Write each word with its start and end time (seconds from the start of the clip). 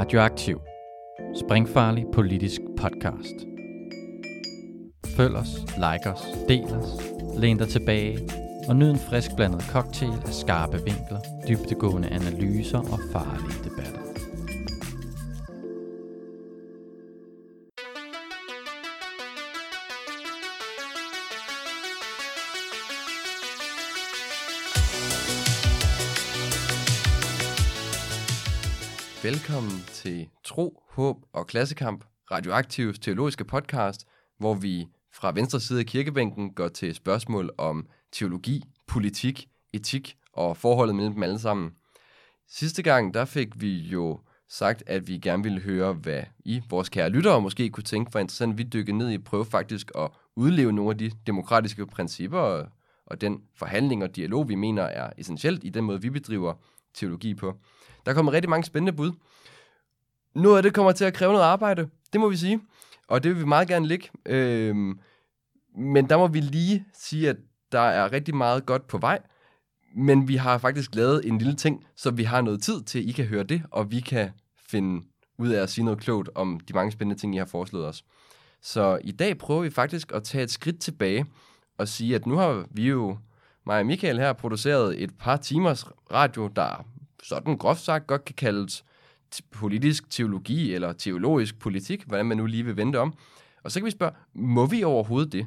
Radioaktiv. 0.00 0.60
Springfarlig 1.34 2.06
politisk 2.12 2.60
podcast. 2.76 3.34
Følg 5.16 5.36
os, 5.36 5.48
like 5.76 6.10
os, 6.10 6.22
del 6.48 6.64
os, 6.64 6.88
læn 7.38 7.58
dig 7.58 7.68
tilbage 7.68 8.18
og 8.68 8.76
nyd 8.76 8.90
en 8.90 8.98
frisk 8.98 9.30
blandet 9.36 9.62
cocktail 9.62 10.12
af 10.26 10.32
skarpe 10.32 10.76
vinkler, 10.84 11.20
dybtegående 11.48 12.08
analyser 12.08 12.78
og 12.78 12.98
farlige 13.12 13.64
debatter. 13.64 14.09
Velkommen 29.30 29.84
til 29.86 30.28
Tro, 30.44 30.82
Håb 30.88 31.16
og 31.32 31.46
Klassekamp, 31.46 32.04
Radioaktivs 32.30 32.98
teologiske 32.98 33.44
podcast, 33.44 34.06
hvor 34.38 34.54
vi 34.54 34.86
fra 35.14 35.32
venstre 35.32 35.60
side 35.60 35.80
af 35.80 35.86
kirkebænken 35.86 36.54
går 36.54 36.68
til 36.68 36.94
spørgsmål 36.94 37.50
om 37.58 37.86
teologi, 38.12 38.64
politik, 38.86 39.48
etik 39.72 40.16
og 40.32 40.56
forholdet 40.56 40.96
mellem 40.96 41.14
dem 41.14 41.22
alle 41.22 41.38
sammen. 41.38 41.70
Sidste 42.48 42.82
gang, 42.82 43.14
der 43.14 43.24
fik 43.24 43.48
vi 43.60 43.78
jo 43.78 44.20
sagt, 44.48 44.82
at 44.86 45.08
vi 45.08 45.18
gerne 45.18 45.42
ville 45.42 45.60
høre, 45.60 45.92
hvad 45.92 46.22
I, 46.44 46.62
vores 46.70 46.88
kære 46.88 47.10
lyttere, 47.10 47.40
måske 47.40 47.70
kunne 47.70 47.84
tænke 47.84 48.12
for 48.12 48.18
interessant. 48.18 48.58
Vi 48.58 48.62
dykkede 48.62 48.98
ned 48.98 49.10
i 49.10 49.14
at 49.14 49.24
prøve 49.24 49.44
faktisk 49.44 49.90
at 49.98 50.10
udleve 50.36 50.72
nogle 50.72 50.90
af 50.90 50.98
de 50.98 51.10
demokratiske 51.26 51.86
principper 51.86 52.38
og, 52.38 52.68
og 53.06 53.20
den 53.20 53.42
forhandling 53.56 54.02
og 54.02 54.16
dialog, 54.16 54.48
vi 54.48 54.54
mener 54.54 54.82
er 54.82 55.10
essentielt 55.18 55.64
i 55.64 55.68
den 55.68 55.84
måde, 55.84 56.02
vi 56.02 56.10
bedriver 56.10 56.54
teologi 56.94 57.34
på. 57.34 57.56
Der 58.06 58.14
kommer 58.14 58.32
rigtig 58.32 58.50
mange 58.50 58.64
spændende 58.64 58.92
bud. 58.92 59.12
Noget 60.34 60.56
af 60.56 60.62
det 60.62 60.74
kommer 60.74 60.92
til 60.92 61.04
at 61.04 61.14
kræve 61.14 61.32
noget 61.32 61.44
arbejde, 61.44 61.88
det 62.12 62.20
må 62.20 62.28
vi 62.28 62.36
sige. 62.36 62.60
Og 63.08 63.22
det 63.22 63.30
vil 63.30 63.40
vi 63.40 63.46
meget 63.46 63.68
gerne 63.68 63.86
ligge. 63.86 64.08
Øhm, 64.26 64.98
men 65.76 66.10
der 66.10 66.18
må 66.18 66.26
vi 66.26 66.40
lige 66.40 66.86
sige, 66.94 67.28
at 67.28 67.36
der 67.72 67.80
er 67.80 68.12
rigtig 68.12 68.34
meget 68.34 68.66
godt 68.66 68.86
på 68.86 68.98
vej. 68.98 69.18
Men 69.96 70.28
vi 70.28 70.36
har 70.36 70.58
faktisk 70.58 70.94
lavet 70.94 71.28
en 71.28 71.38
lille 71.38 71.54
ting, 71.54 71.86
så 71.96 72.10
vi 72.10 72.24
har 72.24 72.40
noget 72.40 72.62
tid 72.62 72.82
til, 72.82 72.98
at 72.98 73.04
I 73.04 73.12
kan 73.12 73.24
høre 73.24 73.42
det, 73.42 73.62
og 73.70 73.90
vi 73.90 74.00
kan 74.00 74.30
finde 74.68 75.04
ud 75.38 75.48
af 75.48 75.62
at 75.62 75.70
sige 75.70 75.84
noget 75.84 76.00
klogt 76.00 76.30
om 76.34 76.60
de 76.60 76.72
mange 76.72 76.92
spændende 76.92 77.20
ting, 77.20 77.34
I 77.34 77.38
har 77.38 77.44
foreslået 77.44 77.86
os. 77.86 78.04
Så 78.62 78.98
i 79.04 79.12
dag 79.12 79.38
prøver 79.38 79.62
vi 79.62 79.70
faktisk 79.70 80.12
at 80.12 80.24
tage 80.24 80.44
et 80.44 80.50
skridt 80.50 80.80
tilbage 80.80 81.26
og 81.78 81.88
sige, 81.88 82.14
at 82.14 82.26
nu 82.26 82.36
har 82.36 82.66
vi 82.70 82.88
jo, 82.88 83.18
mig 83.66 83.80
og 83.80 83.86
Michael 83.86 84.18
her, 84.18 84.32
produceret 84.32 85.02
et 85.02 85.10
par 85.18 85.36
timers 85.36 85.86
radio, 86.12 86.46
der 86.46 86.84
sådan 87.22 87.56
groft 87.56 87.80
sagt 87.80 88.06
godt 88.06 88.24
kan 88.24 88.34
kaldes 88.34 88.84
politisk 89.50 90.10
teologi 90.10 90.74
eller 90.74 90.92
teologisk 90.92 91.58
politik, 91.58 92.04
hvordan 92.04 92.26
man 92.26 92.36
nu 92.36 92.46
lige 92.46 92.64
vil 92.64 92.76
vente 92.76 92.96
om. 92.96 93.14
Og 93.64 93.70
så 93.70 93.80
kan 93.80 93.86
vi 93.86 93.90
spørge, 93.90 94.12
må 94.34 94.66
vi 94.66 94.84
overhovedet 94.84 95.32
det? 95.32 95.46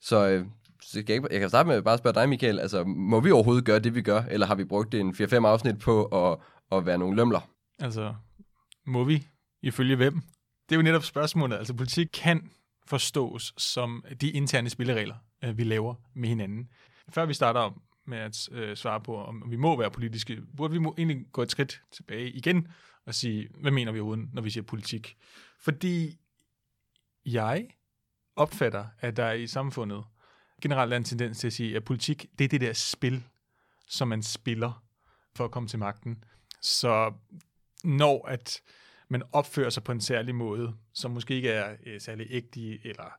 Så, 0.00 0.28
øh, 0.28 0.46
så 0.82 1.04
jeg, 1.08 1.32
jeg 1.32 1.40
kan 1.40 1.48
starte 1.48 1.66
med 1.66 1.76
at 1.76 1.84
bare 1.84 1.98
spørge 1.98 2.14
dig, 2.14 2.28
Michael, 2.28 2.60
altså 2.60 2.84
må 2.84 3.20
vi 3.20 3.30
overhovedet 3.30 3.64
gøre 3.64 3.78
det, 3.78 3.94
vi 3.94 4.02
gør, 4.02 4.22
eller 4.22 4.46
har 4.46 4.54
vi 4.54 4.64
brugt 4.64 4.94
en 4.94 5.14
4-5 5.14 5.34
afsnit 5.34 5.78
på 5.78 6.04
at, 6.04 6.38
at 6.72 6.86
være 6.86 6.98
nogle 6.98 7.16
lømler? 7.16 7.50
Altså, 7.78 8.14
må 8.86 9.04
vi? 9.04 9.26
Ifølge 9.62 9.96
hvem? 9.96 10.14
Det 10.68 10.74
er 10.74 10.76
jo 10.76 10.82
netop 10.82 11.02
spørgsmålet. 11.02 11.56
Altså, 11.56 11.74
politik 11.74 12.06
kan 12.12 12.50
forstås 12.86 13.54
som 13.58 14.04
de 14.20 14.30
interne 14.30 14.70
spilleregler, 14.70 15.14
øh, 15.44 15.58
vi 15.58 15.64
laver 15.64 15.94
med 16.14 16.28
hinanden. 16.28 16.68
Før 17.08 17.26
vi 17.26 17.34
starter 17.34 17.82
med 18.06 18.18
at 18.18 18.48
øh, 18.52 18.76
svare 18.76 19.00
på, 19.00 19.24
om 19.24 19.44
vi 19.50 19.56
må 19.56 19.78
være 19.78 19.90
politiske, 19.90 20.42
burde 20.56 20.72
vi 20.72 20.78
må 20.78 20.94
egentlig 20.98 21.26
gå 21.32 21.42
et 21.42 21.50
skridt 21.50 21.82
tilbage 21.92 22.30
igen 22.30 22.68
og 23.06 23.14
sige, 23.14 23.48
hvad 23.60 23.70
mener 23.70 23.92
vi 23.92 24.00
uden, 24.00 24.30
når 24.32 24.42
vi 24.42 24.50
siger 24.50 24.64
politik? 24.64 25.16
Fordi 25.60 26.18
jeg 27.26 27.68
opfatter, 28.36 28.86
at 29.00 29.16
der 29.16 29.32
i 29.32 29.46
samfundet 29.46 30.04
generelt 30.62 30.92
er 30.92 30.96
en 30.96 31.04
tendens 31.04 31.38
til 31.38 31.46
at 31.46 31.52
sige, 31.52 31.76
at 31.76 31.84
politik, 31.84 32.26
det 32.38 32.44
er 32.44 32.48
det 32.48 32.60
der 32.60 32.72
spil, 32.72 33.24
som 33.88 34.08
man 34.08 34.22
spiller 34.22 34.84
for 35.36 35.44
at 35.44 35.50
komme 35.50 35.68
til 35.68 35.78
magten. 35.78 36.24
Så 36.60 37.12
når 37.84 38.28
at 38.28 38.60
man 39.08 39.22
opfører 39.32 39.70
sig 39.70 39.84
på 39.84 39.92
en 39.92 40.00
særlig 40.00 40.34
måde, 40.34 40.74
som 40.92 41.10
måske 41.10 41.34
ikke 41.34 41.50
er 41.50 41.76
øh, 41.86 42.00
særlig 42.00 42.26
ægtig, 42.30 42.80
eller 42.84 43.16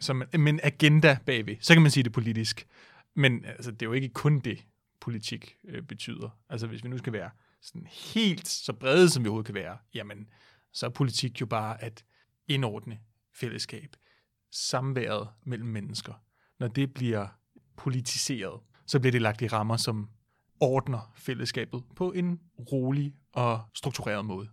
som 0.00 0.22
en 0.34 0.60
agenda 0.62 1.18
bagved, 1.26 1.56
så 1.60 1.74
kan 1.74 1.82
man 1.82 1.90
sige 1.90 2.04
det 2.04 2.12
politisk. 2.12 2.66
Men 3.14 3.44
altså, 3.44 3.70
det 3.70 3.82
er 3.82 3.86
jo 3.86 3.92
ikke 3.92 4.08
kun 4.08 4.40
det, 4.40 4.66
politik 5.02 5.56
øh, 5.64 5.82
betyder. 5.82 6.38
Altså 6.48 6.66
hvis 6.66 6.84
vi 6.84 6.88
nu 6.88 6.98
skal 6.98 7.12
være 7.12 7.30
sådan 7.60 7.86
helt 7.86 8.48
så 8.48 8.72
brede, 8.72 9.10
som 9.10 9.24
vi 9.24 9.28
overhovedet 9.28 9.46
kan 9.46 9.54
være, 9.54 9.78
jamen, 9.94 10.28
så 10.72 10.86
er 10.86 10.90
politik 10.90 11.40
jo 11.40 11.46
bare 11.46 11.82
at 11.82 12.04
indordne 12.48 12.98
fællesskab. 13.34 13.96
Samværet 14.50 15.28
mellem 15.44 15.68
mennesker. 15.68 16.12
Når 16.58 16.68
det 16.68 16.94
bliver 16.94 17.28
politiseret, 17.76 18.60
så 18.86 19.00
bliver 19.00 19.12
det 19.12 19.22
lagt 19.22 19.42
i 19.42 19.46
rammer, 19.46 19.76
som 19.76 20.08
ordner 20.60 21.12
fællesskabet 21.16 21.84
på 21.96 22.12
en 22.12 22.40
rolig 22.72 23.14
og 23.32 23.62
struktureret 23.74 24.24
måde. 24.24 24.48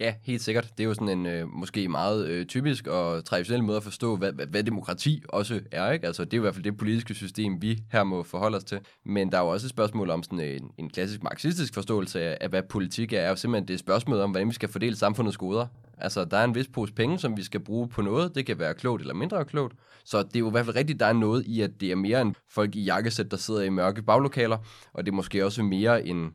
Ja, 0.00 0.14
helt 0.22 0.42
sikkert. 0.42 0.70
Det 0.78 0.84
er 0.84 0.88
jo 0.88 0.94
sådan 0.94 1.08
en 1.08 1.26
øh, 1.26 1.48
måske 1.48 1.88
meget 1.88 2.28
øh, 2.28 2.46
typisk 2.46 2.86
og 2.86 3.24
traditionel 3.24 3.64
måde 3.64 3.76
at 3.76 3.82
forstå, 3.82 4.16
hvad, 4.16 4.32
hvad, 4.32 4.46
hvad 4.46 4.62
demokrati 4.62 5.22
også 5.28 5.60
er. 5.72 5.90
Ikke? 5.92 6.06
Altså, 6.06 6.24
det 6.24 6.34
er 6.34 6.36
jo 6.36 6.42
i 6.42 6.44
hvert 6.44 6.54
fald 6.54 6.64
det 6.64 6.76
politiske 6.76 7.14
system, 7.14 7.62
vi 7.62 7.78
her 7.92 8.04
må 8.04 8.22
forholde 8.22 8.56
os 8.56 8.64
til. 8.64 8.78
Men 9.04 9.32
der 9.32 9.38
er 9.38 9.42
jo 9.42 9.48
også 9.48 9.66
et 9.66 9.70
spørgsmål 9.70 10.10
om 10.10 10.22
sådan 10.22 10.40
øh, 10.40 10.56
en, 10.56 10.70
en 10.78 10.90
klassisk 10.90 11.22
marxistisk 11.22 11.74
forståelse 11.74 12.22
af, 12.22 12.38
af, 12.40 12.48
hvad 12.48 12.62
politik 12.62 13.12
er. 13.12 13.20
er 13.20 13.28
jo 13.28 13.36
simpelthen 13.36 13.68
det 13.68 13.78
spørgsmål 13.78 14.20
om, 14.20 14.30
hvordan 14.30 14.48
vi 14.48 14.54
skal 14.54 14.68
fordele 14.68 14.96
samfundets 14.96 15.36
goder. 15.36 15.66
Altså, 15.98 16.24
der 16.24 16.36
er 16.36 16.44
en 16.44 16.54
vis 16.54 16.68
pose 16.68 16.92
penge, 16.92 17.18
som 17.18 17.36
vi 17.36 17.42
skal 17.42 17.60
bruge 17.60 17.88
på 17.88 18.02
noget. 18.02 18.34
Det 18.34 18.46
kan 18.46 18.58
være 18.58 18.74
klogt 18.74 19.00
eller 19.00 19.14
mindre 19.14 19.44
klogt. 19.44 19.74
Så 20.04 20.22
det 20.22 20.36
er 20.36 20.40
jo 20.40 20.48
i 20.48 20.50
hvert 20.50 20.64
fald 20.64 20.76
rigtigt, 20.76 21.00
der 21.00 21.06
er 21.06 21.12
noget 21.12 21.46
i, 21.46 21.60
at 21.60 21.70
det 21.80 21.90
er 21.90 21.96
mere 21.96 22.20
end 22.20 22.34
folk 22.50 22.76
i 22.76 22.84
jakkesæt, 22.84 23.30
der 23.30 23.36
sidder 23.36 23.62
i 23.62 23.68
mørke 23.68 24.02
baglokaler. 24.02 24.58
Og 24.92 25.06
det 25.06 25.12
er 25.12 25.16
måske 25.16 25.44
også 25.44 25.62
mere 25.62 26.06
en 26.06 26.30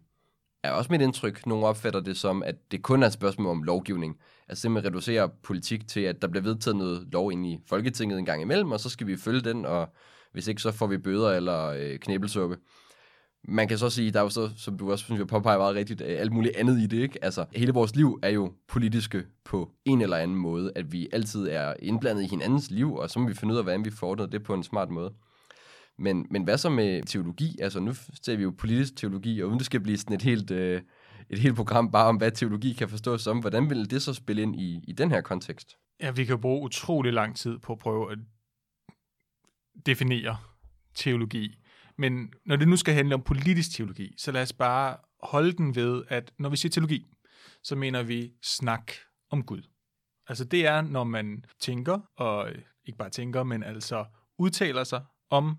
er 0.65 0.71
også 0.71 0.91
mit 0.91 1.01
indtryk. 1.01 1.45
Nogle 1.45 1.65
opfatter 1.65 1.99
det 1.99 2.17
som, 2.17 2.43
at 2.43 2.55
det 2.71 2.81
kun 2.81 3.03
er 3.03 3.07
et 3.07 3.13
spørgsmål 3.13 3.47
om 3.47 3.63
lovgivning. 3.63 4.17
At 4.47 4.57
simpelthen 4.57 4.91
reducere 4.91 5.29
politik 5.43 5.87
til, 5.87 5.99
at 5.99 6.21
der 6.21 6.27
bliver 6.27 6.43
vedtaget 6.43 6.77
noget 6.77 7.07
lov 7.11 7.31
ind 7.31 7.45
i 7.45 7.59
Folketinget 7.67 8.19
en 8.19 8.25
gang 8.25 8.41
imellem, 8.41 8.71
og 8.71 8.79
så 8.79 8.89
skal 8.89 9.07
vi 9.07 9.17
følge 9.17 9.41
den, 9.41 9.65
og 9.65 9.89
hvis 10.31 10.47
ikke, 10.47 10.61
så 10.61 10.71
får 10.71 10.87
vi 10.87 10.97
bøder 10.97 11.31
eller 11.31 11.65
øh, 11.65 11.99
knæbelsuppe. 11.99 12.57
Man 13.47 13.67
kan 13.67 13.77
så 13.77 13.89
sige, 13.89 14.11
der 14.11 14.19
er 14.19 14.23
jo 14.23 14.29
så, 14.29 14.49
som 14.57 14.77
du 14.77 14.91
også 14.91 15.05
synes, 15.05 15.19
jeg 15.19 15.27
påpeger 15.27 15.57
meget 15.57 15.75
rigtigt, 15.75 16.01
øh, 16.01 16.19
alt 16.19 16.31
muligt 16.31 16.55
andet 16.55 16.79
i 16.79 16.87
det, 16.87 16.97
ikke? 16.97 17.19
Altså, 17.25 17.45
hele 17.55 17.73
vores 17.73 17.95
liv 17.95 18.19
er 18.23 18.29
jo 18.29 18.53
politiske 18.67 19.23
på 19.45 19.71
en 19.85 20.01
eller 20.01 20.17
anden 20.17 20.37
måde, 20.37 20.71
at 20.75 20.91
vi 20.91 21.07
altid 21.13 21.47
er 21.47 21.73
indblandet 21.79 22.23
i 22.23 22.27
hinandens 22.27 22.71
liv, 22.71 22.95
og 22.95 23.09
så 23.09 23.19
må 23.19 23.27
vi 23.27 23.33
finde 23.33 23.53
ud 23.53 23.57
af, 23.57 23.63
hvordan 23.65 23.85
vi 23.85 23.91
får 23.91 24.15
det 24.15 24.43
på 24.43 24.53
en 24.53 24.63
smart 24.63 24.89
måde. 24.89 25.13
Men, 25.97 26.28
men 26.31 26.44
hvad 26.44 26.57
så 26.57 26.69
med 26.69 27.03
teologi? 27.03 27.57
Altså 27.61 27.79
nu 27.79 27.94
ser 27.94 28.35
vi 28.35 28.44
jo 28.44 28.53
politisk 28.57 28.95
teologi, 28.95 29.41
og 29.41 29.47
uden 29.47 29.59
det 29.59 29.66
skal 29.66 29.79
blive 29.79 29.97
sådan 29.97 30.16
et 30.16 30.22
helt, 30.22 30.51
øh, 30.51 30.81
et 31.29 31.39
helt 31.39 31.56
program 31.56 31.91
bare 31.91 32.07
om, 32.07 32.17
hvad 32.17 32.31
teologi 32.31 32.73
kan 32.73 32.89
forstås 32.89 33.22
som, 33.22 33.39
hvordan 33.39 33.69
vil 33.69 33.91
det 33.91 34.01
så 34.01 34.13
spille 34.13 34.41
ind 34.41 34.55
i, 34.55 34.79
i 34.88 34.91
den 34.91 35.11
her 35.11 35.22
kontekst? 35.22 35.78
Ja, 36.00 36.11
vi 36.11 36.25
kan 36.25 36.41
bruge 36.41 36.61
utrolig 36.61 37.13
lang 37.13 37.35
tid 37.35 37.59
på 37.59 37.73
at 37.73 37.79
prøve 37.79 38.11
at 38.11 38.17
definere 39.85 40.38
teologi. 40.95 41.59
Men 41.97 42.34
når 42.45 42.55
det 42.55 42.67
nu 42.67 42.78
skal 42.78 42.94
handle 42.94 43.16
om 43.16 43.22
politisk 43.22 43.72
teologi, 43.72 44.13
så 44.17 44.31
lad 44.31 44.41
os 44.41 44.53
bare 44.53 44.97
holde 45.23 45.51
den 45.51 45.75
ved, 45.75 46.03
at 46.07 46.34
når 46.39 46.50
vi 46.50 46.57
siger 46.57 46.69
teologi, 46.69 47.05
så 47.63 47.75
mener 47.75 48.03
vi 48.03 48.31
snak 48.44 48.91
om 49.31 49.44
Gud. 49.44 49.61
Altså 50.28 50.45
det 50.45 50.66
er, 50.67 50.81
når 50.81 51.03
man 51.03 51.45
tænker, 51.59 52.00
og 52.17 52.50
ikke 52.85 52.97
bare 52.97 53.09
tænker, 53.09 53.44
men 53.44 53.63
altså 53.63 54.05
udtaler 54.38 54.84
sig 54.84 55.05
om 55.29 55.57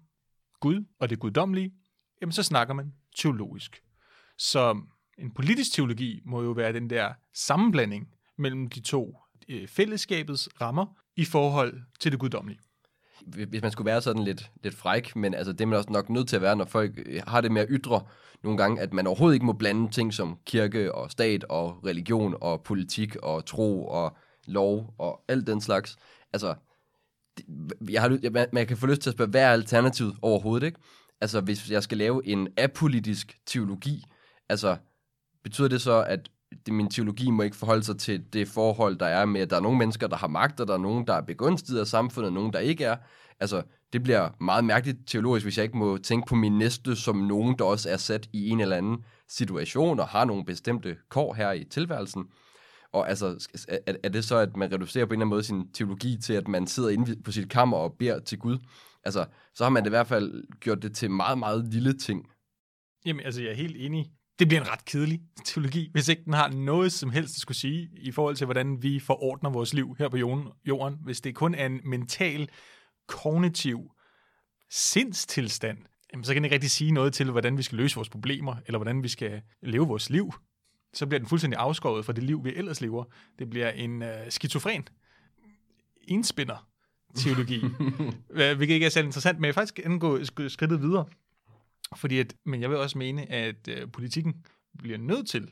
Gud 0.60 0.84
og 0.98 1.10
det 1.10 1.18
guddommelige, 1.18 1.74
jamen 2.20 2.32
så 2.32 2.42
snakker 2.42 2.74
man 2.74 2.92
teologisk. 3.16 3.82
Så 4.38 4.80
en 5.18 5.30
politisk 5.30 5.72
teologi 5.72 6.20
må 6.24 6.42
jo 6.42 6.50
være 6.50 6.72
den 6.72 6.90
der 6.90 7.12
sammenblanding 7.34 8.08
mellem 8.38 8.68
de 8.68 8.80
to 8.80 9.18
øh, 9.48 9.68
fællesskabets 9.68 10.48
rammer 10.60 10.86
i 11.16 11.24
forhold 11.24 11.80
til 12.00 12.12
det 12.12 12.20
guddommelige. 12.20 12.60
Hvis 13.26 13.62
man 13.62 13.70
skulle 13.70 13.86
være 13.86 14.02
sådan 14.02 14.24
lidt, 14.24 14.50
lidt 14.62 14.74
fræk, 14.74 15.16
men 15.16 15.34
altså 15.34 15.52
det 15.52 15.60
er 15.60 15.66
man 15.66 15.78
også 15.78 15.92
nok 15.92 16.10
nødt 16.10 16.28
til 16.28 16.36
at 16.36 16.42
være, 16.42 16.56
når 16.56 16.64
folk 16.64 17.02
øh, 17.06 17.22
har 17.26 17.40
det 17.40 17.52
med 17.52 17.62
at 17.62 17.68
ytre 17.70 18.04
nogle 18.42 18.58
gange, 18.58 18.80
at 18.80 18.92
man 18.92 19.06
overhovedet 19.06 19.34
ikke 19.34 19.46
må 19.46 19.52
blande 19.52 19.90
ting 19.90 20.14
som 20.14 20.38
kirke 20.46 20.94
og 20.94 21.10
stat 21.10 21.44
og 21.44 21.86
religion 21.86 22.34
og 22.40 22.62
politik 22.62 23.16
og 23.16 23.46
tro 23.46 23.88
og 23.88 24.16
lov 24.46 24.94
og 24.98 25.24
alt 25.28 25.46
den 25.46 25.60
slags. 25.60 25.96
Altså, 26.32 26.54
jeg 27.90 28.02
har, 28.02 28.30
man, 28.30 28.46
man 28.52 28.66
kan 28.66 28.76
få 28.76 28.86
lyst 28.86 29.00
til 29.00 29.10
at 29.10 29.14
spørge, 29.14 29.30
hvad 29.30 29.42
er 29.42 29.50
alternativet 29.50 30.16
overhovedet, 30.22 30.66
ikke? 30.66 30.78
Altså, 31.20 31.40
hvis 31.40 31.70
jeg 31.70 31.82
skal 31.82 31.98
lave 31.98 32.26
en 32.26 32.48
apolitisk 32.56 33.38
teologi, 33.46 34.04
altså, 34.48 34.76
betyder 35.44 35.68
det 35.68 35.80
så, 35.80 36.04
at 36.08 36.30
det, 36.66 36.74
min 36.74 36.90
teologi 36.90 37.30
må 37.30 37.42
ikke 37.42 37.56
forholde 37.56 37.82
sig 37.82 37.98
til 37.98 38.24
det 38.32 38.48
forhold, 38.48 38.96
der 38.96 39.06
er 39.06 39.24
med, 39.24 39.40
at 39.40 39.50
der 39.50 39.56
er 39.56 39.60
nogle 39.60 39.78
mennesker, 39.78 40.06
der 40.06 40.16
har 40.16 40.26
magt, 40.26 40.60
og 40.60 40.68
der 40.68 40.74
er 40.74 40.78
nogen, 40.78 41.06
der 41.06 41.14
er 41.14 41.20
begunstiget 41.20 41.80
af 41.80 41.86
samfundet, 41.86 42.28
og 42.28 42.32
nogen, 42.32 42.52
der 42.52 42.58
ikke 42.58 42.84
er. 42.84 42.96
Altså, 43.40 43.62
det 43.92 44.02
bliver 44.02 44.30
meget 44.40 44.64
mærkeligt 44.64 44.98
teologisk, 45.06 45.44
hvis 45.44 45.56
jeg 45.56 45.64
ikke 45.64 45.76
må 45.76 45.98
tænke 45.98 46.26
på 46.28 46.34
min 46.34 46.58
næste 46.58 46.96
som 46.96 47.16
nogen, 47.16 47.58
der 47.58 47.64
også 47.64 47.90
er 47.90 47.96
sat 47.96 48.28
i 48.32 48.48
en 48.48 48.60
eller 48.60 48.76
anden 48.76 49.04
situation, 49.28 50.00
og 50.00 50.08
har 50.08 50.24
nogle 50.24 50.44
bestemte 50.44 50.96
kår 51.08 51.34
her 51.34 51.52
i 51.52 51.64
tilværelsen. 51.64 52.24
Og 52.96 53.08
altså, 53.08 53.48
er, 53.68 53.94
er 54.02 54.08
det 54.08 54.24
så, 54.24 54.36
at 54.36 54.56
man 54.56 54.72
reducerer 54.72 55.06
på 55.06 55.08
en 55.08 55.12
eller 55.12 55.24
anden 55.24 55.28
måde 55.28 55.42
sin 55.42 55.72
teologi 55.72 56.18
til, 56.22 56.32
at 56.32 56.48
man 56.48 56.66
sidder 56.66 56.88
inde 56.88 57.22
på 57.22 57.32
sit 57.32 57.50
kammer 57.50 57.76
og 57.76 57.96
beder 57.98 58.20
til 58.20 58.38
Gud? 58.38 58.58
Altså, 59.04 59.26
så 59.54 59.64
har 59.64 59.70
man 59.70 59.82
det 59.82 59.88
i 59.88 59.90
hvert 59.90 60.06
fald 60.06 60.58
gjort 60.60 60.82
det 60.82 60.94
til 60.96 61.10
meget, 61.10 61.38
meget 61.38 61.66
lille 61.72 61.98
ting. 61.98 62.26
Jamen, 63.06 63.26
altså, 63.26 63.42
jeg 63.42 63.50
er 63.50 63.54
helt 63.54 63.76
enig. 63.76 64.10
Det 64.38 64.48
bliver 64.48 64.60
en 64.60 64.70
ret 64.70 64.84
kedelig 64.84 65.20
teologi, 65.44 65.88
hvis 65.92 66.08
ikke 66.08 66.24
den 66.24 66.32
har 66.32 66.48
noget 66.48 66.92
som 66.92 67.10
helst 67.10 67.36
at 67.36 67.40
skulle 67.40 67.56
sige 67.56 67.88
i 67.96 68.12
forhold 68.12 68.36
til, 68.36 68.44
hvordan 68.44 68.82
vi 68.82 69.00
forordner 69.00 69.50
vores 69.50 69.74
liv 69.74 69.96
her 69.98 70.08
på 70.08 70.16
jorden. 70.64 70.98
Hvis 71.04 71.20
det 71.20 71.34
kun 71.34 71.54
er 71.54 71.66
en 71.66 71.80
mental, 71.84 72.48
kognitiv 73.08 73.90
sindstilstand, 74.70 75.78
jamen, 76.12 76.24
så 76.24 76.32
kan 76.32 76.36
den 76.36 76.44
ikke 76.44 76.54
rigtig 76.54 76.70
sige 76.70 76.92
noget 76.92 77.14
til, 77.14 77.30
hvordan 77.30 77.58
vi 77.58 77.62
skal 77.62 77.78
løse 77.78 77.94
vores 77.94 78.08
problemer, 78.08 78.56
eller 78.66 78.78
hvordan 78.78 79.02
vi 79.02 79.08
skal 79.08 79.42
leve 79.62 79.86
vores 79.86 80.10
liv. 80.10 80.32
Så 80.96 81.06
bliver 81.06 81.18
den 81.18 81.28
fuldstændig 81.28 81.58
afskåret 81.58 82.04
fra 82.04 82.12
det 82.12 82.24
liv, 82.24 82.44
vi 82.44 82.54
ellers 82.54 82.80
lever. 82.80 83.04
Det 83.38 83.50
bliver 83.50 83.70
en 83.70 84.02
uh, 84.02 84.08
skizofren 84.28 84.88
enspinder 86.08 86.68
teologi, 87.14 87.60
hvilket 88.56 88.74
ikke 88.74 88.86
er 88.86 88.90
særlig 88.90 89.06
interessant, 89.06 89.38
men 89.38 89.46
jeg 89.46 89.54
faktisk 89.54 89.80
gå 90.00 90.24
skridtet 90.24 90.82
videre. 90.82 91.06
Fordi 91.96 92.18
at, 92.18 92.34
men 92.44 92.62
jeg 92.62 92.70
vil 92.70 92.78
også 92.78 92.98
mene, 92.98 93.32
at 93.32 93.68
uh, 93.68 93.90
politikken 93.90 94.46
bliver 94.78 94.98
nødt 94.98 95.28
til 95.28 95.50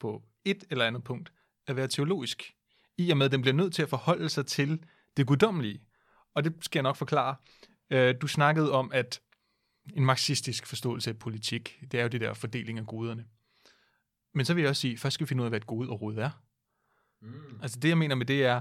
på 0.00 0.22
et 0.44 0.64
eller 0.70 0.86
andet 0.86 1.04
punkt 1.04 1.32
at 1.66 1.76
være 1.76 1.88
teologisk, 1.88 2.54
i 2.98 3.10
og 3.10 3.16
med 3.16 3.26
at 3.26 3.32
den 3.32 3.40
bliver 3.40 3.54
nødt 3.54 3.74
til 3.74 3.82
at 3.82 3.88
forholde 3.88 4.28
sig 4.28 4.46
til 4.46 4.80
det 5.16 5.26
guddommelige. 5.26 5.80
Og 6.34 6.44
det 6.44 6.54
skal 6.60 6.78
jeg 6.78 6.82
nok 6.82 6.96
forklare. 6.96 7.36
Uh, 7.94 8.20
du 8.20 8.26
snakkede 8.26 8.72
om, 8.72 8.90
at 8.94 9.20
en 9.94 10.04
marxistisk 10.04 10.66
forståelse 10.66 11.10
af 11.10 11.18
politik, 11.18 11.78
det 11.92 12.00
er 12.00 12.02
jo 12.02 12.08
det 12.08 12.20
der 12.20 12.34
fordeling 12.34 12.78
af 12.78 12.86
goderne. 12.86 13.24
Men 14.38 14.44
så 14.44 14.54
vil 14.54 14.62
jeg 14.62 14.68
også 14.68 14.80
sige, 14.80 14.98
først 14.98 15.14
skal 15.14 15.24
vi 15.24 15.28
finde 15.28 15.42
ud 15.42 15.46
af, 15.46 15.50
hvad 15.50 15.60
et 15.60 15.66
gode 15.66 15.88
overhovedet 15.88 16.22
er. 16.24 16.30
Mm. 17.22 17.60
Altså 17.62 17.80
det, 17.80 17.88
jeg 17.88 17.98
mener 17.98 18.14
med 18.14 18.26
det 18.26 18.44
er, 18.44 18.60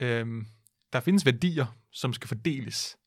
øhm, 0.00 0.46
der 0.92 1.00
findes 1.00 1.26
værdier, 1.26 1.78
som 1.92 2.12
skal 2.12 2.28
fordeles. 2.28 2.98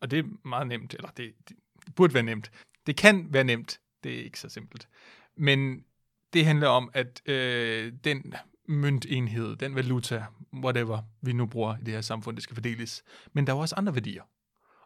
Og 0.00 0.10
det 0.10 0.18
er 0.18 0.48
meget 0.48 0.66
nemt, 0.66 0.94
eller 0.94 1.08
det, 1.08 1.34
det, 1.48 1.56
burde 1.96 2.14
være 2.14 2.22
nemt. 2.22 2.50
Det 2.86 2.96
kan 2.96 3.32
være 3.32 3.44
nemt, 3.44 3.80
det 4.04 4.14
er 4.20 4.24
ikke 4.24 4.40
så 4.40 4.48
simpelt. 4.48 4.88
Men 5.36 5.84
det 6.32 6.46
handler 6.46 6.68
om, 6.68 6.90
at 6.94 7.22
øh, 7.26 7.92
den 8.04 8.34
møntenhed, 8.68 9.56
den 9.56 9.74
valuta, 9.74 10.24
whatever 10.54 11.02
vi 11.22 11.32
nu 11.32 11.46
bruger 11.46 11.76
i 11.76 11.84
det 11.84 11.94
her 11.94 12.00
samfund, 12.00 12.36
det 12.36 12.42
skal 12.42 12.54
fordeles. 12.54 13.04
Men 13.32 13.46
der 13.46 13.52
er 13.52 13.56
jo 13.56 13.60
også 13.60 13.74
andre 13.74 13.94
værdier. 13.94 14.22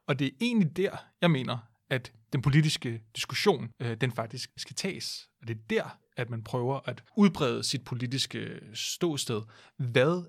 Og 0.06 0.18
det 0.18 0.26
er 0.26 0.36
egentlig 0.40 0.76
der, 0.76 0.96
jeg 1.20 1.30
mener, 1.30 1.58
at 1.90 2.12
den 2.32 2.42
politiske 2.42 3.02
diskussion, 3.16 3.70
øh, 3.80 3.96
den 3.96 4.12
faktisk 4.12 4.50
skal 4.56 4.76
tages. 4.76 5.28
Og 5.40 5.48
det 5.48 5.56
er 5.56 5.60
der, 5.70 5.98
at 6.20 6.30
man 6.30 6.42
prøver 6.42 6.80
at 6.88 7.04
udbrede 7.16 7.64
sit 7.64 7.84
politiske 7.84 8.60
ståsted. 8.74 9.42
Hvad 9.76 10.28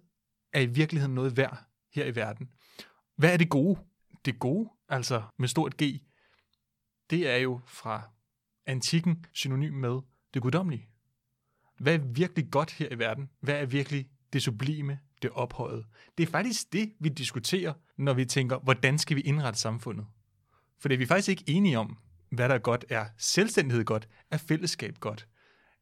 er 0.53 0.59
i 0.61 0.65
virkeligheden 0.65 1.15
noget 1.15 1.38
værd 1.38 1.63
her 1.93 2.05
i 2.05 2.15
verden? 2.15 2.49
Hvad 3.15 3.33
er 3.33 3.38
det 3.38 3.49
gode? 3.49 3.79
Det 4.25 4.39
gode, 4.39 4.69
altså 4.89 5.21
med 5.39 5.47
stort 5.47 5.77
G, 5.77 6.01
det 7.09 7.29
er 7.29 7.38
jo 7.38 7.59
fra 7.67 8.09
antikken 8.65 9.25
synonym 9.33 9.73
med 9.73 9.99
det 10.33 10.41
guddommelige. 10.41 10.89
Hvad 11.79 11.94
er 11.94 11.97
virkelig 11.97 12.51
godt 12.51 12.71
her 12.71 12.89
i 12.91 12.99
verden? 12.99 13.29
Hvad 13.39 13.55
er 13.55 13.65
virkelig 13.65 14.09
det 14.33 14.44
sublime, 14.44 14.99
det 15.21 15.29
ophøjet? 15.29 15.85
Det 16.17 16.27
er 16.27 16.31
faktisk 16.31 16.73
det, 16.73 16.94
vi 16.99 17.09
diskuterer, 17.09 17.73
når 17.97 18.13
vi 18.13 18.25
tænker, 18.25 18.59
hvordan 18.59 18.97
skal 18.97 19.17
vi 19.17 19.21
indrette 19.21 19.59
samfundet? 19.59 20.05
For 20.79 20.87
det 20.87 20.95
er 20.95 20.99
vi 20.99 21.05
faktisk 21.05 21.29
ikke 21.29 21.44
enige 21.47 21.79
om, 21.79 21.97
hvad 22.29 22.49
der 22.49 22.55
er 22.55 22.59
godt. 22.59 22.85
Er 22.89 23.05
selvstændighed 23.17 23.85
godt? 23.85 24.07
Er 24.31 24.37
fællesskab 24.37 24.97
godt? 24.99 25.27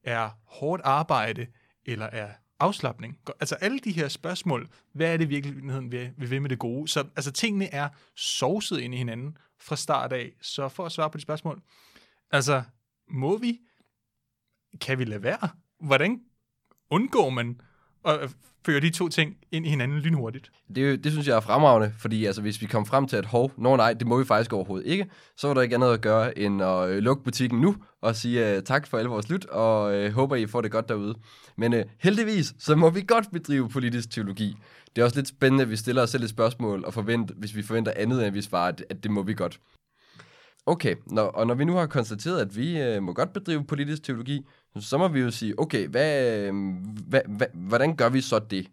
Er 0.04 0.30
hårdt 0.46 0.82
arbejde? 0.86 1.48
Eller 1.86 2.06
er 2.06 2.34
afslappning? 2.60 3.20
Altså 3.40 3.56
alle 3.56 3.80
de 3.80 3.92
her 3.92 4.08
spørgsmål, 4.08 4.70
hvad 4.94 5.14
er 5.14 5.18
det 5.18 5.30
virkelig 5.30 5.56
virkeligheden, 5.56 5.92
vi 5.92 6.30
ved 6.30 6.40
med 6.40 6.50
det 6.50 6.60
gode? 6.60 6.88
Så 6.88 7.00
altså, 7.16 7.32
tingene 7.32 7.74
er 7.74 7.90
sovset 8.16 8.80
ind 8.80 8.94
i 8.94 8.98
hinanden 8.98 9.38
fra 9.60 9.76
start 9.76 10.14
af. 10.14 10.32
Så 10.42 10.70
for 10.70 10.86
at 10.86 10.92
svare 10.92 11.10
på 11.10 11.18
de 11.18 11.22
spørgsmål, 11.22 11.62
altså 12.32 12.64
må 13.10 13.38
vi? 13.38 13.60
Kan 14.82 15.00
vi 15.00 15.06
lade 15.06 15.24
være? 15.24 15.50
Hvordan 15.80 16.22
undgår 16.90 17.30
man 17.30 17.62
og 18.04 18.30
føre 18.66 18.80
de 18.80 18.90
to 18.90 19.10
ting 19.10 19.38
ind 19.52 19.66
i 19.66 19.70
hinanden 19.70 20.00
lynhurtigt. 20.00 20.52
Det, 20.76 21.04
det 21.04 21.12
synes 21.12 21.28
jeg 21.28 21.36
er 21.36 21.40
fremragende, 21.40 21.94
fordi 22.00 22.26
altså, 22.26 22.42
hvis 22.42 22.62
vi 22.62 22.66
kommer 22.66 22.88
frem 22.88 23.08
til, 23.08 23.16
at 23.16 23.26
hov, 23.26 23.52
nå 23.58 23.76
nej, 23.76 23.94
det 23.94 24.08
må 24.08 24.18
vi 24.18 24.26
faktisk 24.26 24.54
overhovedet 24.54 24.88
ikke, 24.88 25.06
så 25.38 25.48
var 25.48 25.54
der 25.54 25.62
ikke 25.62 25.76
andet 25.76 25.94
at 25.94 26.02
gøre, 26.02 26.40
end 26.40 26.64
at 26.64 26.90
øh, 26.90 26.98
lukke 26.98 27.24
butikken 27.24 27.62
nu, 27.62 27.76
og 28.02 28.16
sige 28.16 28.58
uh, 28.58 28.64
tak 28.64 28.88
for 28.88 28.98
alle 28.98 29.10
vores 29.10 29.30
lyt, 29.30 29.46
og 29.46 30.06
uh, 30.06 30.12
håber, 30.12 30.36
I 30.36 30.48
får 30.48 30.62
det 30.62 30.72
godt 30.72 30.90
derude. 30.90 31.16
Men 31.58 31.74
uh, 31.74 31.80
heldigvis, 32.00 32.54
så 32.60 32.76
må 32.76 32.90
vi 32.90 33.02
godt 33.08 33.32
bedrive 33.32 33.70
politisk 33.70 34.12
teologi. 34.12 34.56
Det 34.96 35.02
er 35.02 35.06
også 35.06 35.18
lidt 35.18 35.28
spændende, 35.28 35.62
at 35.62 35.70
vi 35.70 35.76
stiller 35.76 36.02
os 36.02 36.10
selv 36.10 36.24
et 36.24 36.30
spørgsmål, 36.30 36.86
og 36.86 36.94
forvent, 36.94 37.32
hvis 37.38 37.56
vi 37.56 37.62
forventer 37.62 37.92
andet, 37.96 38.26
end 38.26 38.34
vi 38.34 38.42
svarer, 38.42 38.68
at, 38.68 38.84
at 38.90 39.04
det 39.04 39.12
må 39.12 39.24
vi 39.24 39.34
godt. 39.34 39.60
Okay, 40.66 40.96
når, 41.06 41.24
og 41.24 41.48
når 41.48 41.54
vi 41.54 41.66
nu 41.66 41.74
har 41.74 41.88
konstateret, 41.88 42.42
at 42.42 42.58
vi 42.58 42.82
øh, 42.82 43.04
må 43.04 43.14
godt 43.14 43.34
bedrive 43.34 43.64
politisk 43.64 44.04
teologi, 44.04 44.46
så 44.76 44.98
må 44.98 45.08
vi 45.08 45.20
jo 45.20 45.32
sige, 45.32 45.60
okay, 45.60 45.88
hvad, 45.88 46.38
øh, 46.38 46.54
hvad, 47.08 47.22
hvad, 47.28 47.48
hvordan 47.54 47.96
gør 47.96 48.10
vi 48.10 48.22
så 48.22 48.40
det? 48.40 48.68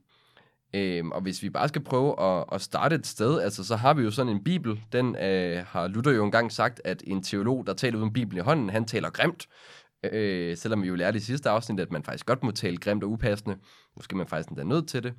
Øhm, 0.74 1.12
og 1.12 1.20
hvis 1.20 1.42
vi 1.42 1.50
bare 1.50 1.68
skal 1.68 1.84
prøve 1.84 2.20
at, 2.20 2.44
at 2.52 2.60
starte 2.60 2.96
et 2.96 3.06
sted, 3.06 3.40
altså 3.40 3.64
så 3.64 3.76
har 3.76 3.94
vi 3.94 4.02
jo 4.02 4.10
sådan 4.10 4.32
en 4.32 4.44
bibel, 4.44 4.80
den 4.92 5.16
øh, 5.16 5.64
har 5.68 5.88
Luther 5.88 6.12
jo 6.12 6.24
engang 6.24 6.52
sagt, 6.52 6.80
at 6.84 7.02
en 7.06 7.22
teolog, 7.22 7.66
der 7.66 7.74
taler 7.74 7.98
uden 7.98 8.12
bibel 8.12 8.36
i 8.36 8.40
hånden, 8.40 8.70
han 8.70 8.84
taler 8.84 9.10
grimt. 9.10 9.46
Øh, 10.12 10.56
selvom 10.56 10.82
vi 10.82 10.88
jo 10.88 10.94
lærte 10.94 11.16
i 11.16 11.20
sidste 11.20 11.50
afsnit, 11.50 11.80
at 11.80 11.92
man 11.92 12.02
faktisk 12.02 12.26
godt 12.26 12.42
må 12.42 12.50
tale 12.50 12.76
grimt 12.76 13.04
og 13.04 13.10
upassende. 13.10 13.56
Måske 13.96 14.12
er 14.12 14.16
man 14.16 14.26
faktisk 14.26 14.48
endda 14.48 14.64
nødt 14.64 14.88
til 14.88 15.02
det. 15.02 15.14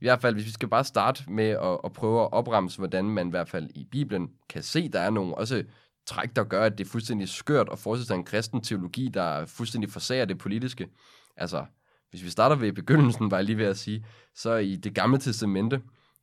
I 0.00 0.04
hvert 0.04 0.20
fald, 0.20 0.34
hvis 0.34 0.46
vi 0.46 0.50
skal 0.50 0.68
bare 0.68 0.84
starte 0.84 1.24
med 1.28 1.48
at, 1.48 1.78
at 1.84 1.92
prøve 1.92 2.22
at 2.22 2.32
opremse, 2.32 2.78
hvordan 2.78 3.04
man 3.04 3.26
i 3.26 3.30
hvert 3.30 3.48
fald 3.48 3.70
i 3.74 3.84
Bibelen 3.90 4.30
kan 4.48 4.62
se, 4.62 4.88
der 4.88 5.00
er 5.00 5.10
nogle 5.10 5.34
også 5.34 5.64
træk, 6.06 6.36
der 6.36 6.44
gør, 6.44 6.64
at 6.64 6.78
det 6.78 6.86
er 6.86 6.90
fuldstændig 6.90 7.28
skørt 7.28 7.68
at 7.72 7.78
forestille 7.78 8.06
sig 8.06 8.14
en 8.14 8.24
kristen 8.24 8.60
teologi, 8.60 9.08
der 9.08 9.46
fuldstændig 9.46 9.90
forsager 9.90 10.24
det 10.24 10.38
politiske. 10.38 10.88
Altså, 11.36 11.64
hvis 12.10 12.24
vi 12.24 12.30
starter 12.30 12.56
ved 12.56 12.72
begyndelsen, 12.72 13.30
var 13.30 13.36
jeg 13.36 13.44
lige 13.44 13.58
ved 13.58 13.66
at 13.66 13.78
sige, 13.78 14.06
så 14.34 14.54
i 14.54 14.76
det 14.76 14.94
gamle 14.94 15.18
testamente, 15.18 15.80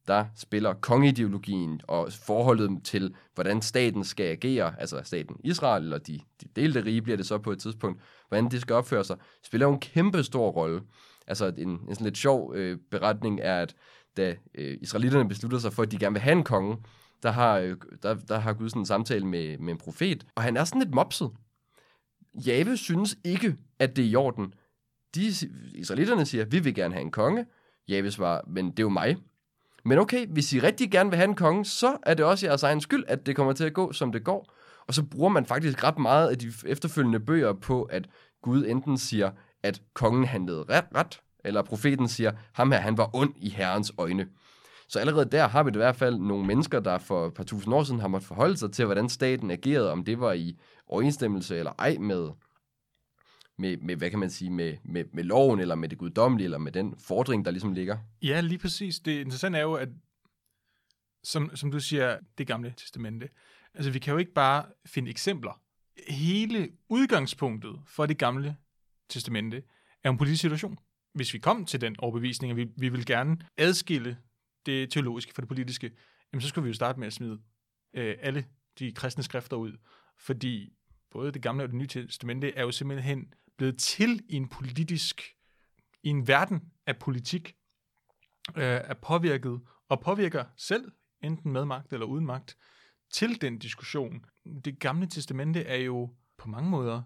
der 0.08 0.26
spiller 0.36 0.74
kongeideologien 0.74 1.82
og 1.88 2.12
forholdet 2.26 2.84
til, 2.84 3.16
hvordan 3.36 3.62
staten 3.62 4.04
skal 4.04 4.26
agere, 4.26 4.76
altså 4.80 5.02
staten 5.04 5.36
Israel, 5.44 5.84
eller 5.84 5.98
de, 5.98 6.20
de 6.42 6.48
delte 6.56 6.86
rige 6.86 7.02
bliver 7.02 7.18
det 7.18 7.26
så 7.26 7.38
på 7.38 7.52
et 7.52 7.60
tidspunkt, 7.60 8.02
hvordan 8.28 8.52
det 8.52 8.62
skal 8.62 8.76
opføre 8.76 9.04
sig, 9.04 9.18
spiller 9.44 9.68
jo 9.68 9.74
en 9.74 9.80
kæmpe 9.80 10.24
stor 10.24 10.50
rolle. 10.50 10.82
Altså 11.28 11.54
en, 11.58 11.70
en 11.70 11.96
sådan 11.96 12.06
lidt 12.06 12.18
sjov 12.18 12.56
øh, 12.56 12.78
beretning 12.92 13.40
er, 13.44 13.62
at 13.62 13.76
da 14.18 14.36
øh, 14.56 14.78
israelitterne 14.82 15.30
beslutter 15.30 15.60
sig 15.60 15.74
for, 15.74 15.84
at 15.84 15.92
de 15.92 15.98
gerne 15.98 16.14
vil 16.14 16.22
have 16.22 16.38
en 16.38 16.44
konge, 16.44 16.78
der 17.24 17.32
har, 17.32 17.58
øh, 17.58 17.76
der, 18.04 18.14
der 18.14 18.40
har 18.40 18.54
Gud 18.54 18.70
sådan 18.70 18.82
en 18.82 18.86
samtale 18.86 19.26
med, 19.26 19.58
med 19.58 19.74
en 19.74 19.78
profet, 19.78 20.26
og 20.36 20.44
han 20.44 20.58
er 20.58 20.64
sådan 20.64 20.82
lidt 20.82 20.96
mopset. 20.96 21.32
Jave 22.34 22.78
synes 22.78 23.18
ikke, 23.24 23.56
at 23.80 23.96
det 23.96 24.06
er 24.06 24.10
i 24.10 24.16
orden. 24.16 24.54
De 25.16 25.34
israelitterne 25.74 26.26
siger, 26.26 26.46
vi 26.46 26.60
vil 26.60 26.76
gerne 26.76 26.94
have 26.94 27.02
en 27.02 27.12
konge. 27.12 27.46
Jave 27.88 28.12
svarer, 28.12 28.42
men 28.48 28.72
det 28.72 28.80
er 28.80 28.84
jo 28.84 28.90
mig. 28.90 29.18
Men 29.86 29.98
okay, 29.98 30.28
hvis 30.28 30.54
I 30.54 30.60
rigtig 30.60 30.92
gerne 30.92 31.10
vil 31.10 31.18
have 31.18 31.30
en 31.30 31.36
konge, 31.36 31.66
så 31.66 31.98
er 32.04 32.14
det 32.14 32.26
også 32.26 32.46
jeres 32.46 32.64
egen 32.64 32.82
skyld, 32.82 33.04
at 33.08 33.26
det 33.26 33.36
kommer 33.36 33.54
til 33.54 33.64
at 33.64 33.74
gå, 33.74 33.92
som 33.92 34.12
det 34.12 34.24
går. 34.24 34.54
Og 34.88 34.94
så 34.94 35.04
bruger 35.04 35.30
man 35.30 35.46
faktisk 35.46 35.84
ret 35.84 36.00
meget 36.00 36.30
af 36.30 36.38
de 36.38 36.54
efterfølgende 36.66 37.20
bøger 37.20 37.54
på, 37.54 37.84
at 37.84 38.10
Gud 38.42 38.66
enten 38.66 38.98
siger, 38.98 39.32
at 39.64 39.82
kongen 39.94 40.26
handlede 40.26 40.66
ret, 40.70 40.86
ret 40.96 41.22
eller 41.44 41.62
profeten 41.62 42.08
siger, 42.08 42.32
ham 42.54 42.72
her, 42.72 42.80
han 42.80 42.98
var 42.98 43.10
ond 43.14 43.34
i 43.38 43.50
herrens 43.50 43.94
øjne. 43.98 44.28
Så 44.90 45.00
allerede 45.00 45.30
der 45.32 45.48
har 45.48 45.64
vi 45.64 45.70
det 45.70 45.76
i 45.76 45.78
hvert 45.78 45.96
fald 45.96 46.18
nogle 46.18 46.46
mennesker, 46.46 46.80
der 46.80 46.98
for 46.98 47.28
et 47.28 47.34
par 47.34 47.44
tusind 47.44 47.74
år 47.74 47.84
siden 47.84 48.00
har 48.00 48.08
måttet 48.08 48.28
forholde 48.28 48.58
sig 48.58 48.72
til, 48.72 48.86
hvordan 48.86 49.10
staten 49.10 49.52
agerede, 49.52 49.92
om 49.92 50.04
det 50.04 50.20
var 50.20 50.34
i 50.34 50.60
overensstemmelse 50.88 51.58
eller 51.58 51.72
ej 51.80 51.98
med, 51.98 52.30
med, 53.58 53.78
med 53.78 53.96
hvad 53.96 54.10
kan 54.10 54.20
man 54.20 54.30
sige, 54.30 54.52
med, 54.52 54.78
med, 54.84 55.06
med 55.14 55.24
loven, 55.24 55.60
eller 55.60 55.76
med 55.76 55.90
det 55.90 55.98
guddommelige, 55.98 56.46
eller 56.46 56.58
med 56.58 56.72
den 56.72 56.96
fordring, 57.00 57.46
der 57.46 57.52
ligesom 57.52 57.74
ligger. 57.74 57.98
Ja, 58.22 58.42
lige 58.42 58.58
præcis. 58.58 59.00
Det 59.00 59.20
interessante 59.20 59.60
er 59.60 59.64
jo, 59.64 59.74
at 59.74 59.90
som, 61.24 61.56
som 61.56 61.72
du 61.72 61.80
siger, 61.80 62.18
det 62.38 62.48
gamle 62.48 62.74
testamente, 62.78 63.30
altså 63.74 63.92
vi 63.92 64.00
kan 64.00 64.12
jo 64.12 64.18
ikke 64.18 64.34
bare 64.34 64.66
finde 64.86 65.10
eksempler. 65.12 65.62
Hele 66.08 66.70
udgangspunktet 66.90 67.80
for 67.88 68.06
det 68.06 68.18
gamle 68.18 68.56
testamente 69.10 69.64
er 70.04 70.10
en 70.10 70.18
politisk 70.18 70.42
situation. 70.42 70.78
Hvis 71.14 71.34
vi 71.34 71.40
kom 71.40 71.66
til 71.66 71.82
den 71.82 71.96
overbevisning, 72.00 72.52
at 72.52 72.58
vi, 72.58 72.68
vi 72.78 72.90
vil 72.90 73.06
gerne 73.06 73.38
adskille 73.58 74.18
det 74.66 74.92
teologiske 74.92 75.34
for 75.34 75.42
det 75.42 75.48
politiske, 75.48 75.92
jamen 76.34 76.42
så 76.42 76.48
skulle 76.48 76.64
vi 76.64 76.70
jo 76.70 76.74
starte 76.74 77.00
med 77.00 77.08
at 77.08 77.14
smide 77.14 77.40
øh, 77.94 78.16
alle 78.20 78.46
de 78.80 78.92
kristne 78.92 79.24
skrifter 79.24 79.58
ud, 79.58 79.78
fordi 80.18 80.74
både 81.12 81.32
det 81.32 81.42
gamle 81.42 81.64
og 81.64 81.70
det 81.70 81.76
nye 81.76 81.88
testamente 81.88 82.56
er 82.56 82.62
jo 82.62 82.72
simpelthen 82.72 83.34
blevet 83.58 83.78
til 83.78 84.26
i 84.30 84.36
en 84.36 84.50
politisk, 84.50 85.22
i 86.04 86.10
en 86.10 86.28
verden 86.28 86.62
af 86.86 86.98
politik, 86.98 87.56
øh, 88.56 88.64
er 88.64 88.94
påvirket 88.94 89.62
og 89.90 90.02
påvirker 90.02 90.46
selv, 90.58 90.92
enten 91.24 91.52
med 91.52 91.66
magt 91.66 91.94
eller 91.94 92.06
uden 92.06 92.26
magt, 92.26 92.58
til 93.14 93.42
den 93.42 93.60
diskussion. 93.60 94.26
Det 94.66 94.80
gamle 94.80 95.08
testamente 95.08 95.64
er 95.64 95.76
jo 95.76 96.16
på 96.38 96.50
mange 96.50 96.70
måder 96.70 97.02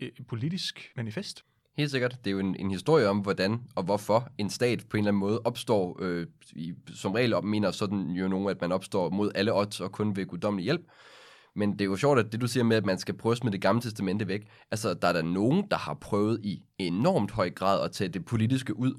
øh, 0.00 0.08
et 0.08 0.26
politisk 0.26 0.92
manifest 0.96 1.44
helt 1.76 1.90
sikkert. 1.90 2.18
Det 2.24 2.30
er 2.30 2.32
jo 2.32 2.38
en, 2.38 2.56
en 2.58 2.70
historie 2.70 3.08
om, 3.08 3.18
hvordan 3.18 3.60
og 3.74 3.82
hvorfor 3.82 4.28
en 4.38 4.50
stat 4.50 4.84
på 4.90 4.96
en 4.96 5.00
eller 5.00 5.08
anden 5.08 5.20
måde 5.20 5.40
opstår, 5.44 5.98
øh, 6.02 6.26
i, 6.52 6.74
som 6.94 7.12
regel 7.12 7.34
mener 7.44 7.70
sådan 7.70 8.10
jo 8.10 8.28
nogen, 8.28 8.48
at 8.48 8.60
man 8.60 8.72
opstår 8.72 9.10
mod 9.10 9.30
alle 9.34 9.54
odds 9.54 9.80
og 9.80 9.92
kun 9.92 10.16
ved 10.16 10.26
guddommelig 10.26 10.64
hjælp. 10.64 10.82
Men 11.56 11.72
det 11.72 11.80
er 11.80 11.84
jo 11.84 11.96
sjovt, 11.96 12.18
at 12.18 12.32
det 12.32 12.40
du 12.40 12.46
siger 12.46 12.64
med, 12.64 12.76
at 12.76 12.86
man 12.86 12.98
skal 12.98 13.16
prøve 13.16 13.36
med 13.42 13.52
det 13.52 13.60
gamle 13.60 13.82
testamente 13.82 14.28
væk, 14.28 14.46
altså 14.70 14.94
der 14.94 15.08
er 15.08 15.12
der 15.12 15.22
nogen, 15.22 15.64
der 15.70 15.76
har 15.76 15.94
prøvet 15.94 16.40
i 16.42 16.62
enormt 16.78 17.30
høj 17.30 17.50
grad 17.50 17.84
at 17.84 17.92
tage 17.92 18.08
det 18.08 18.24
politiske 18.24 18.78
ud. 18.78 18.94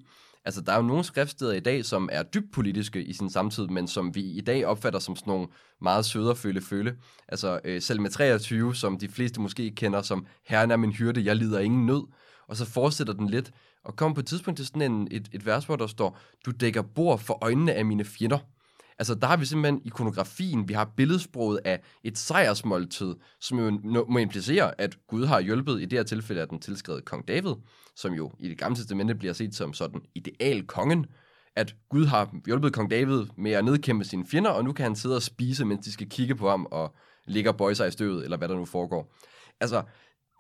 Altså, 0.45 0.61
der 0.61 0.71
er 0.71 0.77
jo 0.77 0.83
nogle 0.83 1.03
skriftsteder 1.03 1.53
i 1.53 1.59
dag, 1.59 1.85
som 1.85 2.09
er 2.11 2.23
dybt 2.23 2.51
politiske 2.53 3.03
i 3.03 3.13
sin 3.13 3.29
samtid, 3.29 3.67
men 3.67 3.87
som 3.87 4.15
vi 4.15 4.21
i 4.21 4.41
dag 4.41 4.65
opfatter 4.65 4.99
som 4.99 5.15
sådan 5.15 5.31
nogle 5.31 5.47
meget 5.81 6.05
søde 6.05 6.29
og 6.29 6.37
føle-føle. 6.37 6.95
Altså, 7.27 7.59
øh, 7.63 7.81
selv 7.81 8.01
med 8.01 8.09
23, 8.09 8.75
som 8.75 8.97
de 8.97 9.07
fleste 9.07 9.41
måske 9.41 9.71
kender 9.71 10.01
som 10.01 10.25
Herren 10.47 10.71
er 10.71 10.77
min 10.77 10.91
hyrde, 10.91 11.25
jeg 11.25 11.35
lider 11.35 11.59
ingen 11.59 11.85
nød. 11.85 12.03
Og 12.47 12.55
så 12.55 12.65
fortsætter 12.65 13.13
den 13.13 13.29
lidt, 13.29 13.51
og 13.83 13.95
kommer 13.95 14.15
på 14.15 14.19
et 14.19 14.27
tidspunkt 14.27 14.57
til 14.57 14.65
sådan 14.65 14.91
en, 14.91 15.07
et, 15.11 15.29
et 15.33 15.45
vers, 15.45 15.65
hvor 15.65 15.75
der 15.75 15.87
står, 15.87 16.19
du 16.45 16.51
dækker 16.51 16.81
bord 16.81 17.19
for 17.19 17.37
øjnene 17.41 17.73
af 17.73 17.85
mine 17.85 18.05
fjender. 18.05 18.37
Altså, 18.99 19.15
der 19.15 19.27
har 19.27 19.37
vi 19.37 19.45
simpelthen 19.45 19.81
ikonografien, 19.85 20.69
vi 20.69 20.73
har 20.73 20.85
billedsproget 20.97 21.59
af 21.65 21.81
et 22.03 22.17
sejrsmåltid, 22.17 23.15
som 23.41 23.59
jo 23.59 23.79
må 24.09 24.17
implicere, 24.17 24.81
at 24.81 24.97
Gud 25.07 25.25
har 25.25 25.39
hjulpet, 25.39 25.81
i 25.81 25.85
det 25.85 25.99
her 25.99 26.03
tilfælde 26.03 26.41
af 26.41 26.47
den 26.47 26.59
tilskrevet 26.59 27.05
kong 27.05 27.27
David, 27.27 27.53
som 27.95 28.13
jo 28.13 28.31
i 28.39 28.49
det 28.49 28.57
gamle 28.57 28.75
testamente 28.75 29.15
bliver 29.15 29.33
set 29.33 29.55
som 29.55 29.73
sådan 29.73 30.01
ideal 30.15 30.67
kongen, 30.67 31.05
at 31.55 31.75
Gud 31.89 32.05
har 32.05 32.35
hjulpet 32.45 32.73
kong 32.73 32.91
David 32.91 33.25
med 33.37 33.51
at 33.51 33.65
nedkæmpe 33.65 34.05
sine 34.05 34.25
fjender, 34.25 34.49
og 34.49 34.63
nu 34.63 34.73
kan 34.73 34.83
han 34.83 34.95
sidde 34.95 35.15
og 35.15 35.21
spise, 35.21 35.65
mens 35.65 35.85
de 35.85 35.91
skal 35.91 36.09
kigge 36.09 36.35
på 36.35 36.49
ham 36.49 36.67
og 36.71 36.95
ligge 37.25 37.49
og 37.49 37.57
bøje 37.57 37.75
sig 37.75 37.87
i 37.87 37.91
støvet, 37.91 38.23
eller 38.23 38.37
hvad 38.37 38.47
der 38.47 38.55
nu 38.55 38.65
foregår. 38.65 39.13
Altså, 39.59 39.83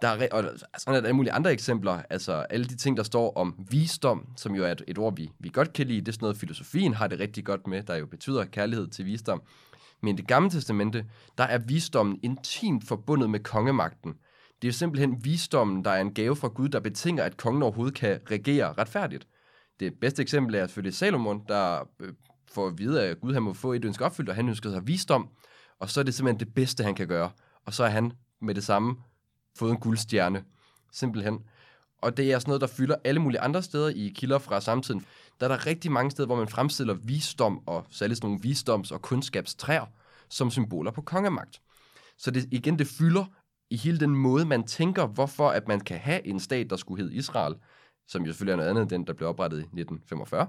der 0.01 0.07
er, 0.07 0.27
og 0.31 0.39
altså, 0.39 0.65
sådan 0.77 0.97
er 0.97 1.01
der 1.01 1.07
alle 1.07 1.15
mulige 1.15 1.33
andre 1.33 1.53
eksempler, 1.53 2.01
altså 2.09 2.33
alle 2.33 2.65
de 2.65 2.75
ting, 2.75 2.97
der 2.97 3.03
står 3.03 3.33
om 3.37 3.65
visdom, 3.69 4.27
som 4.37 4.55
jo 4.55 4.63
er 4.63 4.71
et, 4.71 4.81
et 4.87 4.97
ord, 4.97 5.15
vi, 5.15 5.31
vi 5.39 5.49
godt 5.49 5.73
kan 5.73 5.87
lide, 5.87 5.99
det 5.99 6.07
er 6.07 6.11
sådan 6.11 6.23
noget, 6.23 6.37
filosofien 6.37 6.93
har 6.93 7.07
det 7.07 7.19
rigtig 7.19 7.45
godt 7.45 7.67
med, 7.67 7.83
der 7.83 7.95
jo 7.95 8.05
betyder 8.05 8.45
kærlighed 8.45 8.87
til 8.87 9.05
visdom. 9.05 9.41
Men 10.01 10.13
i 10.13 10.17
det 10.17 10.27
gamle 10.27 10.49
testamente, 10.49 11.05
der 11.37 11.43
er 11.43 11.57
visdommen 11.57 12.19
intimt 12.23 12.87
forbundet 12.87 13.29
med 13.29 13.39
kongemagten. 13.39 14.13
Det 14.61 14.67
er 14.67 14.67
jo 14.67 14.73
simpelthen 14.73 15.25
visdommen, 15.25 15.85
der 15.85 15.91
er 15.91 16.01
en 16.01 16.13
gave 16.13 16.35
fra 16.35 16.47
Gud, 16.47 16.69
der 16.69 16.79
betinger, 16.79 17.23
at 17.23 17.37
kongen 17.37 17.63
overhovedet 17.63 17.95
kan 17.95 18.19
regere 18.31 18.73
retfærdigt. 18.73 19.27
Det 19.79 19.93
bedste 20.01 20.21
eksempel 20.21 20.55
er 20.55 20.67
selvfølgelig 20.67 20.93
Salomon, 20.93 21.41
der 21.47 21.89
øh, 21.99 22.13
får 22.51 22.67
at 22.67 22.77
vide, 22.77 23.03
at 23.03 23.21
Gud 23.21 23.33
han 23.33 23.43
må 23.43 23.53
få 23.53 23.73
et 23.73 23.85
ønske 23.85 24.05
opfyldt, 24.05 24.29
og 24.29 24.35
han 24.35 24.49
ønskede 24.49 24.73
sig 24.73 24.87
visdom, 24.87 25.29
og 25.79 25.89
så 25.89 25.99
er 25.99 26.03
det 26.03 26.13
simpelthen 26.13 26.47
det 26.47 26.53
bedste, 26.53 26.83
han 26.83 26.95
kan 26.95 27.07
gøre. 27.07 27.31
Og 27.65 27.73
så 27.73 27.83
er 27.83 27.89
han 27.89 28.11
med 28.41 28.55
det 28.55 28.63
samme 28.63 28.95
fået 29.57 29.71
en 29.71 29.77
guldstjerne. 29.77 30.43
Simpelthen. 30.91 31.39
Og 32.01 32.17
det 32.17 32.31
er 32.31 32.39
sådan 32.39 32.49
noget, 32.49 32.61
der 32.61 32.67
fylder 32.67 32.95
alle 33.03 33.21
mulige 33.21 33.39
andre 33.39 33.63
steder 33.63 33.89
i 33.89 34.13
kilder 34.15 34.39
fra 34.39 34.61
samtiden. 34.61 35.05
Der 35.39 35.45
er 35.45 35.57
der 35.57 35.65
rigtig 35.65 35.91
mange 35.91 36.11
steder, 36.11 36.25
hvor 36.25 36.35
man 36.35 36.47
fremstiller 36.47 36.93
visdom, 36.93 37.61
og 37.65 37.85
særligt 37.89 38.17
sådan 38.17 38.29
nogle 38.29 38.43
visdoms- 38.43 38.91
og 38.91 39.01
kundskabstræer, 39.01 39.85
som 40.29 40.51
symboler 40.51 40.91
på 40.91 41.01
kongemagt. 41.01 41.61
Så 42.17 42.31
det, 42.31 42.47
igen, 42.51 42.79
det 42.79 42.87
fylder 42.87 43.25
i 43.69 43.77
hele 43.77 43.99
den 43.99 44.15
måde, 44.15 44.45
man 44.45 44.63
tænker, 44.63 45.07
hvorfor 45.07 45.49
at 45.49 45.67
man 45.67 45.79
kan 45.79 45.97
have 45.97 46.27
en 46.27 46.39
stat, 46.39 46.69
der 46.69 46.75
skulle 46.75 47.03
hedde 47.03 47.15
Israel, 47.15 47.55
som 48.07 48.21
jo 48.25 48.31
selvfølgelig 48.31 48.53
er 48.53 48.57
noget 48.57 48.69
andet 48.69 48.81
end 48.81 48.89
den, 48.89 49.07
der 49.07 49.13
blev 49.13 49.29
oprettet 49.29 49.57
i 49.57 49.61
1945. 49.61 50.47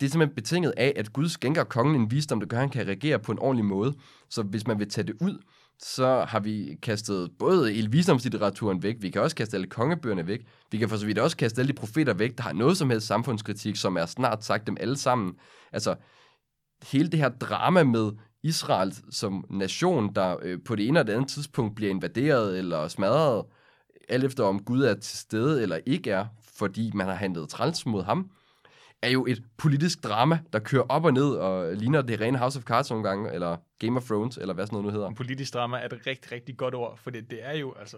Det 0.00 0.06
er 0.06 0.10
simpelthen 0.10 0.34
betinget 0.34 0.74
af, 0.76 0.92
at 0.96 1.12
Gud 1.12 1.28
skænker 1.28 1.64
kongen 1.64 2.00
en 2.00 2.10
visdom, 2.10 2.40
der 2.40 2.46
gør, 2.46 2.56
at 2.56 2.60
han 2.60 2.70
kan 2.70 2.86
regere 2.86 3.18
på 3.18 3.32
en 3.32 3.38
ordentlig 3.38 3.64
måde. 3.64 3.94
Så 4.28 4.42
hvis 4.42 4.66
man 4.66 4.78
vil 4.78 4.90
tage 4.90 5.06
det 5.06 5.16
ud, 5.20 5.42
så 5.82 6.24
har 6.28 6.40
vi 6.40 6.76
kastet 6.82 7.30
både 7.38 7.72
hele 7.72 7.90
visdomslitteraturen 7.90 8.82
væk, 8.82 8.96
vi 9.00 9.10
kan 9.10 9.22
også 9.22 9.36
kaste 9.36 9.56
alle 9.56 9.66
kongebøgerne 9.66 10.26
væk, 10.26 10.40
vi 10.70 10.78
kan 10.78 10.88
for 10.88 10.96
så 10.96 11.06
vidt 11.06 11.18
også 11.18 11.36
kaste 11.36 11.60
alle 11.60 11.72
de 11.72 11.78
profeter 11.78 12.14
væk, 12.14 12.36
der 12.36 12.42
har 12.42 12.52
noget 12.52 12.76
som 12.76 12.90
helst 12.90 13.06
samfundskritik, 13.06 13.76
som 13.76 13.96
er 13.96 14.06
snart 14.06 14.44
sagt 14.44 14.66
dem 14.66 14.76
alle 14.80 14.96
sammen. 14.96 15.34
Altså, 15.72 15.94
hele 16.92 17.08
det 17.08 17.20
her 17.20 17.28
drama 17.28 17.82
med 17.82 18.12
Israel 18.42 18.94
som 19.10 19.44
nation, 19.50 20.14
der 20.14 20.36
øh, 20.42 20.58
på 20.64 20.76
det 20.76 20.88
ene 20.88 21.00
eller 21.00 21.14
andet 21.14 21.30
tidspunkt 21.30 21.74
bliver 21.74 21.90
invaderet 21.90 22.58
eller 22.58 22.88
smadret, 22.88 23.44
alt 24.08 24.24
efter 24.24 24.44
om 24.44 24.64
Gud 24.64 24.82
er 24.82 24.94
til 24.94 25.18
stede 25.18 25.62
eller 25.62 25.78
ikke 25.86 26.10
er, 26.10 26.26
fordi 26.58 26.90
man 26.94 27.06
har 27.06 27.14
handlet 27.14 27.48
træls 27.48 27.86
mod 27.86 28.02
ham, 28.02 28.30
er 29.02 29.10
jo 29.10 29.26
et 29.26 29.42
politisk 29.56 30.04
drama, 30.04 30.38
der 30.52 30.58
kører 30.58 30.82
op 30.82 31.04
og 31.04 31.12
ned 31.12 31.28
og 31.28 31.76
ligner 31.76 32.02
det 32.02 32.20
rene 32.20 32.38
House 32.38 32.58
of 32.58 32.64
Cards 32.64 32.90
nogle 32.90 33.08
gange, 33.08 33.32
eller 33.32 33.56
Game 33.78 33.96
of 33.96 34.04
Thrones, 34.04 34.36
eller 34.38 34.54
hvad 34.54 34.66
sådan 34.66 34.74
noget 34.76 34.84
nu 34.84 34.90
hedder. 34.90 35.14
Politisk 35.14 35.54
drama 35.54 35.78
er 35.78 35.86
et 35.86 36.06
rigtig, 36.06 36.32
rigtig 36.32 36.56
godt 36.56 36.74
ord, 36.74 36.98
for 36.98 37.10
det, 37.10 37.30
det 37.30 37.44
er 37.44 37.52
jo, 37.52 37.74
altså, 37.74 37.96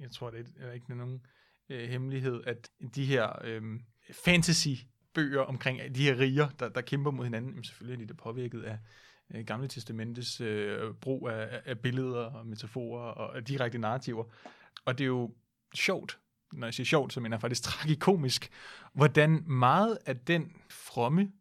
jeg 0.00 0.10
tror, 0.10 0.30
det 0.30 0.46
er 0.60 0.72
ikke 0.72 0.96
nogen 0.96 1.26
øh, 1.68 1.88
hemmelighed, 1.88 2.40
at 2.46 2.70
de 2.94 3.04
her 3.04 3.28
øh, 3.44 3.62
fantasy-bøger 4.12 5.40
omkring 5.40 5.80
øh, 5.84 5.94
de 5.94 6.04
her 6.04 6.18
riger, 6.18 6.48
der, 6.48 6.68
der 6.68 6.80
kæmper 6.80 7.10
mod 7.10 7.24
hinanden, 7.24 7.50
jamen 7.50 7.64
selvfølgelig 7.64 8.02
er 8.02 8.06
de 8.06 8.08
det 8.08 8.16
påvirket 8.16 8.62
af 8.62 8.78
øh, 9.34 9.44
Gamle 9.44 9.68
Testamentets 9.68 10.40
øh, 10.40 10.94
brug 10.94 11.28
af, 11.28 11.60
af 11.64 11.78
billeder 11.78 12.24
og 12.24 12.46
metaforer 12.46 13.02
og 13.02 13.48
direkte 13.48 13.78
narrativer. 13.78 14.24
Og 14.84 14.98
det 14.98 15.04
er 15.04 15.08
jo 15.08 15.34
sjovt, 15.74 16.18
når 16.52 16.66
jeg 16.66 16.74
siger 16.74 16.84
sjovt, 16.84 17.12
så 17.12 17.20
mener 17.20 17.36
jeg 17.36 17.40
faktisk 17.40 17.62
tragikomisk, 17.62 18.50
hvordan 18.92 19.44
meget 19.46 19.98
af 20.06 20.16
den 20.16 20.52
fromme 20.70 21.32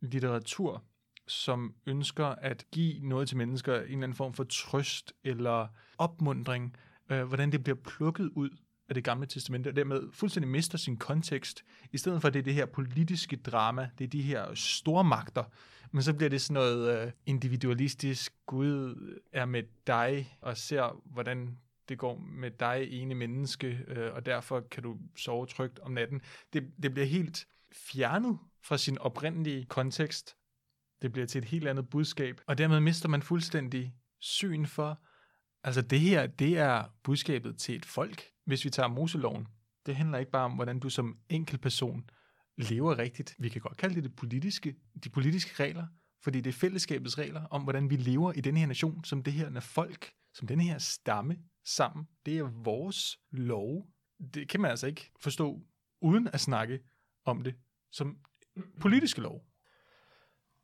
litteratur, 0.00 0.84
som 1.26 1.74
ønsker 1.86 2.26
at 2.26 2.66
give 2.72 3.08
noget 3.08 3.28
til 3.28 3.36
mennesker, 3.36 3.74
en 3.74 3.82
eller 3.82 3.94
anden 3.96 4.14
form 4.14 4.32
for 4.32 4.44
trøst 4.44 5.12
eller 5.24 5.66
opmundring, 5.98 6.76
øh, 7.10 7.24
hvordan 7.24 7.52
det 7.52 7.64
bliver 7.64 7.76
plukket 7.76 8.30
ud 8.34 8.50
af 8.88 8.94
det 8.94 9.04
gamle 9.04 9.26
testamente, 9.26 9.68
og 9.68 9.76
dermed 9.76 10.12
fuldstændig 10.12 10.50
mister 10.50 10.78
sin 10.78 10.96
kontekst, 10.96 11.64
i 11.92 11.98
stedet 11.98 12.20
for 12.20 12.28
at 12.28 12.34
det 12.34 12.40
er 12.40 12.44
det 12.44 12.54
her 12.54 12.66
politiske 12.66 13.36
drama, 13.36 13.90
det 13.98 14.04
er 14.04 14.08
de 14.08 14.22
her 14.22 14.54
store 14.54 15.04
magter, 15.04 15.44
men 15.90 16.02
så 16.02 16.14
bliver 16.14 16.30
det 16.30 16.40
sådan 16.40 16.54
noget 16.54 17.06
øh, 17.06 17.12
individualistisk, 17.26 18.34
Gud 18.46 19.20
er 19.32 19.44
med 19.44 19.62
dig, 19.86 20.36
og 20.40 20.56
ser, 20.56 21.02
hvordan 21.04 21.58
det 21.88 21.98
går 21.98 22.18
med 22.18 22.50
dig 22.50 22.88
ene 22.90 23.14
menneske, 23.14 23.84
øh, 23.88 24.14
og 24.14 24.26
derfor 24.26 24.60
kan 24.60 24.82
du 24.82 24.98
sove 25.16 25.46
trygt 25.46 25.78
om 25.78 25.92
natten. 25.92 26.20
Det, 26.52 26.72
det 26.82 26.94
bliver 26.94 27.06
helt 27.06 27.46
fjernet 27.72 28.38
fra 28.64 28.78
sin 28.78 28.98
oprindelige 28.98 29.64
kontekst. 29.64 30.36
Det 31.02 31.12
bliver 31.12 31.26
til 31.26 31.38
et 31.38 31.44
helt 31.44 31.68
andet 31.68 31.90
budskab, 31.90 32.40
og 32.46 32.58
dermed 32.58 32.80
mister 32.80 33.08
man 33.08 33.22
fuldstændig 33.22 33.94
syn 34.20 34.66
for, 34.66 35.00
altså 35.64 35.82
det 35.82 36.00
her, 36.00 36.26
det 36.26 36.58
er 36.58 36.84
budskabet 37.04 37.58
til 37.58 37.76
et 37.76 37.84
folk. 37.84 38.24
Hvis 38.44 38.64
vi 38.64 38.70
tager 38.70 38.88
Moseloven, 38.88 39.46
det 39.86 39.96
handler 39.96 40.18
ikke 40.18 40.32
bare 40.32 40.44
om, 40.44 40.52
hvordan 40.52 40.78
du 40.78 40.90
som 40.90 41.18
enkel 41.28 41.58
person 41.58 42.10
lever 42.56 42.98
rigtigt. 42.98 43.34
Vi 43.38 43.48
kan 43.48 43.60
godt 43.60 43.76
kalde 43.76 43.94
det, 43.94 44.04
det 44.04 44.16
politiske, 44.16 44.74
de 45.04 45.10
politiske 45.10 45.62
regler, 45.62 45.86
fordi 46.24 46.40
det 46.40 46.50
er 46.50 46.58
fællesskabets 46.58 47.18
regler 47.18 47.44
om, 47.44 47.62
hvordan 47.62 47.90
vi 47.90 47.96
lever 47.96 48.32
i 48.32 48.40
den 48.40 48.56
her 48.56 48.66
nation, 48.66 49.04
som 49.04 49.22
det 49.22 49.32
her 49.32 49.60
folk, 49.60 50.12
som 50.34 50.48
den 50.48 50.60
her 50.60 50.78
stamme, 50.78 51.36
sammen. 51.68 52.08
Det 52.26 52.38
er 52.38 52.50
vores 52.64 53.18
lov. 53.30 53.86
Det 54.34 54.48
kan 54.48 54.60
man 54.60 54.70
altså 54.70 54.86
ikke 54.86 55.10
forstå 55.20 55.60
uden 56.00 56.28
at 56.32 56.40
snakke 56.40 56.78
om 57.24 57.42
det 57.42 57.54
som 57.92 58.16
politiske 58.80 59.20
lov. 59.20 59.44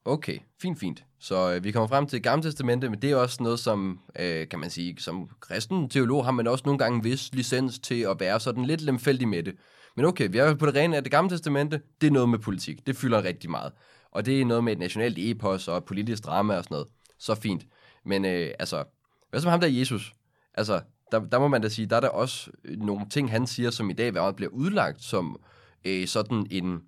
Okay, 0.04 0.38
fint, 0.62 0.78
fint. 0.78 1.04
Så 1.18 1.54
øh, 1.54 1.64
vi 1.64 1.72
kommer 1.72 1.88
frem 1.88 2.06
til 2.06 2.22
Gamle 2.22 2.42
Testamente, 2.42 2.90
men 2.90 3.02
det 3.02 3.10
er 3.10 3.16
også 3.16 3.42
noget, 3.42 3.58
som, 3.58 4.00
øh, 4.18 4.48
kan 4.48 4.58
man 4.58 4.70
sige, 4.70 4.96
som 4.98 5.28
kristen 5.40 5.88
teolog 5.88 6.24
har 6.24 6.32
man 6.32 6.46
også 6.46 6.62
nogle 6.66 6.78
gange 6.78 6.96
en 6.96 7.04
vis 7.04 7.34
licens 7.34 7.78
til 7.78 8.00
at 8.00 8.20
være 8.20 8.40
sådan 8.40 8.64
lidt 8.64 8.80
lemfældig 8.80 9.28
med 9.28 9.42
det. 9.42 9.56
Men 9.96 10.04
okay, 10.04 10.28
vi 10.30 10.38
er 10.38 10.54
på 10.54 10.66
det 10.66 10.74
rene, 10.74 10.96
at 10.96 11.04
det 11.04 11.10
Gamle 11.10 11.30
Testamente, 11.30 11.80
det 12.00 12.06
er 12.06 12.10
noget 12.10 12.28
med 12.28 12.38
politik. 12.38 12.86
Det 12.86 12.96
fylder 12.96 13.24
rigtig 13.24 13.50
meget. 13.50 13.72
Og 14.10 14.26
det 14.26 14.40
er 14.40 14.44
noget 14.44 14.64
med 14.64 14.72
et 14.72 14.78
nationalt 14.78 15.18
epos 15.18 15.68
og 15.68 15.78
et 15.78 15.84
politisk 15.84 16.24
drama 16.24 16.56
og 16.56 16.64
sådan 16.64 16.74
noget. 16.74 16.88
Så 17.18 17.34
fint. 17.34 17.66
Men 18.04 18.24
øh, 18.24 18.50
altså, 18.58 18.84
hvad 19.30 19.40
som 19.40 19.50
ham 19.50 19.60
der 19.60 19.68
Jesus? 19.68 20.12
Altså, 20.54 20.80
der, 21.12 21.18
der 21.20 21.38
må 21.38 21.48
man 21.48 21.62
da 21.62 21.68
sige, 21.68 21.86
der 21.86 21.96
er 21.96 22.00
der 22.00 22.08
også 22.08 22.50
øh, 22.64 22.78
nogle 22.78 23.08
ting, 23.10 23.30
han 23.30 23.46
siger, 23.46 23.70
som 23.70 23.90
i 23.90 23.92
dag 23.92 24.12
bliver 24.12 24.50
udlagt 24.52 25.02
som 25.02 25.40
øh, 25.84 26.06
sådan 26.06 26.46
en, 26.50 26.80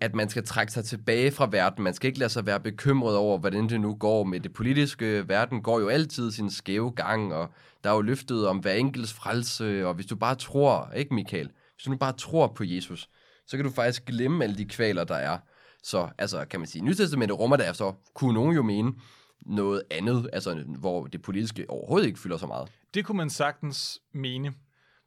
at 0.00 0.14
man 0.14 0.28
skal 0.28 0.44
trække 0.44 0.72
sig 0.72 0.84
tilbage 0.84 1.30
fra 1.30 1.48
verden. 1.50 1.84
Man 1.84 1.94
skal 1.94 2.08
ikke 2.08 2.18
lade 2.18 2.30
sig 2.30 2.46
være 2.46 2.60
bekymret 2.60 3.16
over, 3.16 3.38
hvordan 3.38 3.68
det 3.68 3.80
nu 3.80 3.94
går 3.94 4.24
med 4.24 4.40
det 4.40 4.52
politiske. 4.52 5.28
Verden 5.28 5.62
går 5.62 5.80
jo 5.80 5.88
altid 5.88 6.30
sin 6.30 6.50
skæve 6.50 6.90
gang, 6.90 7.34
og 7.34 7.48
der 7.84 7.90
er 7.90 7.94
jo 7.94 8.00
løftet 8.00 8.48
om 8.48 8.58
hver 8.58 8.72
enkelts 8.72 9.12
frelse, 9.12 9.86
og 9.86 9.94
hvis 9.94 10.06
du 10.06 10.16
bare 10.16 10.34
tror, 10.34 10.90
ikke 10.96 11.14
Michael, 11.14 11.50
hvis 11.74 11.84
du 11.84 11.90
nu 11.90 11.96
bare 11.96 12.12
tror 12.12 12.46
på 12.46 12.64
Jesus, 12.64 13.08
så 13.46 13.56
kan 13.56 13.64
du 13.64 13.70
faktisk 13.70 14.04
glemme 14.04 14.44
alle 14.44 14.56
de 14.56 14.64
kvaler, 14.64 15.04
der 15.04 15.14
er. 15.14 15.38
Så 15.82 16.08
altså, 16.18 16.44
kan 16.44 16.60
man 16.60 16.66
sige, 16.66 16.84
Nytestamentet 16.84 17.38
rummer 17.38 17.56
der 17.56 17.64
så, 17.64 17.68
altså, 17.68 17.92
kunne 18.14 18.34
nogen 18.34 18.54
jo 18.54 18.62
mene, 18.62 18.92
noget 19.46 19.82
andet, 19.90 20.30
altså 20.32 20.64
hvor 20.78 21.06
det 21.06 21.22
politiske 21.22 21.70
overhovedet 21.70 22.06
ikke 22.06 22.18
fylder 22.18 22.36
så 22.36 22.46
meget. 22.46 22.72
Det 22.94 23.04
kunne 23.04 23.16
man 23.16 23.30
sagtens 23.30 24.00
mene 24.12 24.54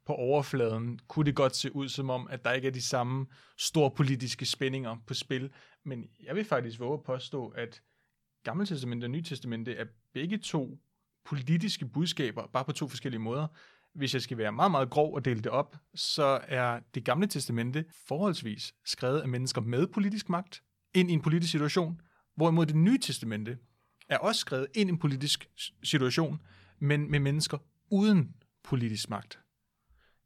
på 0.06 0.12
overfladen. 0.12 1.00
Kunne 1.08 1.26
det 1.26 1.34
godt 1.34 1.56
se 1.56 1.76
ud 1.76 1.88
som 1.88 2.10
om, 2.10 2.28
at 2.30 2.44
der 2.44 2.52
ikke 2.52 2.68
er 2.68 2.72
de 2.72 2.82
samme 2.82 3.26
store 3.58 3.90
politiske 3.90 4.46
spændinger 4.46 4.96
på 5.06 5.14
spil. 5.14 5.50
Men 5.84 6.04
jeg 6.24 6.34
vil 6.34 6.44
faktisk 6.44 6.80
våge 6.80 6.94
at 6.94 7.02
påstå, 7.02 7.48
at 7.48 7.82
Gamle 8.44 8.66
Testamente 8.66 9.04
og 9.04 9.10
Nye 9.10 9.22
Testamente 9.22 9.74
er 9.74 9.84
begge 10.14 10.38
to 10.38 10.78
politiske 11.24 11.86
budskaber, 11.86 12.46
bare 12.46 12.64
på 12.64 12.72
to 12.72 12.88
forskellige 12.88 13.20
måder. 13.20 13.46
hvis 13.94 14.14
jeg 14.14 14.22
skal 14.22 14.38
være 14.38 14.52
meget, 14.52 14.70
meget 14.70 14.90
grov 14.90 15.14
og 15.14 15.24
dele 15.24 15.40
det 15.40 15.52
op, 15.52 15.76
så 15.94 16.40
er 16.48 16.80
det 16.94 17.04
gamle 17.04 17.26
testamente 17.26 17.84
forholdsvis 18.08 18.74
skrevet 18.84 19.20
af 19.20 19.28
mennesker 19.28 19.60
med 19.60 19.86
politisk 19.86 20.28
magt 20.28 20.62
ind 20.94 21.10
i 21.10 21.12
en 21.12 21.22
politisk 21.22 21.50
situation, 21.52 22.00
hvorimod 22.36 22.66
det 22.66 22.76
nye 22.76 22.98
testamente 22.98 23.58
er 24.10 24.18
også 24.18 24.40
skrevet 24.40 24.66
ind 24.74 24.90
i 24.90 24.92
en 24.92 24.98
politisk 24.98 25.48
situation, 25.82 26.42
men 26.78 27.10
med 27.10 27.20
mennesker 27.20 27.58
uden 27.90 28.34
politisk 28.62 29.10
magt. 29.10 29.38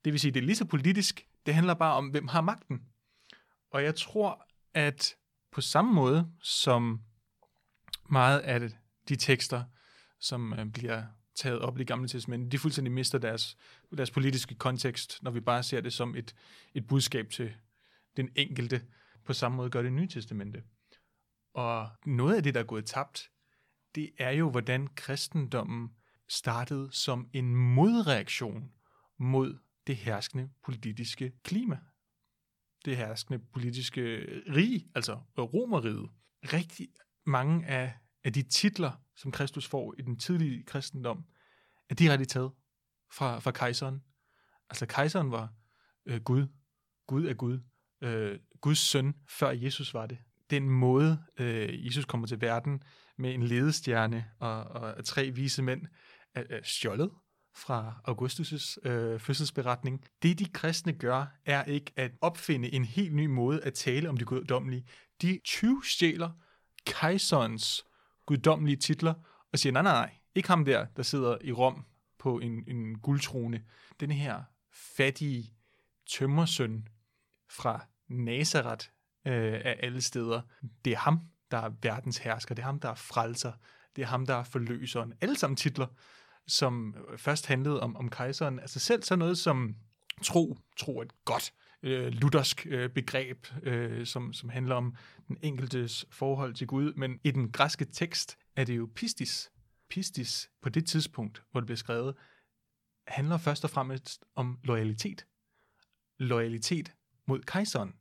Det 0.04 0.12
vil 0.12 0.20
sige, 0.20 0.32
det 0.32 0.40
er 0.40 0.44
lige 0.44 0.56
så 0.56 0.64
politisk, 0.64 1.26
det 1.46 1.54
handler 1.54 1.74
bare 1.74 1.94
om, 1.94 2.08
hvem 2.08 2.28
har 2.28 2.40
magten. 2.40 2.82
Og 3.70 3.84
jeg 3.84 3.94
tror, 3.94 4.46
at 4.74 5.14
på 5.52 5.60
samme 5.60 5.92
måde 5.92 6.30
som 6.42 7.00
meget 8.10 8.38
af 8.38 8.70
de 9.08 9.16
tekster, 9.16 9.64
som 10.20 10.52
øh, 10.52 10.66
bliver 10.66 11.02
taget 11.34 11.58
op 11.58 11.76
i 11.76 11.78
de 11.78 11.84
gamle 11.84 12.08
testamente, 12.08 12.50
de 12.50 12.58
fuldstændig 12.58 12.92
mister 12.92 13.18
deres, 13.18 13.56
deres 13.96 14.10
politiske 14.10 14.54
kontekst, 14.54 15.22
når 15.22 15.30
vi 15.30 15.40
bare 15.40 15.62
ser 15.62 15.80
det 15.80 15.92
som 15.92 16.16
et, 16.16 16.34
et 16.74 16.86
budskab 16.86 17.30
til 17.30 17.54
den 18.16 18.28
enkelte. 18.36 18.82
På 19.24 19.32
samme 19.32 19.56
måde 19.56 19.70
gør 19.70 19.82
det 19.82 19.92
nye 19.92 20.08
testamente. 20.08 20.62
Og 21.54 21.90
noget 22.06 22.36
af 22.36 22.42
det, 22.42 22.54
der 22.54 22.60
er 22.60 22.64
gået 22.64 22.86
tabt, 22.86 23.30
det 23.94 24.10
er 24.18 24.30
jo, 24.30 24.50
hvordan 24.50 24.86
kristendommen 24.86 25.90
startede 26.28 26.88
som 26.92 27.30
en 27.32 27.54
modreaktion 27.54 28.72
mod 29.18 29.58
det 29.86 29.96
herskende 29.96 30.50
politiske 30.64 31.32
klima. 31.42 31.78
Det 32.84 32.96
herskende 32.96 33.38
politiske 33.38 34.02
rige, 34.54 34.90
altså 34.94 35.20
romeriet. 35.38 36.10
Rigtig 36.52 36.88
mange 37.26 37.66
af, 37.66 37.94
af 38.24 38.32
de 38.32 38.42
titler, 38.42 38.92
som 39.16 39.32
Kristus 39.32 39.66
får 39.66 39.94
i 39.98 40.02
den 40.02 40.18
tidlige 40.18 40.62
kristendom, 40.62 41.24
er 41.90 41.94
direkte 41.94 42.24
taget 42.24 42.52
fra, 43.12 43.38
fra 43.38 43.50
kejseren. 43.50 44.02
Altså 44.70 44.86
kejseren 44.86 45.30
var 45.30 45.54
øh, 46.06 46.22
Gud. 46.22 46.46
Gud 47.06 47.26
er 47.26 47.34
Gud. 47.34 47.60
Øh, 48.00 48.38
Guds 48.60 48.78
søn, 48.78 49.14
før 49.28 49.50
Jesus 49.50 49.94
var 49.94 50.06
det. 50.06 50.18
Den 50.50 50.70
måde, 50.70 51.24
øh, 51.38 51.86
Jesus 51.86 52.04
kommer 52.04 52.26
til 52.26 52.40
verden 52.40 52.82
med 53.18 53.34
en 53.34 53.42
ledestjerne 53.42 54.24
og, 54.38 54.64
og 54.64 55.04
tre 55.04 55.30
vise 55.30 55.62
mænd, 55.62 55.82
er, 56.34 56.42
er 56.50 56.60
stjålet 56.62 57.10
fra 57.56 57.94
Augustus' 58.08 58.88
øh, 58.88 59.20
fødselsberetning. 59.20 60.04
Det 60.22 60.38
de 60.38 60.44
kristne 60.44 60.92
gør, 60.92 61.26
er 61.44 61.64
ikke 61.64 61.92
at 61.96 62.12
opfinde 62.20 62.72
en 62.72 62.84
helt 62.84 63.14
ny 63.14 63.26
måde 63.26 63.62
at 63.62 63.74
tale 63.74 64.08
om 64.08 64.16
det 64.16 64.26
guddommelige. 64.26 64.86
De 65.22 65.40
20 65.44 65.82
stjæler 65.84 66.30
kejserens 66.86 67.84
guddommelige 68.26 68.76
titler 68.76 69.14
og 69.52 69.58
siger, 69.58 69.72
nej, 69.72 69.82
nej, 69.82 69.92
nej, 69.92 70.14
ikke 70.34 70.48
ham 70.48 70.64
der, 70.64 70.86
der 70.96 71.02
sidder 71.02 71.38
i 71.40 71.52
Rom 71.52 71.84
på 72.18 72.38
en, 72.38 72.64
en 72.68 72.98
guldtrone. 72.98 73.64
Den 74.00 74.10
her 74.10 74.42
fattige 74.72 75.52
tømmersøn 76.10 76.88
fra 77.50 77.86
Nazareth 78.08 78.86
øh, 79.26 79.61
af 79.64 79.76
alle 79.83 80.02
steder. 80.02 80.40
Det 80.85 80.93
er 80.93 80.99
ham, 80.99 81.21
der 81.50 81.59
er 81.59 81.71
verdens 81.83 82.19
hersker. 82.19 82.54
Det 82.54 82.62
er 82.62 82.66
ham, 82.66 82.81
der 82.81 82.88
er 82.88 82.95
frelser. 82.95 83.52
Det 83.97 84.02
er 84.02 84.07
ham, 84.07 84.26
der 84.26 84.35
er 84.35 84.45
forløseren. 84.45 85.12
Alle 85.21 85.37
sammen 85.37 85.57
titler, 85.57 85.87
som 86.47 86.97
øh, 87.11 87.19
først 87.19 87.47
handlede 87.47 87.81
om, 87.81 87.97
om 87.97 88.11
kejseren. 88.11 88.59
Altså 88.59 88.78
selv 88.81 89.02
sådan 89.02 89.19
noget 89.19 89.38
som 89.38 89.76
tro, 90.23 90.59
tro 90.76 90.99
er 90.99 91.02
et 91.02 91.25
godt 91.25 91.52
øh, 91.83 92.12
luthersk 92.12 92.66
øh, 92.71 92.90
begreb, 92.90 93.47
øh, 93.62 94.07
som, 94.07 94.33
som 94.33 94.49
handler 94.49 94.75
om 94.75 94.97
den 95.28 95.37
enkeltes 95.43 96.07
forhold 96.11 96.54
til 96.54 96.66
Gud. 96.66 96.93
Men 96.95 97.21
i 97.25 97.31
den 97.31 97.52
græske 97.52 97.85
tekst 97.85 98.38
er 98.57 98.64
det 98.64 98.76
jo 98.76 98.88
pistis. 98.95 99.50
Pistis 99.90 100.50
på 100.62 100.69
det 100.69 100.87
tidspunkt, 100.87 101.43
hvor 101.50 101.61
det 101.61 101.66
bliver 101.66 101.76
skrevet, 101.76 102.14
handler 103.07 103.38
først 103.38 103.64
og 103.64 103.71
fremmest 103.71 104.25
om 104.35 104.59
loyalitet. 104.64 105.26
Loyalitet 106.19 106.95
mod 107.26 107.41
kejseren. 107.43 107.95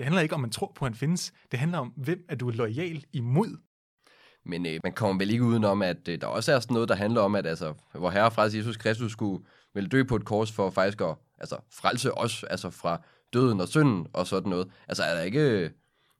Det 0.00 0.06
handler 0.06 0.22
ikke 0.22 0.34
om, 0.34 0.40
man 0.40 0.50
tror 0.50 0.72
på, 0.74 0.84
at 0.84 0.90
han 0.90 0.96
findes. 0.96 1.32
Det 1.50 1.58
handler 1.58 1.78
om, 1.78 1.88
hvem 1.88 2.24
er 2.28 2.34
du 2.34 2.50
lojal 2.50 3.04
imod. 3.12 3.56
Men 4.44 4.66
øh, 4.66 4.80
man 4.84 4.92
kommer 4.92 5.18
vel 5.18 5.30
ikke 5.30 5.44
udenom, 5.44 5.82
at 5.82 6.08
øh, 6.08 6.20
der 6.20 6.26
også 6.26 6.52
er 6.52 6.60
sådan 6.60 6.74
noget, 6.74 6.88
der 6.88 6.94
handler 6.94 7.20
om, 7.20 7.34
at 7.34 7.46
altså, 7.46 7.74
hvor 7.94 8.10
herre 8.10 8.30
fra 8.30 8.42
Jesus 8.42 8.76
Kristus 8.76 9.12
skulle 9.12 9.44
vel 9.74 9.88
dø 9.88 10.02
på 10.02 10.16
et 10.16 10.24
kors 10.24 10.52
for 10.52 10.70
faktisk 10.70 11.00
at 11.00 11.14
altså, 11.38 11.56
frelse 11.72 12.18
os 12.18 12.44
altså 12.44 12.70
fra 12.70 13.02
døden 13.32 13.60
og 13.60 13.68
synden 13.68 14.06
og 14.12 14.26
sådan 14.26 14.50
noget. 14.50 14.68
Altså 14.88 15.02
er 15.02 15.14
der 15.14 15.22
ikke... 15.22 15.40
Øh, 15.40 15.70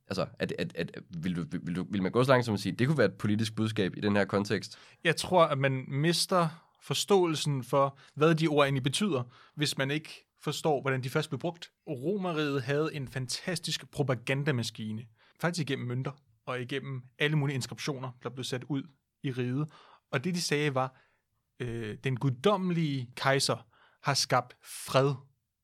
altså, 0.09 0.27
at, 0.39 0.53
at, 0.59 0.73
at, 0.75 0.91
vil, 1.23 1.37
du, 1.37 1.45
vil, 1.63 1.77
du, 1.77 1.87
vil 1.91 2.03
man 2.03 2.13
gå 2.13 2.25
så 2.25 2.31
langt 2.31 2.47
som 2.47 2.55
at 2.55 2.61
sige, 2.61 2.73
at 2.73 2.79
det 2.79 2.87
kunne 2.87 2.99
være 2.99 3.09
et 3.09 3.19
politisk 3.19 3.57
budskab 3.57 3.97
i 3.97 4.01
den 4.01 4.17
her 4.17 4.25
kontekst? 4.25 4.79
Jeg 5.05 5.17
tror, 5.17 5.45
at 5.45 5.59
man 5.59 5.85
mister 5.89 6.49
forståelsen 6.83 7.65
for, 7.65 7.99
hvad 8.15 8.35
de 8.35 8.49
ord 8.49 8.67
egentlig 8.67 8.83
betyder, 8.83 9.23
hvis 9.55 9.79
man 9.79 9.91
ikke 9.91 10.30
forstår, 10.43 10.81
hvordan 10.81 11.03
de 11.03 11.11
først 11.11 11.31
blev 11.31 11.39
brugt. 11.39 11.71
Romeriet 11.89 12.63
havde 12.63 12.95
en 12.95 13.09
fantastisk 13.09 13.91
propagandamaskine, 13.91 15.07
faktisk 15.41 15.71
igennem 15.71 15.89
mønter 15.89 16.13
og 16.47 16.61
igennem 16.61 17.03
alle 17.19 17.37
mulige 17.37 17.55
inskriptioner, 17.55 18.11
der 18.23 18.31
blev 18.31 18.45
sat 18.45 18.65
ud 18.65 18.83
i 19.23 19.31
riget. 19.31 19.73
Og 20.11 20.25
det, 20.25 20.35
de 20.35 20.41
sagde, 20.41 20.75
var, 20.75 21.01
øh, 21.61 21.99
den 22.05 22.17
guddommelige 22.17 23.13
kejser 23.17 23.67
har 24.03 24.15
skabt 24.15 24.57
fred 24.63 25.15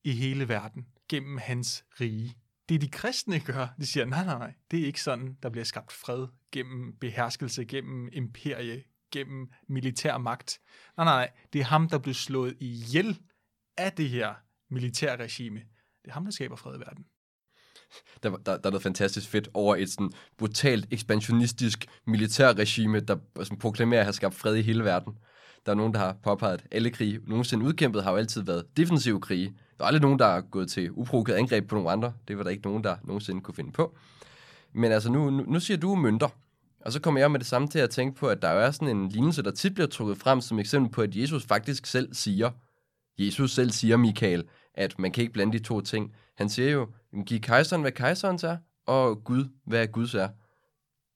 i 0.05 0.13
hele 0.13 0.49
verden 0.49 0.87
gennem 1.09 1.39
hans 1.39 1.85
rige. 2.01 2.37
Det 2.69 2.81
de 2.81 2.89
kristne 2.89 3.41
gør, 3.41 3.69
de 3.81 3.87
siger, 3.87 4.07
nej, 4.07 4.25
nej, 4.25 4.39
nej, 4.39 4.55
det 4.71 4.81
er 4.81 4.87
ikke 4.87 5.03
sådan, 5.03 5.37
der 5.43 5.51
bliver 5.51 5.65
skabt 5.65 5.93
fred 5.93 6.27
gennem 6.53 6.97
beherskelse, 7.01 7.65
gennem 7.65 8.09
imperie, 8.13 8.85
gennem 9.13 9.51
militær 9.69 10.19
magt. 10.19 10.61
Nej, 10.97 11.05
nej, 11.05 11.15
nej, 11.15 11.31
det 11.53 11.61
er 11.61 11.65
ham, 11.65 11.89
der 11.89 11.99
blev 11.99 12.15
slået 12.15 12.57
ihjel 12.61 13.21
af 13.77 13.93
det 13.93 14.09
her 14.09 14.35
militærregime. 14.71 15.61
Det 16.03 16.09
er 16.09 16.13
ham, 16.13 16.25
der 16.25 16.33
skaber 16.33 16.57
fred 16.57 16.77
i 16.77 16.81
verden. 16.81 17.05
Der, 18.23 18.31
der, 18.31 18.57
der 18.57 18.67
er 18.67 18.71
noget 18.71 18.83
fantastisk 18.83 19.29
fedt 19.29 19.49
over 19.55 19.77
et 19.77 19.91
sådan 19.91 20.11
brutalt 20.39 20.87
ekspansionistisk 20.91 21.87
militærregime, 22.07 23.01
der 23.01 23.17
som 23.43 23.59
proklamerer 23.59 24.01
at 24.01 24.07
have 24.07 24.13
skabt 24.13 24.35
fred 24.35 24.55
i 24.55 24.63
hele 24.63 24.85
verden. 24.85 25.19
Der 25.67 25.73
er 25.73 25.77
nogen, 25.77 25.95
der 25.95 25.99
har 25.99 26.17
påpeget, 26.23 26.55
at 26.55 26.67
alle 26.71 26.91
krige 26.91 27.21
nogensinde 27.27 27.65
udkæmpet 27.65 28.05
har 28.05 28.11
jo 28.11 28.17
altid 28.17 28.43
været 28.43 28.77
defensive 28.77 29.21
krige. 29.21 29.55
Der 29.79 29.85
er 29.85 29.87
aldrig 29.87 30.03
nogen, 30.03 30.19
der 30.19 30.27
er 30.27 30.41
gået 30.41 30.71
til 30.71 30.91
uprovokeret 30.93 31.37
angreb 31.37 31.69
på 31.69 31.75
nogle 31.75 31.91
andre. 31.91 32.13
Det 32.29 32.39
var 32.39 32.43
der 32.43 32.51
ikke 32.51 32.63
nogen, 32.63 32.85
der 32.85 32.97
nogensinde 33.05 33.41
kunne 33.41 33.55
finde 33.55 33.73
på. 33.73 33.97
Men 34.73 34.93
altså, 34.93 35.13
nu, 35.13 35.31
nu, 35.31 35.45
nu 35.49 35.61
siger 35.61 35.77
du 35.77 35.95
mønter. 35.95 36.29
Og 36.81 36.93
så 36.93 37.01
kommer 37.01 37.21
jeg 37.21 37.31
med 37.31 37.39
det 37.39 37.47
samme 37.47 37.69
til 37.69 37.79
at 37.79 37.91
tænke 37.91 38.17
på, 38.17 38.29
at 38.29 38.43
der 38.43 38.49
er 38.49 38.71
sådan 38.71 38.97
en 38.97 39.09
lignelse, 39.09 39.43
der 39.43 39.51
tit 39.51 39.75
bliver 39.75 39.87
trukket 39.87 40.19
frem 40.19 40.41
som 40.41 40.59
eksempel 40.59 40.93
på, 40.93 41.03
at 41.03 41.17
Jesus 41.17 41.45
faktisk 41.45 41.87
selv 41.87 42.15
siger, 42.15 42.51
Jesus 43.19 43.53
selv 43.53 43.71
siger, 43.71 43.97
Michael, 43.97 44.45
at 44.75 44.99
man 44.99 45.13
kan 45.13 45.23
ikke 45.23 45.33
blande 45.33 45.59
de 45.59 45.65
to 45.65 45.81
ting. 45.81 46.15
Han 46.37 46.49
siger 46.49 46.71
jo, 46.71 46.89
giv 47.27 47.41
kejseren, 47.41 47.83
hvad 47.83 47.93
kejserens 47.93 48.45
er, 48.45 48.57
og 48.87 49.25
Gud, 49.25 49.45
hvad 49.67 49.87
Guds 49.87 50.15
er. 50.15 50.29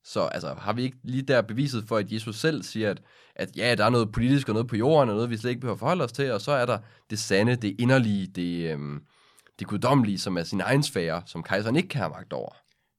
Så 0.04 0.20
altså, 0.20 0.54
har 0.54 0.72
vi 0.72 0.82
ikke 0.82 0.96
lige 1.04 1.22
der 1.22 1.42
beviset 1.42 1.84
for, 1.88 1.96
at 1.96 2.12
Jesus 2.12 2.36
selv 2.38 2.62
siger, 2.62 2.90
at, 2.90 3.02
at 3.34 3.56
ja, 3.56 3.74
der 3.74 3.84
er 3.84 3.90
noget 3.90 4.12
politisk 4.12 4.48
og 4.48 4.54
noget 4.54 4.68
på 4.68 4.76
jorden, 4.76 5.08
og 5.08 5.14
noget, 5.14 5.30
vi 5.30 5.36
slet 5.36 5.50
ikke 5.50 5.60
behøver 5.60 5.76
forholde 5.76 6.04
os 6.04 6.12
til, 6.12 6.32
og 6.32 6.40
så 6.40 6.52
er 6.52 6.66
der 6.66 6.78
det 7.10 7.18
sande, 7.18 7.56
det 7.56 7.76
inderlige, 7.78 8.26
det, 8.26 8.72
øhm, 8.72 9.00
det 9.58 9.66
guddommelige, 9.66 10.18
som 10.18 10.36
er 10.36 10.42
sin 10.42 10.60
egen 10.60 10.82
sfære, 10.82 11.22
som 11.26 11.42
kejseren 11.42 11.76
ikke 11.76 11.88
kan 11.88 12.00
have 12.00 12.10
magt 12.10 12.32
over. 12.32 12.52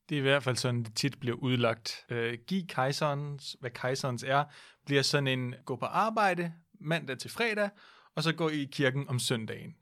Det 0.09 0.15
er 0.15 0.19
i 0.19 0.23
hvert 0.23 0.43
fald 0.43 0.55
sådan, 0.55 0.83
det 0.83 0.95
tit 0.95 1.19
bliver 1.19 1.37
udlagt. 1.37 2.05
Øh, 2.09 2.37
giv 2.47 2.67
kejserens, 2.67 3.55
hvad 3.59 3.71
kejserens 3.71 4.23
er, 4.27 4.43
bliver 4.85 5.01
sådan 5.01 5.27
en 5.27 5.55
gå 5.65 5.75
på 5.75 5.85
arbejde 5.85 6.51
mandag 6.81 7.17
til 7.17 7.31
fredag, 7.31 7.69
og 8.15 8.23
så 8.23 8.33
gå 8.33 8.49
i 8.49 8.63
kirken 8.71 9.09
om 9.09 9.19
søndagen. 9.19 9.75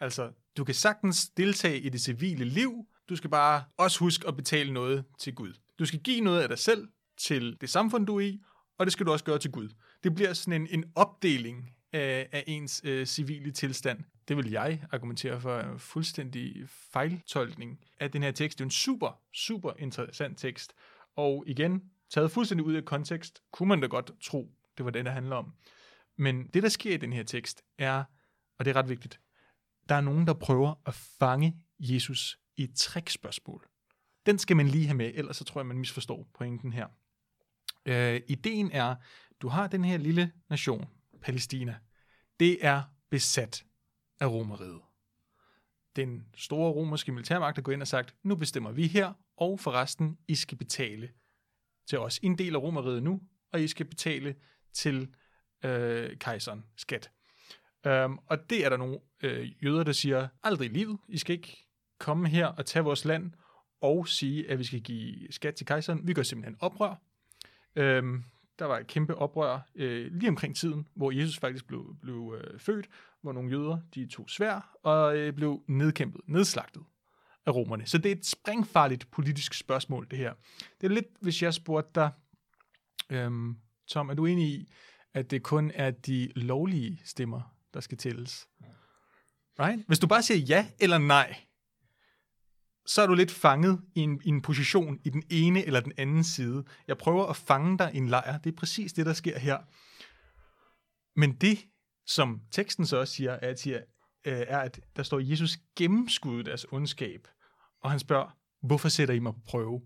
Altså, 0.00 0.32
du 0.56 0.64
kan 0.64 0.74
sagtens 0.74 1.28
deltage 1.28 1.80
i 1.80 1.88
det 1.88 2.00
civile 2.00 2.44
liv, 2.44 2.86
du 3.08 3.16
skal 3.16 3.30
bare 3.30 3.64
også 3.76 3.98
huske 3.98 4.28
at 4.28 4.36
betale 4.36 4.72
noget 4.72 5.04
til 5.18 5.34
Gud. 5.34 5.52
Du 5.78 5.84
skal 5.84 6.00
give 6.00 6.20
noget 6.20 6.42
af 6.42 6.48
dig 6.48 6.58
selv 6.58 6.88
til 7.16 7.56
det 7.60 7.70
samfund, 7.70 8.06
du 8.06 8.16
er 8.16 8.20
i, 8.20 8.40
og 8.78 8.86
det 8.86 8.92
skal 8.92 9.06
du 9.06 9.12
også 9.12 9.24
gøre 9.24 9.38
til 9.38 9.50
Gud. 9.50 9.68
Det 10.04 10.14
bliver 10.14 10.32
sådan 10.32 10.62
en, 10.62 10.68
en 10.70 10.84
opdeling 10.94 11.76
af, 11.92 12.28
af 12.32 12.44
ens 12.46 12.82
øh, 12.84 13.06
civile 13.06 13.50
tilstand. 13.50 13.98
Det 14.28 14.36
vil 14.36 14.50
jeg 14.50 14.82
argumentere 14.92 15.40
for 15.40 15.60
en 15.60 15.78
fuldstændig 15.78 16.68
fejltolkning 16.68 17.78
af 18.00 18.10
den 18.10 18.22
her 18.22 18.30
tekst. 18.30 18.58
Det 18.58 18.64
er 18.64 18.66
en 18.66 18.70
super, 18.70 19.20
super 19.32 19.72
interessant 19.78 20.38
tekst. 20.38 20.72
Og 21.16 21.44
igen, 21.46 21.82
taget 22.10 22.30
fuldstændig 22.30 22.66
ud 22.66 22.74
af 22.74 22.84
kontekst, 22.84 23.42
kunne 23.52 23.68
man 23.68 23.80
da 23.80 23.86
godt 23.86 24.12
tro, 24.22 24.50
det 24.76 24.84
var 24.84 24.90
det, 24.90 25.04
der 25.04 25.10
handler 25.10 25.36
om. 25.36 25.52
Men 26.16 26.46
det, 26.46 26.62
der 26.62 26.68
sker 26.68 26.94
i 26.94 26.96
den 26.96 27.12
her 27.12 27.22
tekst, 27.22 27.62
er, 27.78 28.04
og 28.58 28.64
det 28.64 28.70
er 28.70 28.76
ret 28.76 28.88
vigtigt, 28.88 29.20
der 29.88 29.94
er 29.94 30.00
nogen, 30.00 30.26
der 30.26 30.34
prøver 30.34 30.74
at 30.86 30.94
fange 30.94 31.56
Jesus 31.78 32.38
i 32.56 32.64
et 32.64 32.76
trickspørgsmål. 32.76 33.68
Den 34.26 34.38
skal 34.38 34.56
man 34.56 34.68
lige 34.68 34.86
have 34.86 34.96
med, 34.96 35.12
ellers 35.14 35.36
så 35.36 35.44
tror 35.44 35.60
jeg, 35.60 35.66
man 35.66 35.78
misforstår 35.78 36.28
pointen 36.34 36.72
her. 36.72 36.88
Øh, 37.86 38.20
ideen 38.28 38.70
er, 38.72 38.96
du 39.40 39.48
har 39.48 39.66
den 39.66 39.84
her 39.84 39.96
lille 39.96 40.32
nation, 40.50 40.88
Palæstina. 41.22 41.78
Det 42.40 42.64
er 42.66 42.82
besat 43.10 43.64
af 44.20 44.26
romeriet. 44.26 44.80
Den 45.96 46.26
store 46.34 46.72
romerske 46.72 47.12
militærmagt 47.12 47.58
er 47.58 47.62
gået 47.62 47.74
ind 47.74 47.82
og 47.82 47.88
sagt, 47.88 48.14
nu 48.22 48.36
bestemmer 48.36 48.72
vi 48.72 48.86
her, 48.86 49.12
og 49.36 49.60
forresten, 49.60 50.18
I 50.28 50.34
skal 50.34 50.58
betale 50.58 51.10
til 51.88 51.98
os. 51.98 52.18
I 52.18 52.26
en 52.26 52.38
del 52.38 52.54
af 52.54 52.58
romeriet 52.58 53.02
nu, 53.02 53.20
og 53.52 53.62
I 53.62 53.68
skal 53.68 53.86
betale 53.86 54.34
til 54.72 55.14
øh, 55.66 56.16
kejseren 56.16 56.64
skat. 56.76 57.10
Um, 57.86 58.20
og 58.26 58.50
det 58.50 58.64
er 58.64 58.68
der 58.68 58.76
nogle 58.76 58.98
øh, 59.22 59.64
jøder, 59.64 59.84
der 59.84 59.92
siger, 59.92 60.28
aldrig 60.42 60.70
i 60.70 60.72
livet, 60.72 60.98
I 61.08 61.18
skal 61.18 61.36
ikke 61.36 61.66
komme 61.98 62.28
her 62.28 62.46
og 62.46 62.66
tage 62.66 62.84
vores 62.84 63.04
land 63.04 63.32
og 63.80 64.08
sige, 64.08 64.50
at 64.50 64.58
vi 64.58 64.64
skal 64.64 64.80
give 64.80 65.32
skat 65.32 65.54
til 65.54 65.66
kejseren. 65.66 66.06
Vi 66.06 66.12
gør 66.12 66.22
simpelthen 66.22 66.56
oprør. 66.60 66.94
Um, 67.80 68.24
der 68.58 68.64
var 68.64 68.78
et 68.78 68.86
kæmpe 68.86 69.14
oprør 69.14 69.60
øh, 69.74 70.12
lige 70.12 70.28
omkring 70.28 70.56
tiden, 70.56 70.86
hvor 70.94 71.10
Jesus 71.10 71.38
faktisk 71.38 71.66
blev, 71.66 71.96
blev 72.02 72.36
øh, 72.40 72.60
født, 72.60 72.88
hvor 73.22 73.32
nogle 73.32 73.50
jøder 73.50 73.78
de 73.94 74.06
tog 74.06 74.30
svær 74.30 74.76
og 74.82 75.16
øh, 75.16 75.32
blev 75.32 75.62
nedkæmpet, 75.68 76.20
nedslagtet 76.26 76.82
af 77.46 77.54
romerne. 77.54 77.86
Så 77.86 77.98
det 77.98 78.12
er 78.12 78.16
et 78.16 78.26
springfarligt 78.26 79.10
politisk 79.10 79.54
spørgsmål, 79.54 80.06
det 80.10 80.18
her. 80.18 80.34
Det 80.80 80.86
er 80.86 80.94
lidt, 80.94 81.06
hvis 81.20 81.42
jeg 81.42 81.54
spurgte 81.54 81.90
dig, 81.94 82.10
øhm, 83.10 83.56
Tom, 83.88 84.08
er 84.08 84.14
du 84.14 84.26
enig 84.26 84.48
i, 84.48 84.72
at 85.16 85.30
det 85.30 85.42
kun 85.42 85.72
er 85.74 85.90
de 85.90 86.32
lovlige 86.34 87.00
stemmer, 87.04 87.56
der 87.74 87.80
skal 87.80 87.98
tælles? 87.98 88.48
Right? 89.60 89.86
Hvis 89.86 89.98
du 89.98 90.06
bare 90.06 90.22
siger 90.22 90.38
ja 90.38 90.66
eller 90.80 90.98
nej, 90.98 91.36
så 92.86 93.02
er 93.02 93.06
du 93.06 93.14
lidt 93.14 93.30
fanget 93.30 93.80
i 93.94 94.00
en, 94.00 94.20
i 94.24 94.28
en 94.28 94.42
position 94.42 94.98
i 95.04 95.10
den 95.10 95.22
ene 95.30 95.64
eller 95.64 95.80
den 95.80 95.92
anden 95.96 96.24
side. 96.24 96.64
Jeg 96.88 96.98
prøver 96.98 97.26
at 97.26 97.36
fange 97.36 97.78
dig 97.78 97.90
i 97.94 97.96
en 97.96 98.08
lejr. 98.08 98.38
Det 98.38 98.52
er 98.52 98.56
præcis 98.56 98.92
det, 98.92 99.06
der 99.06 99.12
sker 99.12 99.38
her. 99.38 99.58
Men 101.20 101.32
det, 101.32 101.58
som 102.06 102.40
teksten 102.50 102.86
så 102.86 102.96
også 102.96 103.14
siger, 103.14 103.32
er, 103.32 103.50
at, 103.50 103.60
siger, 103.60 103.78
øh, 104.24 104.44
er, 104.48 104.58
at 104.58 104.80
der 104.96 105.02
står, 105.02 105.18
at 105.18 105.30
Jesus 105.30 105.58
gennemskudde 105.76 106.44
deres 106.44 106.66
ondskab. 106.72 107.28
Og 107.82 107.90
han 107.90 108.00
spørger, 108.00 108.36
hvorfor 108.62 108.88
sætter 108.88 109.14
I 109.14 109.18
mig 109.18 109.34
på 109.34 109.40
prøve? 109.46 109.82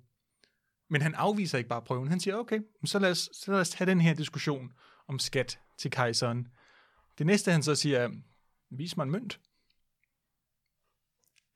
Men 0.91 1.03
han 1.03 1.15
afviser 1.15 1.59
ikke 1.59 1.69
bare 1.69 1.83
prøven. 1.83 2.09
Han 2.09 2.21
siger, 2.21 2.37
okay, 2.37 2.61
så 2.85 2.99
lad 2.99 3.11
os, 3.11 3.31
så 3.33 3.51
lad 3.53 3.61
os 3.61 3.71
tage 3.71 3.91
den 3.91 4.01
her 4.01 4.15
diskussion 4.15 4.73
om 5.11 5.19
skat 5.19 5.61
til 5.79 5.91
kejseren. 5.91 6.49
Det 7.19 7.27
næste, 7.27 7.53
han 7.53 7.63
så 7.63 7.75
siger, 7.75 7.99
er, 7.99 8.11
vis 8.71 8.97
mig 8.97 9.05
en 9.05 9.11
mønt. 9.11 9.41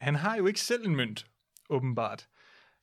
Han 0.00 0.14
har 0.14 0.36
jo 0.36 0.46
ikke 0.46 0.60
selv 0.60 0.86
en 0.86 0.96
mønt 0.96 1.26
åbenbart. 1.68 2.28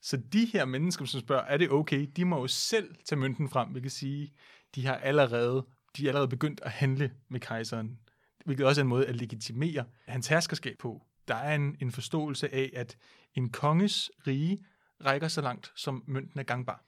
Så 0.00 0.16
de 0.16 0.44
her 0.44 0.64
mennesker, 0.64 1.04
som 1.04 1.20
spørger, 1.20 1.42
er 1.42 1.56
det 1.56 1.70
okay, 1.70 2.08
de 2.16 2.24
må 2.24 2.40
jo 2.40 2.46
selv 2.46 2.94
tage 3.04 3.18
mønten 3.18 3.48
frem, 3.48 3.68
hvilket 3.68 3.92
sige, 3.92 4.32
de 4.74 4.86
har 4.86 4.96
allerede, 4.96 5.66
de 5.96 6.04
er 6.04 6.08
allerede 6.08 6.28
begyndt 6.28 6.60
at 6.60 6.70
handle 6.70 7.14
med 7.28 7.40
kejseren, 7.40 7.98
hvilket 8.44 8.66
også 8.66 8.80
er 8.80 8.82
en 8.82 8.88
måde 8.88 9.06
at 9.06 9.16
legitimere 9.16 9.84
hans 10.06 10.26
herskerskab 10.26 10.76
på. 10.78 11.06
Der 11.28 11.34
er 11.34 11.54
en, 11.54 11.76
en 11.80 11.92
forståelse 11.92 12.54
af, 12.54 12.70
at 12.74 12.96
en 13.34 13.50
konges 13.50 14.10
rige 14.26 14.64
rækker 15.04 15.28
så 15.28 15.40
langt, 15.40 15.72
som 15.76 16.04
mønten 16.06 16.40
er 16.40 16.44
gangbar. 16.44 16.84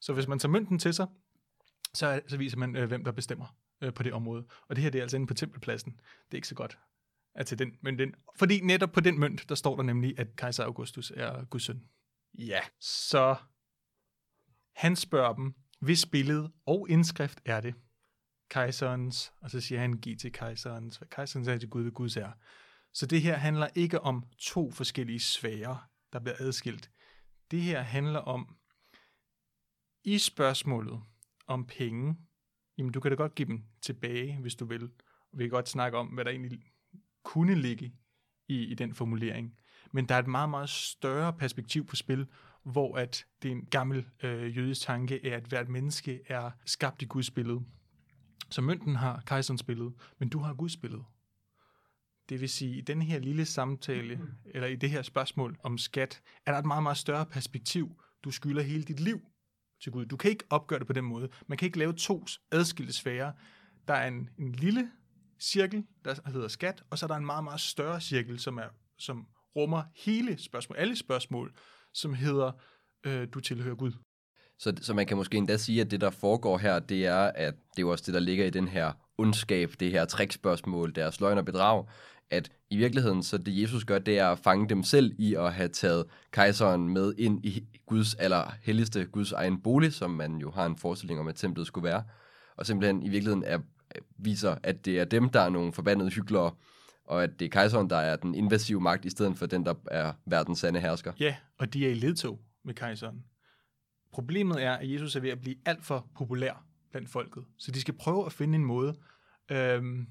Så 0.00 0.12
hvis 0.12 0.28
man 0.28 0.38
tager 0.38 0.50
mønten 0.50 0.78
til 0.78 0.94
sig, 0.94 1.06
så, 1.94 2.20
så 2.26 2.36
viser 2.36 2.56
man, 2.56 2.76
øh, 2.76 2.88
hvem 2.88 3.04
der 3.04 3.12
bestemmer 3.12 3.56
øh, 3.82 3.94
på 3.94 4.02
det 4.02 4.12
område. 4.12 4.46
Og 4.68 4.76
det 4.76 4.82
her 4.82 4.90
det 4.90 4.98
er 4.98 5.02
altså 5.02 5.16
inde 5.16 5.26
på 5.26 5.34
tempelpladsen. 5.34 5.92
Det 5.92 6.32
er 6.32 6.36
ikke 6.36 6.48
så 6.48 6.54
godt 6.54 6.78
at 7.34 7.46
til 7.46 7.58
den, 7.58 7.76
men 7.82 7.98
den, 7.98 8.14
fordi 8.36 8.60
netop 8.60 8.92
på 8.92 9.00
den 9.00 9.18
mønt, 9.18 9.48
der 9.48 9.54
står 9.54 9.76
der 9.76 9.82
nemlig, 9.82 10.18
at 10.18 10.36
kejser 10.36 10.64
Augustus 10.64 11.12
er 11.16 11.44
Guds 11.44 11.62
søn. 11.62 11.84
Ja, 12.38 12.60
så 12.80 13.36
han 14.76 14.96
spørger 14.96 15.34
dem, 15.34 15.54
hvis 15.80 16.06
billede 16.06 16.52
og 16.66 16.86
indskrift 16.90 17.40
er 17.44 17.60
det 17.60 17.74
kejserens, 18.50 19.32
og 19.40 19.50
så 19.50 19.60
siger 19.60 19.80
han, 19.80 19.92
giv 19.92 20.16
til 20.16 20.32
kejserens, 20.32 20.96
hvad 20.96 21.08
kejserens 21.08 21.48
er 21.48 21.58
til 21.58 21.68
Gud, 21.68 21.82
hvad 21.82 21.92
Guds 21.92 22.16
er. 22.16 22.32
Så 22.92 23.06
det 23.06 23.22
her 23.22 23.36
handler 23.36 23.68
ikke 23.74 24.00
om 24.00 24.24
to 24.38 24.70
forskellige 24.70 25.20
sfærer, 25.20 25.88
der 26.12 26.18
bliver 26.18 26.36
adskilt. 26.38 26.90
Det 27.50 27.62
her 27.62 27.80
handler 27.80 28.20
om, 28.20 28.56
i 30.04 30.18
spørgsmålet 30.18 31.02
om 31.46 31.66
penge, 31.66 32.16
jamen 32.78 32.92
du 32.92 33.00
kan 33.00 33.10
da 33.10 33.16
godt 33.16 33.34
give 33.34 33.48
dem 33.48 33.62
tilbage, 33.82 34.38
hvis 34.40 34.54
du 34.54 34.64
vil. 34.64 34.90
Vi 35.32 35.44
kan 35.44 35.50
godt 35.50 35.68
snakke 35.68 35.98
om, 35.98 36.06
hvad 36.06 36.24
der 36.24 36.30
egentlig 36.30 36.60
kunne 37.22 37.54
ligge 37.54 37.94
i, 38.48 38.64
i 38.64 38.74
den 38.74 38.94
formulering. 38.94 39.54
Men 39.92 40.08
der 40.08 40.14
er 40.14 40.18
et 40.18 40.26
meget, 40.26 40.50
meget 40.50 40.68
større 40.68 41.32
perspektiv 41.32 41.86
på 41.86 41.96
spil, 41.96 42.26
hvor 42.62 42.96
at 42.96 43.26
det 43.42 43.48
er 43.48 43.52
en 43.52 43.66
gammel 43.66 44.06
øh, 44.22 44.56
jødisk 44.56 44.80
tanke 44.80 45.26
er, 45.26 45.36
at 45.36 45.44
hvert 45.44 45.68
menneske 45.68 46.20
er 46.26 46.50
skabt 46.64 47.02
i 47.02 47.04
Guds 47.04 47.30
billede. 47.30 47.60
Så 48.50 48.60
mønten 48.60 48.96
har 48.96 49.22
kejserens 49.26 49.62
billede, 49.62 49.94
men 50.18 50.28
du 50.28 50.38
har 50.38 50.54
Guds 50.54 50.76
billede. 50.76 51.04
Det 52.28 52.40
vil 52.40 52.48
sige, 52.48 52.76
i 52.76 52.80
den 52.80 53.02
her 53.02 53.18
lille 53.18 53.44
samtale, 53.44 54.20
eller 54.46 54.68
i 54.68 54.76
det 54.76 54.90
her 54.90 55.02
spørgsmål 55.02 55.56
om 55.62 55.78
skat, 55.78 56.22
er 56.46 56.52
der 56.52 56.58
et 56.58 56.66
meget, 56.66 56.82
meget 56.82 56.98
større 56.98 57.26
perspektiv. 57.26 58.02
Du 58.24 58.30
skylder 58.30 58.62
hele 58.62 58.82
dit 58.84 59.00
liv 59.00 59.20
til 59.84 59.92
Gud. 59.92 60.06
Du 60.06 60.16
kan 60.16 60.30
ikke 60.30 60.44
opgøre 60.50 60.78
det 60.78 60.86
på 60.86 60.92
den 60.92 61.04
måde. 61.04 61.28
Man 61.46 61.58
kan 61.58 61.66
ikke 61.66 61.78
lave 61.78 61.92
to 61.92 62.24
adskilte 62.52 62.92
sfære. 62.92 63.32
Der 63.88 63.94
er 63.94 64.08
en, 64.08 64.30
en 64.38 64.52
lille 64.52 64.90
cirkel, 65.40 65.84
der 66.04 66.30
hedder 66.30 66.48
skat, 66.48 66.82
og 66.90 66.98
så 66.98 67.06
er 67.06 67.08
der 67.08 67.14
en 67.14 67.26
meget, 67.26 67.44
meget 67.44 67.60
større 67.60 68.00
cirkel, 68.00 68.38
som, 68.38 68.58
er, 68.58 68.68
som 68.98 69.26
rummer 69.56 69.82
hele 69.94 70.38
spørgsmål, 70.38 70.78
alle 70.78 70.96
spørgsmål, 70.96 71.52
som 71.94 72.14
hedder, 72.14 72.52
øh, 73.06 73.28
du 73.34 73.40
tilhører 73.40 73.74
Gud. 73.74 73.92
Så, 74.58 74.74
så 74.80 74.94
man 74.94 75.06
kan 75.06 75.16
måske 75.16 75.36
endda 75.36 75.56
sige, 75.56 75.80
at 75.80 75.90
det, 75.90 76.00
der 76.00 76.10
foregår 76.10 76.58
her, 76.58 76.78
det 76.78 77.06
er, 77.06 77.32
at 77.34 77.54
det 77.76 77.82
er 77.82 77.86
også 77.86 78.04
det, 78.06 78.14
der 78.14 78.20
ligger 78.20 78.46
i 78.46 78.50
den 78.50 78.68
her 78.68 78.92
ondskab, 79.18 79.72
det 79.80 79.90
her 79.90 80.04
trickspørgsmål, 80.04 80.94
deres 80.94 81.20
løgn 81.20 81.38
og 81.38 81.44
bedrag, 81.44 81.86
at 82.30 82.50
i 82.74 82.76
virkeligheden, 82.76 83.22
så 83.22 83.38
det 83.38 83.60
Jesus 83.60 83.84
gør, 83.84 83.98
det 83.98 84.18
er 84.18 84.28
at 84.28 84.38
fange 84.38 84.68
dem 84.68 84.82
selv 84.82 85.14
i 85.18 85.34
at 85.34 85.52
have 85.52 85.68
taget 85.68 86.04
kejseren 86.30 86.88
med 86.88 87.14
ind 87.18 87.44
i 87.44 87.64
Guds 87.86 88.14
aller 88.14 88.54
helligste, 88.62 89.04
Guds 89.04 89.32
egen 89.32 89.60
bolig, 89.60 89.92
som 89.92 90.10
man 90.10 90.36
jo 90.36 90.50
har 90.50 90.66
en 90.66 90.76
forestilling 90.76 91.20
om, 91.20 91.28
at 91.28 91.34
templet 91.34 91.66
skulle 91.66 91.84
være, 91.84 92.04
og 92.56 92.66
simpelthen 92.66 93.02
i 93.02 93.08
virkeligheden 93.08 93.44
er 93.44 93.58
viser, 94.18 94.56
at 94.62 94.84
det 94.84 94.98
er 94.98 95.04
dem, 95.04 95.28
der 95.28 95.40
er 95.40 95.48
nogle 95.48 95.72
forbandede 95.72 96.10
hyklere, 96.10 96.50
og 97.04 97.22
at 97.22 97.30
det 97.38 97.44
er 97.44 97.50
kejseren, 97.50 97.90
der 97.90 97.96
er 97.96 98.16
den 98.16 98.34
invasive 98.34 98.80
magt, 98.80 99.04
i 99.04 99.10
stedet 99.10 99.38
for 99.38 99.46
den, 99.46 99.66
der 99.66 99.74
er 99.90 100.12
verdens 100.26 100.58
sande 100.58 100.80
hersker. 100.80 101.12
Ja, 101.20 101.36
og 101.58 101.74
de 101.74 101.86
er 101.86 101.90
i 101.90 101.94
ledtog 101.94 102.40
med 102.64 102.74
kejseren. 102.74 103.24
Problemet 104.12 104.62
er, 104.62 104.72
at 104.72 104.92
Jesus 104.92 105.16
er 105.16 105.20
ved 105.20 105.30
at 105.30 105.40
blive 105.40 105.56
alt 105.66 105.84
for 105.84 106.06
populær 106.16 106.64
blandt 106.90 107.10
folket. 107.10 107.44
Så 107.58 107.70
de 107.70 107.80
skal 107.80 107.94
prøve 107.94 108.26
at 108.26 108.32
finde 108.32 108.54
en 108.54 108.64
måde 108.64 108.94
øhm, 109.50 110.06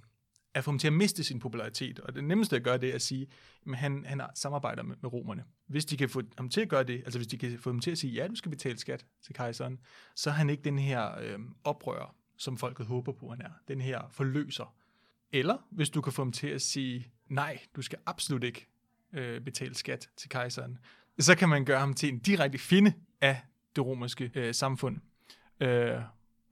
at 0.53 0.63
få 0.63 0.71
ham 0.71 0.79
til 0.79 0.87
at 0.87 0.93
miste 0.93 1.23
sin 1.23 1.39
popularitet. 1.39 1.99
Og 1.99 2.15
det 2.15 2.23
nemmeste 2.23 2.55
at 2.55 2.63
gøre 2.63 2.77
det 2.77 2.89
er 2.89 2.95
at 2.95 3.01
sige, 3.01 3.27
at 3.67 3.77
han, 3.77 4.05
han 4.05 4.21
samarbejder 4.35 4.83
med, 4.83 4.95
med 5.01 5.13
romerne. 5.13 5.43
Hvis 5.67 5.85
de 5.85 5.97
kan 5.97 6.09
få 6.09 6.21
ham 6.37 6.49
til 6.49 6.61
at 6.61 6.69
gøre 6.69 6.83
det, 6.83 7.01
altså 7.05 7.19
hvis 7.19 7.27
de 7.27 7.37
kan 7.37 7.59
få 7.59 7.69
ham 7.69 7.79
til 7.79 7.91
at 7.91 7.97
sige, 7.97 8.13
ja, 8.13 8.27
du 8.27 8.35
skal 8.35 8.51
betale 8.51 8.77
skat 8.77 9.05
til 9.21 9.35
kejseren, 9.35 9.79
så 10.15 10.29
er 10.29 10.33
han 10.33 10.49
ikke 10.49 10.63
den 10.63 10.79
her 10.79 11.19
øh, 11.19 11.39
oprører, 11.63 12.15
som 12.37 12.57
folket 12.57 12.85
håber 12.85 13.11
på, 13.11 13.29
han 13.29 13.41
er. 13.41 13.51
Den 13.67 13.81
her 13.81 14.01
forløser. 14.11 14.75
Eller 15.31 15.67
hvis 15.71 15.89
du 15.89 16.01
kan 16.01 16.13
få 16.13 16.21
ham 16.21 16.31
til 16.31 16.47
at 16.47 16.61
sige, 16.61 17.11
nej, 17.27 17.59
du 17.75 17.81
skal 17.81 17.99
absolut 18.05 18.43
ikke 18.43 18.67
øh, 19.13 19.41
betale 19.41 19.75
skat 19.75 20.09
til 20.17 20.29
kejseren, 20.29 20.77
så 21.19 21.35
kan 21.35 21.49
man 21.49 21.65
gøre 21.65 21.79
ham 21.79 21.93
til 21.93 22.09
en 22.09 22.19
direkte 22.19 22.57
finde 22.57 22.93
af 23.21 23.41
det 23.75 23.85
romerske 23.85 24.31
øh, 24.35 24.53
samfund. 24.53 24.97
Øh, 25.59 25.99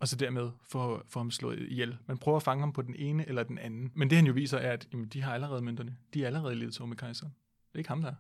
og 0.02 0.08
så 0.08 0.16
dermed 0.16 0.50
få, 0.70 1.04
få 1.10 1.20
ham 1.20 1.32
slået 1.32 1.60
ihjel. 1.60 1.98
Man 2.08 2.18
prøver 2.18 2.38
at 2.38 2.44
fange 2.44 2.62
ham 2.62 2.74
på 2.74 2.82
den 2.82 2.96
ene 2.96 3.28
eller 3.28 3.44
den 3.44 3.58
anden. 3.58 3.92
Men 3.96 4.10
det 4.10 4.18
han 4.18 4.28
jo 4.28 4.34
viser 4.34 4.58
er, 4.58 4.72
at 4.72 4.88
jamen, 4.94 5.08
de 5.08 5.22
har 5.22 5.34
allerede 5.34 5.62
mønterne. 5.62 5.96
De 6.14 6.24
er 6.24 6.28
allerede 6.28 6.56
ledet 6.56 6.88
med 6.88 6.98
kejseren. 6.98 7.34
Det 7.68 7.76
er 7.76 7.80
ikke 7.80 7.90
ham, 7.90 8.02
der 8.02 8.14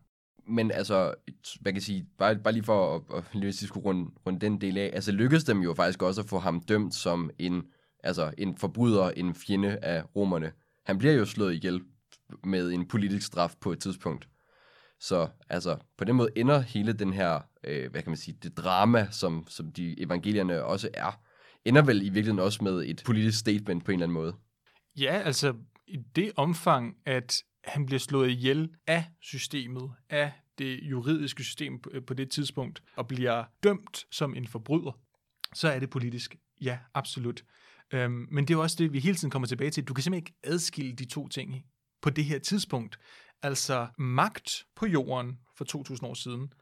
men 0.47 0.71
altså, 0.71 1.13
hvad 1.61 1.71
kan 1.71 1.75
jeg 1.75 1.83
sige, 1.83 2.07
bare, 2.17 2.35
bare 2.35 2.53
lige 2.53 2.63
for 2.63 2.95
at, 2.95 3.17
at 3.17 3.23
lige 3.33 3.53
skulle 3.53 3.85
runde, 3.85 4.11
runde 4.25 4.39
den 4.39 4.61
del 4.61 4.77
af, 4.77 4.91
altså 4.93 5.11
lykkedes 5.11 5.43
dem 5.43 5.59
jo 5.59 5.73
faktisk 5.73 6.01
også 6.01 6.21
at 6.21 6.29
få 6.29 6.39
ham 6.39 6.61
dømt 6.61 6.95
som 6.95 7.29
en, 7.39 7.63
altså 8.03 8.33
en 8.37 8.57
forbryder, 8.57 9.09
en 9.09 9.35
fjende 9.35 9.77
af 9.77 10.03
romerne. 10.15 10.51
Han 10.85 10.97
bliver 10.97 11.13
jo 11.13 11.25
slået 11.25 11.53
ihjel 11.53 11.81
med 12.43 12.71
en 12.71 12.87
politisk 12.87 13.27
straf 13.27 13.55
på 13.61 13.71
et 13.71 13.79
tidspunkt. 13.79 14.27
Så 14.99 15.27
altså, 15.49 15.77
på 15.97 16.03
den 16.03 16.15
måde 16.15 16.29
ender 16.35 16.59
hele 16.59 16.93
den 16.93 17.13
her, 17.13 17.39
øh, 17.63 17.91
hvad 17.91 18.01
kan 18.01 18.09
man 18.09 18.17
sige, 18.17 18.37
det 18.43 18.57
drama, 18.57 19.07
som, 19.11 19.45
som 19.47 19.71
de 19.71 20.01
evangelierne 20.01 20.63
også 20.63 20.89
er, 20.93 21.21
ender 21.65 21.81
vel 21.81 22.01
i 22.01 22.03
virkeligheden 22.03 22.39
også 22.39 22.63
med 22.63 22.85
et 22.85 23.01
politisk 23.05 23.39
statement 23.39 23.85
på 23.85 23.91
en 23.91 23.95
eller 23.95 24.05
anden 24.05 24.13
måde. 24.13 24.35
Ja, 24.97 25.21
altså 25.25 25.53
i 25.87 25.97
det 26.15 26.31
omfang, 26.35 26.97
at 27.05 27.43
han 27.63 27.85
bliver 27.85 27.99
slået 27.99 28.29
ihjel 28.29 28.69
af 28.87 29.05
systemet, 29.21 29.91
af 30.09 30.31
det 30.57 30.79
juridiske 30.83 31.43
system 31.43 31.79
på 32.07 32.13
det 32.13 32.31
tidspunkt, 32.31 32.83
og 32.95 33.07
bliver 33.07 33.43
dømt 33.63 34.05
som 34.11 34.35
en 34.35 34.47
forbryder, 34.47 34.99
så 35.53 35.69
er 35.69 35.79
det 35.79 35.89
politisk. 35.89 36.35
Ja, 36.61 36.79
absolut. 36.93 37.43
Øhm, 37.93 38.27
men 38.31 38.47
det 38.47 38.53
er 38.53 38.57
også 38.57 38.75
det, 38.79 38.93
vi 38.93 38.99
hele 38.99 39.17
tiden 39.17 39.31
kommer 39.31 39.47
tilbage 39.47 39.71
til. 39.71 39.83
Du 39.83 39.93
kan 39.93 40.03
simpelthen 40.03 40.27
ikke 40.27 40.39
adskille 40.43 40.93
de 40.93 41.05
to 41.05 41.27
ting 41.27 41.65
på 42.01 42.09
det 42.09 42.25
her 42.25 42.39
tidspunkt. 42.39 42.99
Altså 43.41 43.87
magt 43.97 44.65
på 44.75 44.85
jorden 44.85 45.39
for 45.57 45.65
2000 45.65 46.09
år 46.09 46.13
siden, 46.13 46.53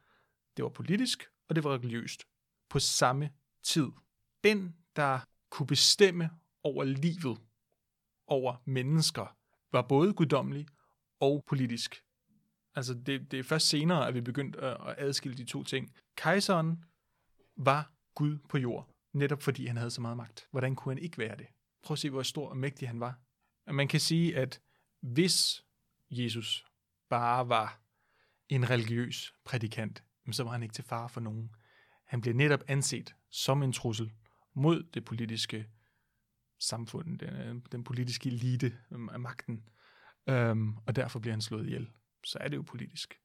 det 0.58 0.64
var 0.64 0.70
politisk, 0.70 1.24
og 1.50 1.56
det 1.56 1.64
var 1.64 1.74
religiøst 1.74 2.24
på 2.70 2.80
samme 2.80 3.30
tid. 3.64 3.88
Den, 4.44 4.76
der 5.00 5.20
kunne 5.50 5.68
bestemme 5.68 6.30
over 6.64 6.84
livet, 6.84 7.38
over 8.28 8.56
mennesker, 8.66 9.38
var 9.72 9.82
både 9.82 10.14
guddommelig 10.14 10.68
og 11.20 11.44
politisk. 11.48 12.04
Altså, 12.76 12.94
det, 12.94 13.32
det 13.32 13.40
er 13.40 13.44
først 13.44 13.70
senere, 13.70 14.08
at 14.08 14.14
vi 14.14 14.22
begyndte 14.22 14.60
at, 14.60 14.88
at 14.88 14.96
adskille 14.98 15.38
de 15.38 15.46
to 15.46 15.64
ting. 15.64 15.94
Kejseren 16.16 16.84
var 17.56 17.92
Gud 18.16 18.38
på 18.50 18.58
jord, 18.58 18.90
netop 19.14 19.42
fordi 19.42 19.66
han 19.66 19.78
havde 19.78 19.92
så 19.92 20.02
meget 20.02 20.18
magt. 20.18 20.48
Hvordan 20.52 20.76
kunne 20.76 20.96
han 20.96 21.04
ikke 21.04 21.18
være 21.18 21.38
det? 21.38 21.48
Prøv 21.84 21.96
at 21.96 22.00
se, 22.00 22.10
hvor 22.10 22.24
stor 22.24 22.50
og 22.50 22.58
mægtig 22.58 22.88
han 22.88 23.00
var. 23.00 23.20
Man 23.72 23.88
kan 23.88 24.00
sige, 24.00 24.38
at 24.38 24.62
hvis 25.02 25.64
Jesus 26.10 26.66
bare 27.10 27.50
var 27.50 27.82
en 28.50 28.70
religiøs 28.70 29.34
prædikant, 29.46 30.04
så 30.32 30.44
var 30.44 30.52
han 30.52 30.64
ikke 30.64 30.74
til 30.74 30.84
fare 30.84 31.10
for 31.10 31.22
nogen. 31.22 31.56
Han 32.06 32.22
blev 32.22 32.34
netop 32.36 32.64
anset 32.68 33.16
som 33.30 33.64
en 33.64 33.74
trussel 33.74 34.12
mod 34.60 34.84
det 34.94 35.06
politiske 35.06 35.68
samfund, 36.60 37.20
den, 37.20 37.64
den 37.72 37.84
politiske 37.84 38.30
elite 38.30 38.74
af 38.92 39.20
magten, 39.20 39.64
øhm, 40.30 40.74
og 40.88 40.96
derfor 40.96 41.20
bliver 41.20 41.34
han 41.34 41.42
slået 41.42 41.66
ihjel. 41.66 41.88
Så 42.26 42.38
er 42.42 42.48
det 42.48 42.58
jo 42.58 42.62
politisk. 42.62 43.16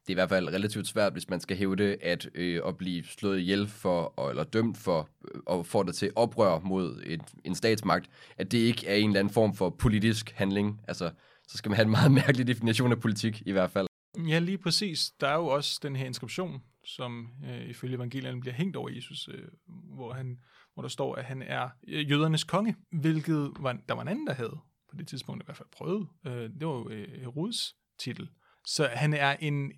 Det 0.00 0.08
er 0.08 0.10
i 0.10 0.14
hvert 0.14 0.28
fald 0.28 0.48
relativt 0.48 0.86
svært, 0.86 1.12
hvis 1.12 1.28
man 1.28 1.40
skal 1.40 1.56
hævde, 1.56 1.96
at 2.02 2.28
øh, 2.34 2.60
at 2.66 2.76
blive 2.76 3.04
slået 3.04 3.40
ihjel 3.40 3.68
for, 3.68 4.28
eller 4.30 4.44
dømt 4.44 4.78
for, 4.78 5.08
øh, 5.34 5.40
og 5.46 5.66
få 5.66 5.82
det 5.82 5.94
til 5.94 6.12
oprør 6.16 6.58
mod 6.58 7.02
et, 7.06 7.20
en 7.44 7.54
statsmagt, 7.54 8.10
at 8.36 8.52
det 8.52 8.58
ikke 8.58 8.86
er 8.86 8.94
en 8.94 9.10
eller 9.10 9.20
anden 9.20 9.34
form 9.34 9.54
for 9.54 9.70
politisk 9.70 10.30
handling. 10.30 10.80
Altså, 10.88 11.10
så 11.48 11.58
skal 11.58 11.68
man 11.68 11.76
have 11.76 11.84
en 11.84 11.90
meget 11.90 12.12
mærkelig 12.26 12.46
definition 12.46 12.92
af 12.92 13.00
politik 13.00 13.42
i 13.46 13.52
hvert 13.52 13.70
fald. 13.70 13.86
Ja, 14.28 14.38
lige 14.38 14.58
præcis. 14.58 15.12
Der 15.20 15.28
er 15.28 15.36
jo 15.36 15.46
også 15.46 15.80
den 15.82 15.96
her 15.96 16.06
inskription, 16.06 16.62
som 16.84 17.28
øh, 17.44 17.62
ifølge 17.62 17.96
evangelierne 17.96 18.40
bliver 18.40 18.54
hængt 18.54 18.76
over 18.76 18.88
Jesus, 18.88 19.28
øh, 19.28 19.48
hvor, 19.66 20.12
han, 20.12 20.40
hvor 20.74 20.82
der 20.82 20.88
står, 20.88 21.14
at 21.14 21.24
han 21.24 21.42
er 21.42 21.68
øh, 21.88 22.10
jødernes 22.10 22.44
konge, 22.44 22.76
hvilket 22.90 23.52
var, 23.58 23.78
der 23.88 23.94
var 23.94 24.02
en 24.02 24.08
anden, 24.08 24.26
der 24.26 24.32
havde 24.32 24.60
på 24.90 24.96
det 24.96 25.08
tidspunkt 25.08 25.42
i 25.42 25.44
hvert 25.44 25.56
fald 25.56 25.68
prøvet. 25.72 26.08
Øh, 26.26 26.32
det 26.32 26.66
var 26.66 26.72
jo 26.72 26.88
øh, 26.88 27.20
Herodes 27.20 27.76
titel. 27.98 28.30
Så 28.66 28.86
han 28.92 29.14
er 29.14 29.36
en, 29.40 29.72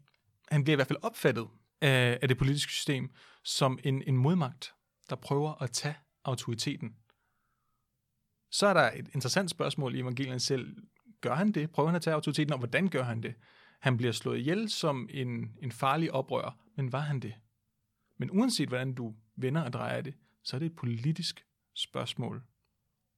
han 0.48 0.64
bliver 0.64 0.74
i 0.74 0.76
hvert 0.76 0.86
fald 0.86 0.98
opfattet 1.02 1.48
af, 1.80 2.18
af 2.22 2.28
det 2.28 2.38
politiske 2.38 2.72
system 2.72 3.10
som 3.44 3.78
en, 3.84 4.02
en 4.06 4.16
modmagt, 4.16 4.74
der 5.10 5.16
prøver 5.16 5.62
at 5.62 5.70
tage 5.70 5.94
autoriteten. 6.24 6.96
Så 8.50 8.66
er 8.66 8.74
der 8.74 8.90
et 8.94 9.08
interessant 9.14 9.50
spørgsmål 9.50 9.94
i 9.94 10.00
evangelierne 10.00 10.40
selv. 10.40 10.76
Gør 11.20 11.34
han 11.34 11.52
det? 11.52 11.70
Prøver 11.70 11.88
han 11.88 11.96
at 11.96 12.02
tage 12.02 12.14
autoriteten, 12.14 12.52
og 12.52 12.58
hvordan 12.58 12.88
gør 12.88 13.02
han 13.02 13.22
det? 13.22 13.34
Han 13.82 13.96
bliver 13.96 14.12
slået 14.12 14.38
ihjel 14.38 14.68
som 14.68 15.08
en, 15.10 15.50
en 15.62 15.72
farlig 15.72 16.12
oprører, 16.12 16.58
men 16.76 16.92
var 16.92 17.00
han 17.00 17.20
det? 17.20 17.34
Men 18.18 18.30
uanset 18.30 18.68
hvordan 18.68 18.94
du 18.94 19.14
vender 19.36 19.62
og 19.62 19.72
drejer 19.72 20.00
det, 20.00 20.14
så 20.42 20.56
er 20.56 20.58
det 20.58 20.66
et 20.66 20.76
politisk 20.76 21.44
spørgsmål. 21.74 22.42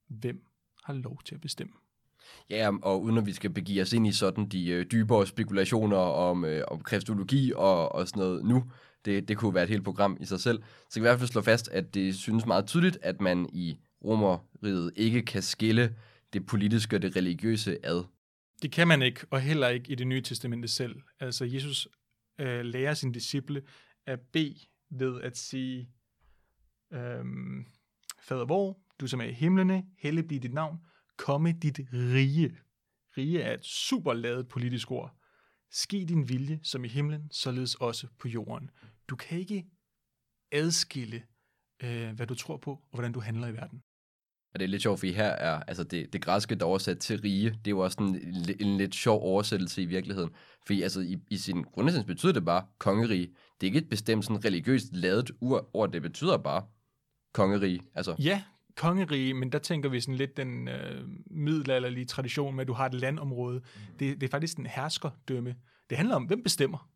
Hvem 0.09 0.45
har 0.85 0.93
lov 0.93 1.21
til 1.25 1.35
at 1.35 1.41
bestemme? 1.41 1.73
Ja, 2.51 2.71
og 2.83 3.03
uden 3.03 3.19
at 3.19 3.27
vi 3.27 3.33
skal 3.33 3.51
begive 3.51 3.83
os 3.83 3.93
ind 3.93 4.07
i 4.07 4.13
sådan 4.13 4.49
de 4.49 4.71
øh, 4.71 4.87
dybere 4.93 5.27
spekulationer 5.27 5.97
om, 5.97 6.45
øh, 6.45 6.65
om 6.69 6.81
kristologi 6.81 7.53
og, 7.57 7.95
og 7.95 8.09
sådan 8.09 8.21
noget 8.21 8.45
nu, 8.45 8.65
det, 9.05 9.29
det 9.29 9.37
kunne 9.37 9.55
være 9.55 9.65
et 9.65 9.71
helt 9.71 9.85
program 9.85 10.17
i 10.21 10.25
sig 10.25 10.41
selv, 10.41 10.63
så 10.91 10.95
kan 10.95 11.03
vi 11.03 11.07
i 11.07 11.11
hvert 11.11 11.19
fald 11.19 11.31
slå 11.31 11.41
fast, 11.41 11.69
at 11.69 11.95
det 11.95 12.15
synes 12.15 12.47
meget 12.47 12.67
tydeligt, 12.67 12.99
at 13.03 13.21
man 13.21 13.49
i 13.53 13.79
romeriet 14.05 14.93
ikke 14.97 15.23
kan 15.23 15.43
skille 15.43 15.97
det 16.33 16.47
politiske 16.47 16.97
og 16.97 17.03
det 17.03 17.17
religiøse 17.17 17.87
ad. 17.87 18.05
Det 18.65 18.73
kan 18.73 18.89
man 18.89 19.03
ikke, 19.03 19.27
og 19.31 19.41
heller 19.41 19.69
ikke 19.69 19.93
i 19.93 19.95
det 19.95 20.07
nye 20.07 20.23
testamente 20.23 20.69
selv. 20.69 21.03
Altså 21.21 21.45
Jesus 21.45 21.89
øh, 22.39 22.65
lærer 22.65 22.95
sin 22.95 23.13
disciple 23.13 23.63
at 24.07 24.21
bede 24.21 24.59
ved 24.91 25.21
at 25.21 25.37
sige, 25.37 25.91
øh, 26.93 27.25
Fader 28.21 28.45
vor, 28.45 28.81
du 29.01 29.07
som 29.07 29.21
er 29.21 29.25
i 29.25 29.33
himlene, 29.33 29.87
hellig 29.99 30.27
blive 30.27 30.41
dit 30.41 30.55
navn, 30.55 30.79
komme 31.17 31.53
dit 31.53 31.81
rige. 31.93 32.59
Rige 33.17 33.43
er 33.43 33.55
et 33.55 33.65
super 33.65 34.13
lavet 34.13 34.49
politisk 34.49 34.91
ord. 34.91 35.17
Ske 35.71 36.05
din 36.09 36.29
vilje, 36.29 36.61
som 36.63 36.85
i 36.85 36.89
himlen, 36.89 37.31
således 37.31 37.75
også 37.75 38.09
på 38.19 38.29
jorden. 38.29 38.71
Du 39.09 39.17
kan 39.17 39.39
ikke 39.39 39.67
adskille, 40.53 41.23
øh, 41.83 42.13
hvad 42.13 42.27
du 42.27 42.35
tror 42.35 42.57
på, 42.57 42.71
og 42.71 42.91
hvordan 42.93 43.13
du 43.13 43.21
handler 43.21 43.49
i 43.49 43.55
verden. 43.55 43.83
Og 44.55 44.61
det 44.61 44.67
er 44.67 44.69
lidt 44.69 44.83
sjovt, 44.83 44.99
fordi 44.99 45.13
her 45.13 45.25
er 45.25 45.63
altså 45.67 45.85
det, 45.85 46.13
det 46.13 46.23
græske, 46.23 46.55
der 46.55 46.65
er 46.65 46.69
oversat 46.69 46.99
til 46.99 47.21
rige, 47.21 47.51
det 47.51 47.67
er 47.67 47.71
jo 47.71 47.79
også 47.79 47.97
en, 48.01 48.17
en, 48.61 48.77
lidt 48.77 48.95
sjov 48.95 49.23
oversættelse 49.23 49.83
i 49.83 49.85
virkeligheden. 49.85 50.31
Fordi 50.67 50.83
altså 50.83 51.01
i, 51.01 51.19
i 51.31 51.37
sin 51.37 51.63
grundessens 51.63 52.07
betyder 52.07 52.33
det 52.33 52.45
bare 52.45 52.65
kongerige. 52.79 53.27
Det 53.61 53.67
er 53.67 53.69
ikke 53.69 53.79
et 53.79 53.89
bestemt 53.89 54.25
sådan 54.25 54.45
religiøst 54.45 54.87
lavet 54.93 55.31
ord, 55.73 55.93
det 55.93 56.03
betyder 56.03 56.37
bare 56.37 56.63
kongerige. 57.33 57.81
Altså. 57.95 58.15
Ja, 58.19 58.43
kongerige, 58.77 59.35
men 59.35 59.53
der 59.53 59.59
tænker 59.59 59.89
vi 59.89 60.01
sådan 60.01 60.15
lidt 60.15 60.37
den 60.37 60.69
øh, 60.69 61.09
middelalderlige 61.27 62.05
tradition 62.05 62.55
med, 62.55 62.63
at 62.63 62.69
du 62.69 62.73
har 62.73 62.87
et 62.87 62.95
landområde. 62.95 63.59
Mm. 63.59 63.81
Det, 63.99 64.21
det 64.21 64.27
er 64.27 64.31
faktisk 64.31 64.59
en 64.59 64.67
herskerdømme. 64.67 65.55
Det 65.91 65.97
handler 65.99 66.15
om, 66.15 66.25
hvem 66.25 66.43
bestemmer. 66.43 66.91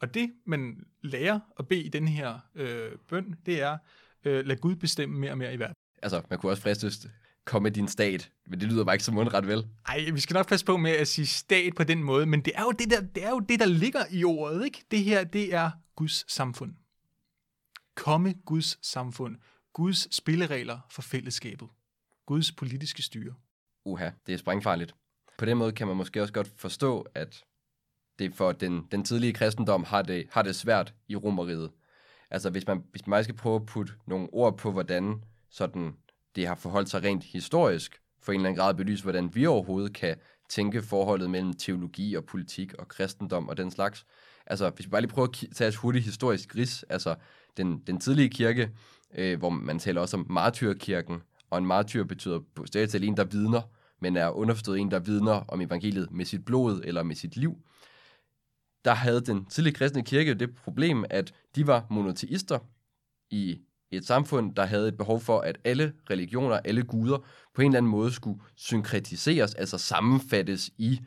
Og 0.00 0.14
det, 0.14 0.32
man 0.46 0.84
lærer 1.02 1.40
at 1.58 1.68
bede 1.68 1.82
i 1.82 1.88
den 1.88 2.08
her 2.08 2.38
øh, 2.54 2.92
bøn, 3.08 3.36
det 3.46 3.62
er, 3.62 3.78
øh, 4.24 4.46
lad 4.46 4.56
Gud 4.56 4.76
bestemme 4.76 5.18
mere 5.18 5.30
og 5.30 5.38
mere 5.38 5.54
i 5.54 5.58
verden. 5.58 5.74
Altså, 6.02 6.22
man 6.30 6.38
kunne 6.38 6.52
også 6.52 6.62
fristes 6.62 7.06
komme 7.44 7.62
med 7.62 7.70
din 7.70 7.88
stat, 7.88 8.30
men 8.46 8.60
det 8.60 8.68
lyder 8.68 8.84
bare 8.84 8.94
ikke 8.94 9.04
så 9.04 9.12
mundret 9.12 9.46
vel. 9.46 9.66
Nej, 9.88 10.10
vi 10.10 10.20
skal 10.20 10.34
nok 10.34 10.48
passe 10.48 10.66
på 10.66 10.76
med 10.76 10.90
at 10.90 11.08
sige 11.08 11.26
stat 11.26 11.74
på 11.74 11.84
den 11.84 12.02
måde, 12.02 12.26
men 12.26 12.40
det 12.40 12.52
er 12.56 12.62
jo 12.62 12.70
det 12.70 12.90
der, 12.90 13.00
det 13.00 13.24
er 13.24 13.30
jo 13.30 13.40
det, 13.40 13.60
der 13.60 13.66
ligger 13.66 14.04
i 14.10 14.24
ordet, 14.24 14.64
ikke? 14.64 14.84
Det 14.90 15.04
her, 15.04 15.24
det 15.24 15.54
er 15.54 15.70
Guds 15.96 16.32
samfund. 16.32 16.72
Komme 17.94 18.34
Guds 18.46 18.86
samfund. 18.86 19.36
Guds 19.72 20.14
spilleregler 20.16 20.78
for 20.90 21.02
fællesskabet. 21.02 21.68
Guds 22.26 22.52
politiske 22.52 23.02
styre. 23.02 23.34
Uha, 23.84 24.10
det 24.26 24.34
er 24.34 24.38
sprængfarligt. 24.38 24.94
På 25.38 25.44
den 25.44 25.56
måde 25.56 25.72
kan 25.72 25.86
man 25.86 25.96
måske 25.96 26.22
også 26.22 26.32
godt 26.32 26.52
forstå, 26.56 27.06
at 27.14 27.44
det 28.18 28.34
for 28.34 28.52
den, 28.52 28.86
den 28.92 29.04
tidlige 29.04 29.32
kristendom 29.32 29.84
har 29.84 30.02
det, 30.02 30.26
har 30.30 30.42
det 30.42 30.56
svært 30.56 30.94
i 31.08 31.16
romeriet. 31.16 31.70
Altså 32.30 32.50
hvis 32.50 32.66
man, 32.66 32.82
hvis 32.90 33.06
man 33.06 33.24
skal 33.24 33.36
prøve 33.36 33.56
at 33.56 33.66
putte 33.66 33.92
nogle 34.06 34.28
ord 34.32 34.58
på, 34.58 34.72
hvordan 34.72 35.22
sådan 35.50 35.92
det 36.36 36.46
har 36.46 36.54
forholdt 36.54 36.90
sig 36.90 37.02
rent 37.02 37.24
historisk, 37.24 38.00
for 38.22 38.32
en 38.32 38.40
eller 38.40 38.48
anden 38.48 38.60
grad 38.60 38.74
belyse, 38.74 39.02
hvordan 39.02 39.34
vi 39.34 39.46
overhovedet 39.46 39.94
kan 39.94 40.16
tænke 40.48 40.82
forholdet 40.82 41.30
mellem 41.30 41.52
teologi 41.52 42.14
og 42.14 42.24
politik 42.24 42.74
og 42.74 42.88
kristendom 42.88 43.48
og 43.48 43.56
den 43.56 43.70
slags. 43.70 44.06
Altså, 44.46 44.70
hvis 44.70 44.86
vi 44.86 44.90
bare 44.90 45.00
lige 45.00 45.10
prøver 45.10 45.28
at 45.28 45.44
tage 45.54 45.68
et 45.68 45.74
hurtigt 45.74 46.04
historisk 46.04 46.48
gris, 46.48 46.82
altså 46.82 47.14
den, 47.56 47.78
den 47.86 48.00
tidlige 48.00 48.28
kirke, 48.28 48.70
øh, 49.14 49.38
hvor 49.38 49.50
man 49.50 49.78
taler 49.78 50.00
også 50.00 50.16
om 50.16 50.26
martyrkirken, 50.30 51.22
og 51.50 51.58
en 51.58 51.66
martyr 51.66 52.04
betyder 52.04 52.40
på 52.54 52.66
stedet 52.66 53.04
en, 53.04 53.16
der 53.16 53.24
vidner, 53.24 53.62
men 54.00 54.16
er 54.16 54.28
underforstået 54.28 54.78
en, 54.78 54.90
der 54.90 54.98
vidner 54.98 55.32
om 55.32 55.60
evangeliet 55.60 56.10
med 56.10 56.24
sit 56.24 56.44
blod 56.44 56.80
eller 56.84 57.02
med 57.02 57.16
sit 57.16 57.36
liv. 57.36 57.56
Der 58.84 58.94
havde 58.94 59.20
den 59.20 59.44
tidlige 59.44 59.74
kristne 59.74 60.04
kirke 60.04 60.34
det 60.34 60.54
problem, 60.54 61.04
at 61.10 61.32
de 61.54 61.66
var 61.66 61.86
monoteister 61.90 62.58
i 63.30 63.60
et 63.96 64.06
samfund, 64.06 64.54
der 64.54 64.64
havde 64.64 64.88
et 64.88 64.96
behov 64.96 65.20
for, 65.20 65.40
at 65.40 65.58
alle 65.64 65.92
religioner, 66.10 66.56
alle 66.64 66.82
guder, 66.82 67.18
på 67.54 67.62
en 67.62 67.66
eller 67.66 67.78
anden 67.78 67.90
måde 67.90 68.12
skulle 68.12 68.40
synkretiseres, 68.56 69.54
altså 69.54 69.78
sammenfattes 69.78 70.70
i 70.78 71.00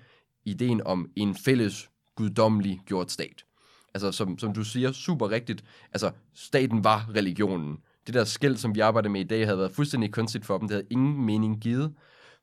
ideen 0.46 0.82
om 0.86 1.10
en 1.16 1.36
fælles 1.36 1.90
guddommelig 2.16 2.82
gjort 2.86 3.12
stat. 3.12 3.46
Altså, 3.94 4.12
som, 4.12 4.40
som 4.40 4.54
du 4.54 4.64
siger, 4.64 4.92
super 4.92 5.32
rigtigt, 5.32 5.64
altså, 5.94 6.12
staten 6.34 6.84
var 6.84 7.10
religionen. 7.16 7.78
Det 8.08 8.14
der 8.14 8.24
skæld, 8.24 8.58
som 8.58 8.76
vi 8.76 8.80
arbejder 8.80 9.10
med 9.10 9.22
i 9.22 9.28
dag, 9.28 9.46
havde 9.46 9.58
været 9.58 9.72
fuldstændig 9.72 10.12
kunstigt 10.12 10.46
for 10.46 10.58
dem. 10.58 10.68
Det 10.68 10.76
havde 10.76 10.88
ingen 10.90 11.26
mening 11.26 11.62
givet. 11.62 11.94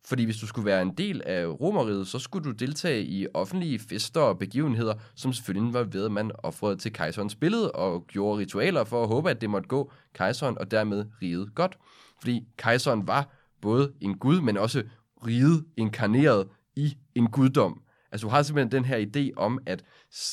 Fordi 0.04 0.24
hvis 0.24 0.36
du 0.36 0.46
skulle 0.46 0.66
være 0.66 0.82
en 0.82 0.94
del 0.94 1.22
af 1.26 1.46
romeriet, 1.46 2.08
så 2.08 2.18
skulle 2.18 2.44
du 2.44 2.50
deltage 2.50 3.04
i 3.04 3.26
offentlige 3.34 3.78
fester 3.78 4.20
og 4.20 4.38
begivenheder, 4.38 4.94
som 5.14 5.32
selvfølgelig 5.32 5.74
var 5.74 5.82
ved, 5.82 6.04
at 6.04 6.12
man 6.12 6.30
offrede 6.38 6.76
til 6.76 6.92
kejserens 6.92 7.34
billede 7.34 7.72
og 7.72 8.06
gjorde 8.06 8.38
ritualer 8.38 8.84
for 8.84 9.02
at 9.02 9.08
håbe, 9.08 9.30
at 9.30 9.40
det 9.40 9.50
måtte 9.50 9.68
gå 9.68 9.92
kejseren 10.14 10.58
og 10.58 10.70
dermed 10.70 11.04
riget 11.22 11.54
godt. 11.54 11.78
Fordi 12.20 12.48
kejseren 12.56 13.06
var 13.06 13.28
både 13.60 13.92
en 14.00 14.18
gud, 14.18 14.40
men 14.40 14.56
også 14.56 14.82
riget 15.26 15.64
inkarneret 15.76 16.48
i 16.76 16.96
en 17.14 17.30
guddom. 17.30 17.82
Altså 18.12 18.26
du 18.26 18.30
har 18.30 18.42
simpelthen 18.42 18.72
den 18.72 18.84
her 18.84 19.06
idé 19.06 19.30
om, 19.36 19.58
at 19.66 19.84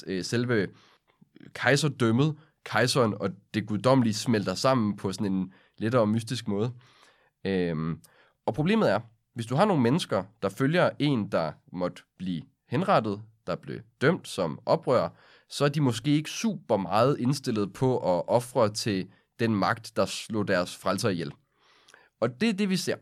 øh, 0.07 0.23
selve 0.23 0.67
kejserdømmet, 1.53 2.35
kejseren 2.65 3.13
og 3.19 3.29
det 3.53 3.67
guddommelige 3.67 4.13
smelter 4.13 4.55
sammen 4.55 4.95
på 4.95 5.11
sådan 5.11 5.33
en 5.33 5.53
lettere 5.77 6.07
mystisk 6.07 6.47
måde. 6.47 6.71
Øhm, 7.45 8.01
og 8.45 8.53
problemet 8.53 8.91
er, 8.91 8.99
hvis 9.37 9.45
du 9.45 9.55
har 9.55 9.65
nogle 9.65 9.83
mennesker, 9.83 10.23
der 10.41 10.49
følger 10.49 10.89
en, 10.99 11.31
der 11.31 11.51
måtte 11.71 12.03
blive 12.17 12.41
henrettet, 12.69 13.21
der 13.47 13.55
blev 13.55 13.79
dømt 14.01 14.27
som 14.27 14.59
oprører, 14.65 15.09
så 15.49 15.65
er 15.65 15.69
de 15.69 15.81
måske 15.81 16.11
ikke 16.11 16.29
super 16.29 16.77
meget 16.77 17.19
indstillet 17.19 17.73
på 17.73 17.97
at 17.97 18.23
ofre 18.27 18.73
til 18.73 19.07
den 19.39 19.55
magt, 19.55 19.95
der 19.95 20.05
slog 20.05 20.47
deres 20.47 20.75
frelser 20.75 21.09
ihjel. 21.09 21.31
Og 22.21 22.41
det 22.41 22.49
er 22.49 22.53
det, 22.53 22.69
vi 22.69 22.77
ser. 22.77 22.95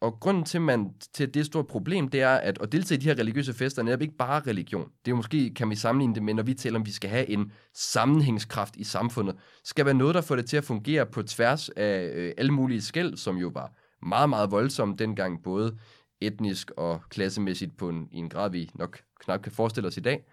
Og 0.00 0.20
grunden 0.20 0.44
til, 0.44 0.60
man, 0.60 0.94
til 1.14 1.24
at 1.24 1.34
det 1.34 1.40
er 1.40 1.42
et 1.42 1.46
stort 1.46 1.66
problem, 1.66 2.08
det 2.08 2.20
er, 2.20 2.34
at 2.34 2.58
at 2.62 2.72
deltage 2.72 2.98
i 2.98 3.00
de 3.00 3.08
her 3.08 3.18
religiøse 3.18 3.54
fester 3.54 3.82
er 3.82 3.84
netop 3.84 4.02
ikke 4.02 4.16
bare 4.16 4.40
religion. 4.40 4.90
Det 5.04 5.10
er 5.10 5.14
måske, 5.14 5.54
kan 5.54 5.70
vi 5.70 5.74
sammenligne 5.74 6.14
det 6.14 6.22
med, 6.22 6.34
når 6.34 6.42
vi 6.42 6.54
taler 6.54 6.76
om, 6.76 6.82
at 6.82 6.86
vi 6.86 6.92
skal 6.92 7.10
have 7.10 7.28
en 7.28 7.52
sammenhængskraft 7.74 8.76
i 8.76 8.84
samfundet. 8.84 9.36
skal 9.64 9.84
være 9.84 9.94
noget, 9.94 10.14
der 10.14 10.20
får 10.20 10.36
det 10.36 10.46
til 10.46 10.56
at 10.56 10.64
fungere 10.64 11.06
på 11.06 11.22
tværs 11.22 11.68
af 11.68 12.10
øh, 12.14 12.32
alle 12.38 12.52
mulige 12.52 12.82
skæld, 12.82 13.16
som 13.16 13.36
jo 13.36 13.50
var 13.54 13.72
meget, 14.02 14.28
meget 14.28 14.50
voldsom 14.50 14.96
dengang, 14.96 15.42
både 15.42 15.78
etnisk 16.20 16.70
og 16.70 17.02
klassemæssigt 17.10 17.76
på 17.76 17.88
en, 17.88 18.08
i 18.12 18.16
en 18.16 18.28
grad, 18.28 18.50
vi 18.50 18.70
nok 18.74 19.02
knap 19.20 19.42
kan 19.42 19.52
forestille 19.52 19.86
os 19.88 19.96
i 19.96 20.00
dag, 20.00 20.24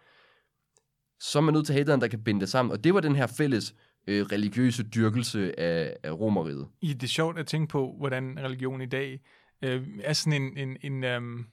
så 1.19 1.39
er 1.39 1.43
man 1.43 1.53
nødt 1.53 1.65
til 1.65 1.73
at 1.73 1.87
have 1.87 1.99
der 1.99 2.07
kan 2.07 2.23
binde 2.23 2.41
det 2.41 2.49
sammen. 2.49 2.71
Og 2.71 2.83
det 2.83 2.93
var 2.93 2.99
den 2.99 3.15
her 3.15 3.27
fælles 3.27 3.75
øh, 4.07 4.25
religiøse 4.25 4.83
dyrkelse 4.83 5.59
af, 5.59 5.97
af 6.03 6.11
romeriet. 6.11 6.67
I 6.81 6.93
det 6.93 7.03
er 7.03 7.07
sjovt 7.07 7.39
at 7.39 7.47
tænke 7.47 7.71
på, 7.71 7.95
hvordan 7.97 8.39
religion 8.39 8.81
i 8.81 8.85
dag 8.85 9.21
øh, 9.61 9.87
er 10.03 10.13
sådan 10.13 10.41
en, 10.41 10.57
en, 10.57 10.77
en, 10.81 11.15
um, 11.17 11.47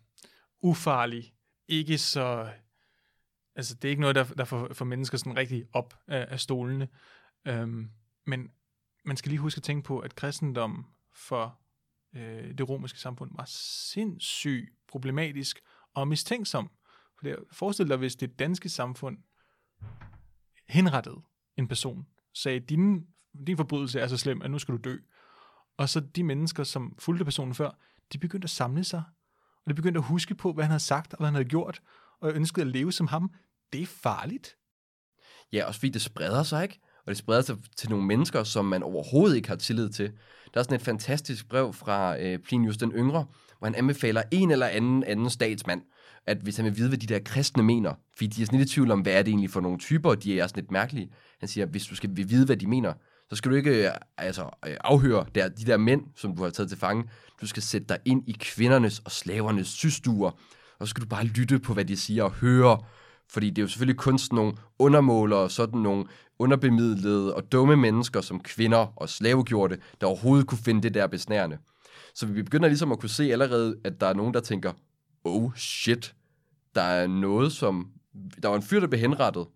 ufarlig, 0.61 1.33
ikke 1.68 1.98
så... 1.98 2.48
Altså, 3.57 3.74
det 3.74 3.85
er 3.85 3.90
ikke 3.90 4.00
noget, 4.00 4.16
der, 4.16 4.24
der 4.24 4.44
får, 4.44 4.68
får 4.72 4.85
mennesker 4.85 5.18
sådan 5.18 5.37
rigtig 5.37 5.64
op 5.72 5.94
af, 6.07 6.26
af 6.31 6.40
stolene. 6.40 6.88
Øhm, 7.46 7.90
men 8.26 8.50
man 9.05 9.16
skal 9.16 9.31
lige 9.31 9.40
huske 9.40 9.59
at 9.59 9.62
tænke 9.62 9.87
på, 9.87 9.98
at 9.98 10.14
kristendom 10.14 10.87
for 11.14 11.59
øh, 12.16 12.59
det 12.59 12.68
romerske 12.68 12.98
samfund 12.98 13.31
var 13.35 13.44
sindssygt 13.92 14.70
problematisk 14.88 15.61
og 15.94 16.09
mistænksom. 16.09 16.70
For 17.18 17.26
det, 17.26 17.37
forestil 17.52 17.88
dig, 17.88 17.96
hvis 17.96 18.16
det 18.16 18.38
danske 18.38 18.68
samfund 18.68 19.18
henrettede 20.68 21.20
en 21.57 21.68
person, 21.68 22.07
sagde, 22.35 22.61
din, 22.61 23.07
din 23.46 23.57
forbrydelse 23.57 24.00
er 24.00 24.07
så 24.07 24.16
slem, 24.16 24.42
at 24.42 24.50
nu 24.50 24.59
skal 24.59 24.74
du 24.74 24.81
dø. 24.85 24.96
Og 25.76 25.88
så 25.88 26.00
de 26.00 26.24
mennesker, 26.24 26.64
som 26.64 26.96
fulgte 26.98 27.24
personen 27.24 27.55
før, 27.55 27.70
de 28.12 28.18
begyndte 28.18 28.46
at 28.46 28.50
samle 28.50 28.85
sig, 28.85 29.02
og 29.64 29.70
de 29.70 29.74
begyndte 29.74 29.98
at 29.98 30.05
huske 30.05 30.35
på, 30.35 30.52
hvad 30.52 30.64
han 30.64 30.70
havde 30.70 30.83
sagt 30.83 31.12
og 31.12 31.18
hvad 31.18 31.26
han 31.26 31.35
havde 31.35 31.48
gjort, 31.48 31.83
og 32.20 32.33
ønskede 32.33 32.66
at 32.66 32.72
leve 32.72 32.92
som 32.92 33.07
ham. 33.07 33.33
Det 33.72 33.83
er 33.83 33.87
farligt. 33.87 34.57
Ja, 35.52 35.64
også 35.64 35.81
fordi 35.81 35.90
det 35.90 36.02
spreder 36.02 36.42
sig, 36.42 36.62
ikke? 36.62 36.81
Og 37.06 37.10
det 37.10 37.16
spreder 37.16 37.42
sig 37.42 37.56
til 37.76 37.90
nogle 37.90 38.06
mennesker, 38.06 38.44
som 38.44 38.64
man 38.64 38.82
overhovedet 38.82 39.36
ikke 39.36 39.48
har 39.48 39.56
tillid 39.56 39.88
til. 39.88 40.12
Der 40.54 40.60
er 40.60 40.64
sådan 40.64 40.74
et 40.74 40.82
fantastisk 40.82 41.48
brev 41.48 41.72
fra 41.72 42.20
øh, 42.20 42.38
Plinius 42.38 42.76
den 42.76 42.92
Yngre, 42.92 43.26
hvor 43.58 43.66
han 43.66 43.74
anbefaler 43.74 44.22
en 44.30 44.50
eller 44.50 44.66
anden 44.66 45.04
anden 45.04 45.30
statsmand, 45.30 45.82
at 46.26 46.38
hvis 46.38 46.56
han 46.56 46.64
vil 46.64 46.76
vide, 46.76 46.88
hvad 46.88 46.98
de 46.98 47.06
der 47.06 47.18
kristne 47.18 47.62
mener, 47.62 47.94
fordi 48.16 48.26
de 48.26 48.42
er 48.42 48.46
sådan 48.46 48.58
lidt 48.58 48.70
i 48.70 48.74
tvivl 48.74 48.90
om, 48.90 49.00
hvad 49.00 49.12
er 49.12 49.22
det 49.22 49.28
egentlig 49.28 49.50
for 49.50 49.60
nogle 49.60 49.78
typer, 49.78 50.10
og 50.10 50.22
de 50.22 50.40
er 50.40 50.46
sådan 50.46 50.62
lidt 50.62 50.70
mærkelige. 50.70 51.10
Han 51.40 51.48
siger, 51.48 51.66
hvis 51.66 51.86
du 51.86 51.96
skal 51.96 52.10
vide, 52.14 52.46
hvad 52.46 52.56
de 52.56 52.66
mener, 52.66 52.92
så 53.30 53.36
skal 53.36 53.50
du 53.50 53.56
ikke 53.56 53.86
øh, 53.86 53.90
altså, 54.18 54.42
øh, 54.66 54.76
afhøre 54.84 55.26
der, 55.34 55.48
de 55.48 55.64
der 55.64 55.76
mænd, 55.76 56.02
som 56.16 56.36
du 56.36 56.42
har 56.42 56.50
taget 56.50 56.68
til 56.68 56.78
fange. 56.78 57.04
Du 57.40 57.46
skal 57.46 57.62
sætte 57.62 57.86
dig 57.88 57.98
ind 58.04 58.28
i 58.28 58.36
kvindernes 58.40 58.98
og 58.98 59.10
slavernes 59.10 59.68
systuer, 59.68 60.30
og 60.78 60.86
så 60.86 60.90
skal 60.90 61.02
du 61.02 61.08
bare 61.08 61.24
lytte 61.24 61.58
på, 61.58 61.74
hvad 61.74 61.84
de 61.84 61.96
siger 61.96 62.24
og 62.24 62.30
høre. 62.30 62.78
Fordi 63.28 63.50
det 63.50 63.58
er 63.58 63.62
jo 63.62 63.68
selvfølgelig 63.68 63.98
kun 63.98 64.18
sådan 64.18 64.36
nogle 64.36 64.52
undermålere, 64.78 65.50
sådan 65.50 65.80
nogle 65.80 66.04
underbemidlede 66.38 67.34
og 67.34 67.52
dumme 67.52 67.76
mennesker 67.76 68.20
som 68.20 68.40
kvinder 68.40 68.92
og 68.96 69.08
slavegjorte, 69.08 69.78
der 70.00 70.06
overhovedet 70.06 70.46
kunne 70.46 70.58
finde 70.58 70.82
det 70.82 70.94
der 70.94 71.06
besnærende. 71.06 71.58
Så 72.14 72.26
vi 72.26 72.42
begynder 72.42 72.68
ligesom 72.68 72.92
at 72.92 73.00
kunne 73.00 73.10
se 73.10 73.32
allerede, 73.32 73.76
at 73.84 74.00
der 74.00 74.06
er 74.06 74.14
nogen, 74.14 74.34
der 74.34 74.40
tænker, 74.40 74.72
oh 75.24 75.54
shit, 75.56 76.14
der 76.74 76.82
er 76.82 77.06
noget 77.06 77.52
som... 77.52 77.88
Der 78.42 78.48
var 78.48 78.56
en 78.56 78.62
fyr, 78.62 78.80
der 78.80 78.86
blev 78.86 79.00
henrettet, 79.00 79.46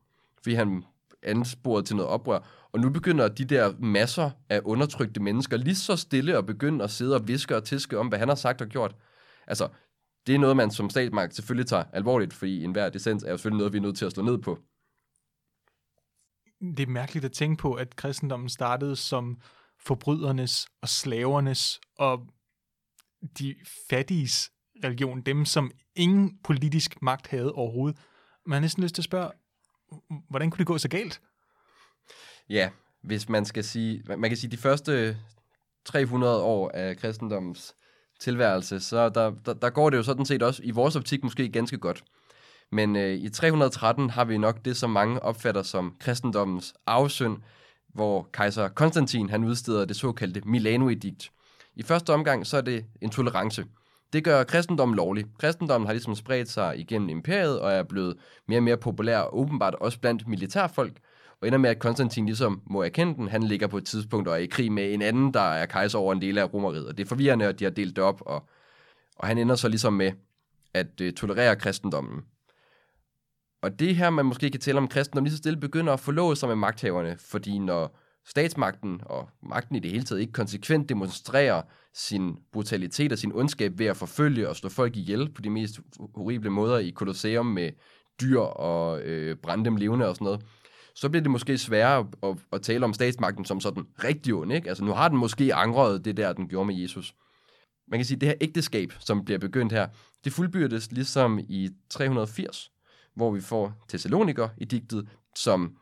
fordi 0.43 0.55
han 0.55 0.85
ansporede 1.23 1.87
til 1.87 1.97
noget 1.97 2.11
oprør, 2.11 2.39
og 2.73 2.81
nu 2.81 2.91
begynder 2.91 3.29
de 3.29 3.45
der 3.45 3.73
masser 3.79 4.31
af 4.49 4.61
undertrykte 4.65 5.23
mennesker 5.23 5.57
lige 5.57 5.75
så 5.75 5.97
stille 5.97 6.37
at 6.39 6.47
begynde 6.47 6.85
at 6.85 6.91
sidde 6.91 7.15
og 7.15 7.29
viske 7.29 7.57
og 7.57 7.65
tiske 7.65 7.99
om, 7.99 8.09
hvad 8.09 8.19
han 8.19 8.29
har 8.29 8.35
sagt 8.35 8.61
og 8.61 8.69
gjort. 8.69 8.97
Altså, 9.47 9.69
det 10.27 10.35
er 10.35 10.39
noget, 10.39 10.57
man 10.57 10.71
som 10.71 10.91
statsmagt 10.91 11.35
selvfølgelig 11.35 11.67
tager 11.67 11.85
alvorligt, 11.93 12.33
fordi 12.33 12.65
enhver 12.65 12.89
dissens 12.89 13.23
er 13.23 13.31
jo 13.31 13.37
selvfølgelig 13.37 13.59
noget, 13.59 13.73
vi 13.73 13.79
er 13.79 13.83
nødt 13.83 13.97
til 13.97 14.05
at 14.05 14.13
slå 14.13 14.23
ned 14.23 14.39
på. 14.39 14.59
Det 16.61 16.81
er 16.81 16.87
mærkeligt 16.87 17.25
at 17.25 17.33
tænke 17.33 17.61
på, 17.61 17.75
at 17.75 17.97
kristendommen 17.97 18.49
startede 18.49 18.97
som 18.97 19.41
forbrydernes 19.79 20.69
og 20.83 20.89
slavernes 20.89 21.81
og 21.99 22.27
de 23.39 23.55
fattiges 23.91 24.53
religion, 24.85 25.21
dem 25.21 25.45
som 25.45 25.71
ingen 25.97 26.39
politisk 26.45 27.03
magt 27.03 27.27
havde 27.27 27.53
overhovedet. 27.53 28.01
Man 28.47 28.57
har 28.57 28.61
næsten 28.61 28.83
lyst 28.83 28.95
til 28.95 29.03
at 29.03 29.05
spørge, 29.05 29.31
hvordan 30.31 30.51
kunne 30.51 30.59
det 30.59 30.67
gå 30.67 30.79
så 30.79 30.89
galt? 30.89 31.21
Ja, 32.49 32.71
hvis 33.03 33.29
man 33.29 33.45
skal 33.45 33.65
sige, 33.65 34.03
man 34.07 34.31
kan 34.31 34.37
sige, 34.37 34.51
de 34.51 34.57
første 34.57 35.17
300 35.85 36.43
år 36.43 36.71
af 36.75 36.97
kristendommens 36.97 37.75
tilværelse, 38.21 38.81
så 38.81 39.09
der, 39.09 39.33
der, 39.47 39.53
der 39.53 39.71
går 39.71 39.91
det 39.91 39.97
jo 39.97 40.03
sådan 40.03 40.25
set 40.25 40.43
også 40.43 40.63
i 40.65 40.71
vores 40.71 40.97
optik 40.97 41.25
måske 41.25 41.49
ganske 41.49 41.79
godt. 41.79 42.05
Men 42.73 42.97
øh, 42.97 43.15
i 43.15 43.29
313 43.29 44.11
har 44.11 44.25
vi 44.25 44.39
nok 44.39 44.65
det, 44.65 44.77
som 44.77 44.91
mange 44.91 45.23
opfatter 45.23 45.63
som 45.63 45.95
kristendommens 46.01 46.75
afsynd, 46.87 47.37
hvor 47.95 48.29
kejser 48.33 48.69
Konstantin 48.69 49.31
han 49.31 49.45
udsteder 49.45 49.85
det 49.85 49.97
såkaldte 49.97 50.43
Milano-edikt. 50.45 51.31
I 51.77 51.83
første 51.83 52.13
omgang 52.13 52.47
så 52.47 52.57
er 52.57 52.61
det 52.61 52.85
en 53.01 53.11
tolerance. 53.11 53.65
Det 54.13 54.25
gør 54.25 54.45
kristendommen 54.45 54.97
lovlig. 54.97 55.25
Kristendommen 55.39 55.87
har 55.87 55.93
ligesom 55.93 56.15
spredt 56.15 56.51
sig 56.51 56.79
igennem 56.79 57.09
imperiet 57.09 57.61
og 57.61 57.73
er 57.73 57.83
blevet 57.83 58.17
mere 58.49 58.59
og 58.59 58.63
mere 58.63 58.77
populær, 58.77 59.35
åbenbart 59.35 59.75
også 59.75 60.01
blandt 60.01 60.29
militærfolk, 60.29 60.97
og 61.41 61.47
ender 61.47 61.59
med, 61.59 61.71
at 61.71 61.79
Konstantin 61.79 62.27
ligesom 62.27 62.63
må 62.67 62.83
erkende 62.83 63.15
den. 63.15 63.29
Han 63.29 63.43
ligger 63.43 63.67
på 63.67 63.77
et 63.77 63.85
tidspunkt 63.85 64.29
og 64.29 64.35
er 64.35 64.39
i 64.39 64.47
krig 64.47 64.73
med 64.73 64.95
en 64.95 65.03
anden, 65.03 65.35
der 65.35 65.41
er 65.41 65.67
kejser 65.67 65.99
over 65.99 66.13
en 66.13 66.23
del 66.23 66.39
af 66.39 66.55
romeriet. 66.55 66.87
Og 66.87 66.99
det 66.99 67.05
er 67.05 67.09
forvirrende, 67.09 67.45
at 67.45 67.59
de 67.59 67.65
har 67.65 67.71
delt 67.71 67.97
det 67.97 68.05
op, 68.05 68.23
og, 68.27 68.49
og 69.17 69.29
han 69.29 69.39
ender 69.39 69.55
så 69.55 69.69
ligesom 69.69 69.93
med 69.93 70.13
at 70.75 71.01
øh, 71.01 71.13
tolerere 71.13 71.57
kristendommen. 71.57 72.25
Og 73.63 73.79
det 73.79 73.97
her, 73.97 74.11
man 74.11 74.27
måske 74.27 74.51
kan 74.51 74.61
tælle 74.61 74.79
om 74.79 74.89
kristendom, 74.89 75.25
lige 75.25 75.33
så 75.33 75.39
stille 75.39 75.61
begynder 75.61 75.93
at 75.93 76.01
forlåse 76.01 76.41
sig 76.41 76.49
med 76.49 76.57
magthaverne, 76.57 77.17
fordi 77.19 77.59
når 77.59 77.99
statsmagten 78.27 79.01
og 79.05 79.29
magten 79.43 79.77
i 79.77 79.79
det 79.79 79.91
hele 79.91 80.05
taget 80.05 80.21
ikke 80.21 80.33
konsekvent 80.33 80.89
demonstrerer 80.89 81.63
sin 81.95 82.37
brutalitet 82.53 83.13
og 83.13 83.19
sin 83.19 83.33
ondskab 83.33 83.79
ved 83.79 83.87
at 83.87 83.97
forfølge 83.97 84.49
og 84.49 84.57
slå 84.57 84.69
folk 84.69 84.97
ihjel 84.97 85.33
på 85.33 85.43
de 85.43 85.51
mest 85.51 85.81
horrible 86.15 86.51
måder 86.51 86.79
i 86.79 86.93
Colosseum 86.93 87.47
med 87.47 87.71
dyr 88.21 88.41
og 88.41 89.01
øh, 89.01 89.37
brænde 89.37 89.65
dem 89.65 89.77
levende 89.77 90.09
og 90.09 90.15
sådan 90.15 90.25
noget, 90.25 90.41
så 91.01 91.09
bliver 91.09 91.23
det 91.23 91.31
måske 91.31 91.59
sværere 91.59 91.99
at, 91.99 92.31
at, 92.31 92.37
at 92.53 92.63
tale 92.63 92.85
om 92.85 92.95
statsmagten 92.95 93.45
som 93.45 93.61
sådan 93.61 93.87
rigtig 94.05 94.35
ond. 94.35 94.53
Ikke? 94.53 94.69
Altså 94.69 94.85
nu 94.85 94.93
har 94.93 95.09
den 95.09 95.19
måske 95.19 95.55
angret 95.55 96.05
det 96.05 96.17
der, 96.17 96.33
den 96.33 96.49
gjorde 96.49 96.67
med 96.67 96.75
Jesus. 96.75 97.15
Man 97.89 97.99
kan 97.99 98.05
sige, 98.05 98.17
at 98.17 98.21
det 98.21 98.29
her 98.29 98.37
ægteskab, 98.41 98.93
som 98.99 99.25
bliver 99.25 99.39
begyndt 99.39 99.73
her, 99.73 99.89
det 100.25 100.33
fuldbyrdes 100.33 100.93
ligesom 100.93 101.39
i 101.39 101.71
380, 101.91 102.71
hvor 103.15 103.31
vi 103.31 103.41
får 103.41 103.73
Thessaloniker 103.89 104.49
i 104.59 104.65
digtet, 104.65 105.09
som 105.37 105.77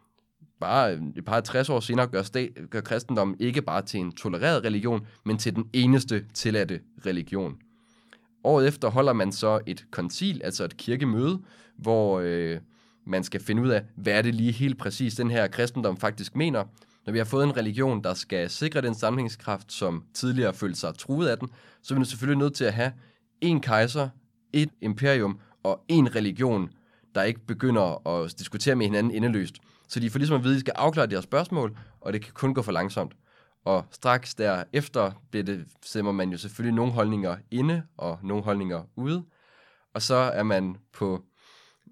bare 0.60 0.92
et 1.16 1.24
par 1.24 1.40
60 1.40 1.68
år 1.68 1.80
senere 1.80 2.06
gør, 2.06 2.22
sta- 2.22 2.66
gør 2.66 2.80
kristendommen 2.80 3.36
ikke 3.40 3.62
bare 3.62 3.82
til 3.82 4.00
en 4.00 4.12
tolereret 4.12 4.64
religion, 4.64 5.06
men 5.24 5.38
til 5.38 5.54
den 5.54 5.70
eneste 5.72 6.24
tilladte 6.34 6.80
religion. 7.06 7.56
Året 8.44 8.68
efter 8.68 8.90
holder 8.90 9.12
man 9.12 9.32
så 9.32 9.60
et 9.66 9.84
koncil, 9.90 10.40
altså 10.44 10.64
et 10.64 10.76
kirkemøde, 10.76 11.42
hvor 11.76 12.20
øh, 12.20 12.58
man 13.08 13.24
skal 13.24 13.40
finde 13.40 13.62
ud 13.62 13.68
af, 13.68 13.84
hvad 13.96 14.12
er 14.12 14.22
det 14.22 14.34
lige 14.34 14.52
helt 14.52 14.78
præcis, 14.78 15.14
den 15.14 15.30
her 15.30 15.46
kristendom 15.46 15.96
faktisk 15.96 16.36
mener. 16.36 16.64
Når 17.06 17.12
vi 17.12 17.18
har 17.18 17.24
fået 17.24 17.44
en 17.44 17.56
religion, 17.56 18.04
der 18.04 18.14
skal 18.14 18.50
sikre 18.50 18.80
den 18.80 18.94
samlingskraft, 18.94 19.72
som 19.72 20.04
tidligere 20.14 20.54
følte 20.54 20.80
sig 20.80 20.94
truet 20.98 21.28
af 21.28 21.38
den, 21.38 21.48
så 21.82 21.94
er 21.94 21.98
vi 21.98 22.04
selvfølgelig 22.04 22.38
nødt 22.38 22.54
til 22.54 22.64
at 22.64 22.74
have 22.74 22.92
en 23.40 23.60
kejser, 23.60 24.08
et 24.52 24.70
imperium 24.80 25.40
og 25.62 25.84
en 25.88 26.16
religion, 26.16 26.70
der 27.14 27.22
ikke 27.22 27.40
begynder 27.46 28.08
at 28.08 28.38
diskutere 28.38 28.76
med 28.76 28.86
hinanden 28.86 29.12
endeløst. 29.12 29.54
Så 29.88 30.00
de 30.00 30.10
får 30.10 30.18
ligesom 30.18 30.36
at 30.36 30.44
vide, 30.44 30.54
at 30.54 30.56
de 30.56 30.60
skal 30.60 30.74
afklare 30.76 31.06
deres 31.06 31.24
spørgsmål, 31.24 31.78
og 32.00 32.12
det 32.12 32.24
kan 32.24 32.32
kun 32.34 32.54
gå 32.54 32.62
for 32.62 32.72
langsomt. 32.72 33.12
Og 33.64 33.84
straks 33.90 34.34
derefter 34.34 35.12
bliver 35.30 35.44
det, 35.44 35.66
sætter 35.84 36.12
man 36.12 36.30
jo 36.30 36.38
selvfølgelig 36.38 36.74
nogle 36.74 36.92
holdninger 36.92 37.36
inde 37.50 37.82
og 37.96 38.18
nogle 38.22 38.44
holdninger 38.44 38.82
ude. 38.96 39.24
Og 39.94 40.02
så 40.02 40.14
er 40.14 40.42
man 40.42 40.76
på 40.92 41.22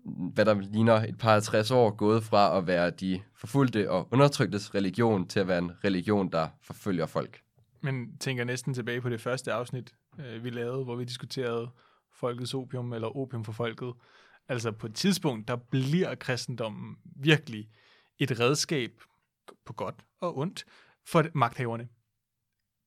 hvad 0.07 0.45
der 0.45 0.55
ligner 0.55 0.95
et 0.95 1.19
par 1.19 1.33
50 1.33 1.71
år, 1.71 1.91
gået 1.91 2.25
fra 2.25 2.59
at 2.59 2.67
være 2.67 2.91
de 2.91 3.21
forfulgte 3.35 3.91
og 3.91 4.09
undertryktes 4.11 4.75
religion 4.75 5.29
til 5.29 5.41
at 5.41 5.49
være 5.49 5.59
en 5.59 5.73
religion, 5.85 6.33
der 6.33 6.49
forfølger 6.63 7.07
folk. 7.07 7.41
Men 7.81 8.17
tænker 8.19 8.45
næsten 8.45 8.75
tilbage 8.75 9.01
på 9.01 9.09
det 9.09 9.21
første 9.21 9.53
afsnit, 9.53 9.95
øh, 10.19 10.45
vi 10.45 10.51
lavede, 10.51 10.85
hvor 10.85 10.97
vi 10.97 11.05
diskuterede 11.05 11.71
folkets 12.13 12.55
opium, 12.55 12.93
eller 12.93 13.17
opium 13.17 13.45
for 13.45 13.53
folket. 13.53 13.93
Altså 14.49 14.73
på 14.73 14.87
et 14.87 14.95
tidspunkt, 14.95 15.49
der 15.49 15.57
bliver 15.57 16.15
kristendommen 16.15 16.97
virkelig 17.17 17.69
et 18.19 18.41
redskab 18.41 18.91
på 19.65 19.73
godt 19.73 20.05
og 20.21 20.39
ondt 20.39 20.65
for 21.07 21.25
magthaverne. 21.35 21.89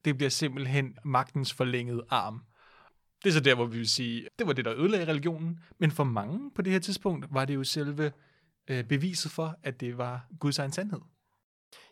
Det 0.05 0.17
bliver 0.17 0.29
simpelthen 0.29 0.97
magtens 1.05 1.53
forlængede 1.53 2.05
arm. 2.09 2.43
Det 3.23 3.29
er 3.29 3.33
så 3.33 3.39
der, 3.39 3.55
hvor 3.55 3.65
vi 3.65 3.77
vil 3.77 3.89
sige, 3.89 4.27
det 4.39 4.47
var 4.47 4.53
det, 4.53 4.65
der 4.65 4.73
ødelagde 4.77 5.07
religionen. 5.07 5.59
Men 5.79 5.91
for 5.91 6.03
mange 6.03 6.51
på 6.55 6.61
det 6.61 6.73
her 6.73 6.79
tidspunkt 6.79 7.25
var 7.31 7.45
det 7.45 7.55
jo 7.55 7.63
selve 7.63 8.11
øh, 8.69 8.83
beviset 8.83 9.31
for, 9.31 9.55
at 9.63 9.81
det 9.81 9.97
var 9.97 10.27
Guds 10.39 10.59
egen 10.59 10.71
sandhed. 10.71 10.99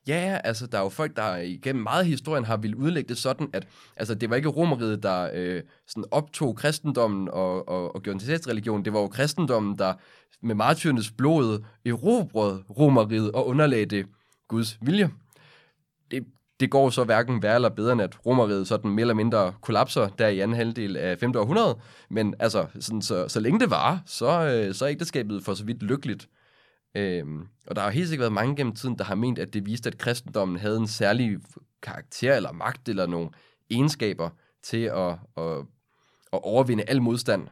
Ja, 0.08 0.40
altså 0.44 0.68
der 0.68 0.78
er 0.78 0.82
jo 0.82 0.90
folk, 0.90 1.16
der 1.16 1.36
igennem 1.36 1.84
meget 1.84 2.00
af 2.00 2.08
historien 2.08 2.46
har 2.46 2.58
ville 2.58 2.78
udlægge 2.78 3.08
det 3.08 3.18
sådan, 3.18 3.50
at 3.54 3.68
altså, 3.96 4.16
det 4.16 4.30
var 4.30 4.36
ikke 4.36 4.50
romeriet, 4.50 5.04
der 5.04 5.30
øh, 5.34 5.64
sådan 5.88 6.06
optog 6.12 6.56
kristendommen 6.56 7.30
og, 7.30 7.70
og, 7.70 7.96
og 7.96 8.02
gjorde 8.02 8.20
til 8.20 8.38
religion. 8.38 8.86
Det 8.86 8.94
var 8.94 9.00
jo 9.00 9.08
kristendommen, 9.08 9.78
der 9.78 9.94
med 10.42 10.56
martyrernes 10.56 11.12
blod 11.12 11.64
erobrede 11.86 12.64
romeriet 12.70 13.32
og 13.32 13.48
underlagde 13.48 13.86
det 13.86 14.06
Guds 14.48 14.78
vilje. 14.82 15.12
Det 16.60 16.72
går 16.72 16.90
så 16.90 17.04
hverken 17.04 17.44
værre 17.44 17.56
eller 17.56 17.70
bedre, 17.70 17.94
end 17.94 18.02
at 18.02 18.26
romeriet 18.26 18.68
sådan 18.68 18.92
mere 18.92 19.02
eller 19.02 19.14
mindre 19.14 19.54
kollapser 19.62 20.08
der 20.08 20.28
i 20.28 20.40
anden 20.40 20.58
halvdel 20.58 20.98
af 20.98 21.20
5. 21.20 21.36
århundrede. 21.36 21.80
Men 22.10 22.36
altså, 22.40 22.66
sådan, 22.80 23.02
så, 23.02 23.28
så 23.28 23.40
længe 23.40 23.60
det 23.60 23.70
var, 23.70 24.02
så, 24.06 24.42
øh, 24.42 24.74
så 24.74 24.86
er 24.86 24.90
ægteskabet 24.90 25.44
for 25.44 25.54
så 25.54 25.66
vidt 25.66 25.84
lykkeligt. 25.84 26.30
Øhm, 26.96 27.48
og 27.68 27.76
der 27.76 27.82
har 27.82 27.90
helt 27.90 28.08
sikkert 28.08 28.24
været 28.24 28.34
mange 28.34 28.56
gennem 28.56 28.76
tiden, 28.76 28.98
der 28.98 29.04
har 29.04 29.16
ment, 29.16 29.40
at 29.40 29.54
det 29.54 29.66
viste, 29.66 29.90
at 29.90 29.98
kristendommen 29.98 30.58
havde 30.58 30.78
en 30.78 30.88
særlig 30.88 31.38
karakter 31.82 32.36
eller 32.36 32.52
magt 32.52 32.90
eller 32.90 33.08
nogle 33.08 33.30
egenskaber 33.70 34.30
til 34.64 34.84
at, 34.84 35.10
at, 35.38 35.58
at 36.34 36.40
overvinde 36.44 36.84
al 36.88 37.02
modstand. 37.02 37.48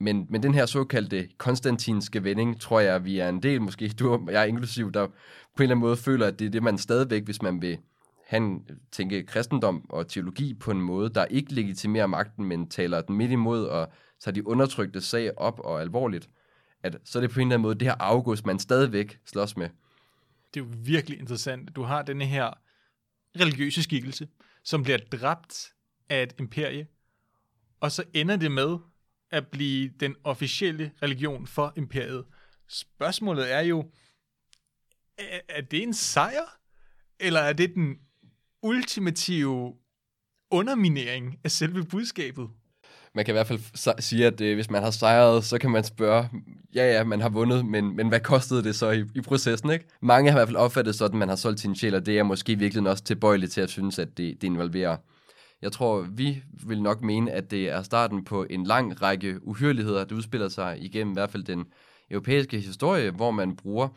men, 0.00 0.26
men 0.30 0.42
den 0.42 0.54
her 0.54 0.66
såkaldte 0.66 1.28
konstantinske 1.38 2.24
vending, 2.24 2.60
tror 2.60 2.80
jeg, 2.80 3.04
vi 3.04 3.18
er 3.18 3.28
en 3.28 3.42
del, 3.42 3.62
måske 3.62 3.88
du 3.88 4.12
og 4.12 4.28
jeg 4.32 4.48
inklusiv, 4.48 4.92
der 4.92 5.06
på 5.06 5.12
en 5.12 5.62
eller 5.62 5.74
anden 5.74 5.86
måde 5.86 5.96
føler, 5.96 6.26
at 6.26 6.38
det 6.38 6.46
er 6.46 6.50
det, 6.50 6.62
man 6.62 6.78
stadigvæk, 6.78 7.24
hvis 7.24 7.42
man 7.42 7.62
vil 7.62 7.78
han 8.28 8.66
tænke 8.92 9.26
kristendom 9.26 9.90
og 9.90 10.08
teologi 10.08 10.54
på 10.54 10.70
en 10.70 10.80
måde, 10.80 11.14
der 11.14 11.24
ikke 11.24 11.54
legitimerer 11.54 12.06
magten, 12.06 12.44
men 12.44 12.68
taler 12.70 13.00
den 13.00 13.16
midt 13.16 13.30
imod 13.30 13.64
og 13.64 13.92
tager 14.20 14.32
de 14.32 14.46
undertrykte 14.46 15.00
sag 15.00 15.38
op 15.38 15.60
og 15.60 15.80
alvorligt, 15.80 16.30
at 16.82 16.96
så 17.04 17.18
er 17.18 17.20
det 17.20 17.30
på 17.30 17.40
en 17.40 17.46
eller 17.46 17.54
anden 17.54 17.62
måde 17.62 17.74
det 17.74 17.88
her 17.88 17.96
august, 18.00 18.46
man 18.46 18.58
stadigvæk 18.58 19.18
slås 19.26 19.56
med. 19.56 19.68
Det 20.54 20.60
er 20.60 20.64
jo 20.64 20.70
virkelig 20.76 21.18
interessant. 21.18 21.76
Du 21.76 21.82
har 21.82 22.02
denne 22.02 22.26
her 22.26 22.50
religiøse 23.40 23.82
skikkelse, 23.82 24.28
som 24.64 24.82
bliver 24.82 24.98
dræbt 24.98 25.72
af 26.08 26.22
et 26.22 26.34
imperie, 26.38 26.86
og 27.80 27.92
så 27.92 28.04
ender 28.14 28.36
det 28.36 28.52
med 28.52 28.78
at 29.30 29.46
blive 29.46 29.90
den 30.00 30.16
officielle 30.24 30.92
religion 31.02 31.46
for 31.46 31.72
imperiet. 31.76 32.24
Spørgsmålet 32.68 33.52
er 33.52 33.60
jo, 33.60 33.90
er, 35.18 35.40
er 35.48 35.60
det 35.60 35.82
en 35.82 35.94
sejr, 35.94 36.58
eller 37.20 37.40
er 37.40 37.52
det 37.52 37.74
den 37.74 37.98
ultimative 38.62 39.72
underminering 40.50 41.38
af 41.44 41.50
selve 41.50 41.84
budskabet? 41.84 42.48
Man 43.14 43.24
kan 43.24 43.32
i 43.32 43.36
hvert 43.36 43.46
fald 43.46 44.00
sige, 44.00 44.26
at 44.26 44.40
øh, 44.40 44.54
hvis 44.54 44.70
man 44.70 44.82
har 44.82 44.90
sejret, 44.90 45.44
så 45.44 45.58
kan 45.58 45.70
man 45.70 45.84
spørge, 45.84 46.28
ja 46.74 46.92
ja, 46.92 47.04
man 47.04 47.20
har 47.20 47.28
vundet, 47.28 47.66
men, 47.66 47.96
men 47.96 48.08
hvad 48.08 48.20
kostede 48.20 48.64
det 48.64 48.76
så 48.76 48.90
i, 48.90 49.04
i 49.14 49.20
processen, 49.20 49.70
ikke? 49.70 49.84
Mange 50.02 50.30
har 50.30 50.38
i 50.38 50.40
hvert 50.40 50.48
fald 50.48 50.56
opfattet 50.56 50.94
sådan, 50.94 51.14
at 51.14 51.18
man 51.18 51.28
har 51.28 51.36
solgt 51.36 51.60
sin 51.60 51.76
sjæl, 51.76 51.94
og 51.94 52.06
det 52.06 52.18
er 52.18 52.22
måske 52.22 52.58
virkelig 52.58 52.90
også 52.90 53.04
tilbøjeligt 53.04 53.52
til 53.52 53.60
at 53.60 53.70
synes, 53.70 53.98
at 53.98 54.08
det, 54.18 54.42
det 54.42 54.46
involverer 54.46 54.96
jeg 55.62 55.72
tror, 55.72 56.06
vi 56.10 56.42
vil 56.66 56.82
nok 56.82 57.02
mene, 57.02 57.30
at 57.30 57.50
det 57.50 57.68
er 57.68 57.82
starten 57.82 58.24
på 58.24 58.46
en 58.50 58.64
lang 58.64 59.02
række 59.02 59.46
uhyreligheder, 59.46 60.04
der 60.04 60.16
udspiller 60.16 60.48
sig 60.48 60.78
igennem 60.80 61.12
i 61.12 61.14
hvert 61.14 61.30
fald 61.30 61.44
den 61.44 61.64
europæiske 62.10 62.60
historie, 62.60 63.10
hvor 63.10 63.30
man 63.30 63.56
bruger 63.56 63.88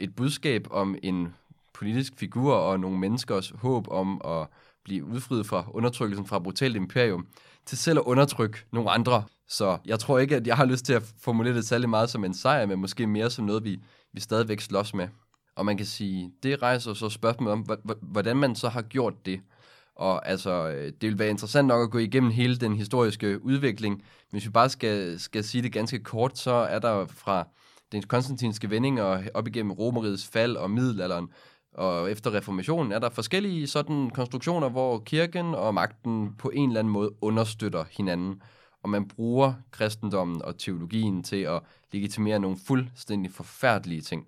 et 0.00 0.14
budskab 0.14 0.66
om 0.70 0.96
en 1.02 1.34
politisk 1.82 2.12
figur 2.16 2.54
og 2.54 2.80
nogle 2.80 2.98
menneskers 2.98 3.52
håb 3.54 3.88
om 3.88 4.20
at 4.24 4.46
blive 4.84 5.04
udfriet 5.04 5.46
fra 5.46 5.64
undertrykkelsen 5.70 6.26
fra 6.26 6.38
brutalt 6.38 6.76
imperium, 6.76 7.26
til 7.66 7.78
selv 7.78 7.98
at 7.98 8.04
undertrykke 8.04 8.58
nogle 8.72 8.90
andre. 8.90 9.24
Så 9.48 9.78
jeg 9.86 9.98
tror 9.98 10.18
ikke, 10.18 10.36
at 10.36 10.46
jeg 10.46 10.56
har 10.56 10.64
lyst 10.64 10.84
til 10.84 10.92
at 10.92 11.02
formulere 11.20 11.54
det 11.54 11.64
særlig 11.64 11.88
meget 11.88 12.10
som 12.10 12.24
en 12.24 12.34
sejr, 12.34 12.66
men 12.66 12.78
måske 12.78 13.06
mere 13.06 13.30
som 13.30 13.44
noget, 13.44 13.64
vi, 13.64 13.80
vi 14.12 14.20
stadigvæk 14.20 14.60
slås 14.60 14.94
med. 14.94 15.08
Og 15.56 15.66
man 15.66 15.76
kan 15.76 15.86
sige, 15.86 16.30
det 16.42 16.62
rejser 16.62 16.94
så 16.94 17.08
spørgsmålet 17.08 17.52
om, 17.52 17.66
hvordan 18.02 18.36
man 18.36 18.54
så 18.54 18.68
har 18.68 18.82
gjort 18.82 19.26
det. 19.26 19.40
Og 19.96 20.28
altså, 20.28 20.68
øh, 20.68 20.92
det 21.00 21.02
vil 21.08 21.18
være 21.18 21.30
interessant 21.30 21.68
nok 21.68 21.82
at 21.82 21.90
gå 21.90 21.98
igennem 21.98 22.30
hele 22.30 22.56
den 22.56 22.76
historiske 22.76 23.44
udvikling. 23.44 24.04
Hvis 24.30 24.44
vi 24.44 24.50
bare 24.50 24.68
skal, 24.68 25.20
skal 25.20 25.44
sige 25.44 25.62
det 25.62 25.72
ganske 25.72 25.98
kort, 25.98 26.38
så 26.38 26.52
er 26.52 26.78
der 26.78 27.06
fra 27.06 27.46
den 27.92 28.02
konstantinske 28.02 28.70
vending 28.70 29.02
og 29.02 29.22
op 29.34 29.48
igennem 29.48 29.72
romerigets 29.72 30.26
fald 30.26 30.56
og 30.56 30.70
middelalderen, 30.70 31.28
og 31.72 32.10
efter 32.10 32.34
reformationen 32.34 32.92
er 32.92 32.98
der 32.98 33.10
forskellige 33.10 33.66
sådan 33.66 34.10
konstruktioner, 34.10 34.68
hvor 34.68 34.98
kirken 34.98 35.54
og 35.54 35.74
magten 35.74 36.34
på 36.38 36.50
en 36.50 36.70
eller 36.70 36.80
anden 36.80 36.92
måde 36.92 37.10
understøtter 37.20 37.84
hinanden. 37.90 38.42
Og 38.82 38.90
man 38.90 39.08
bruger 39.08 39.54
kristendommen 39.70 40.42
og 40.42 40.58
teologien 40.58 41.22
til 41.22 41.36
at 41.36 41.62
legitimere 41.92 42.38
nogle 42.38 42.58
fuldstændig 42.66 43.32
forfærdelige 43.32 44.00
ting. 44.00 44.26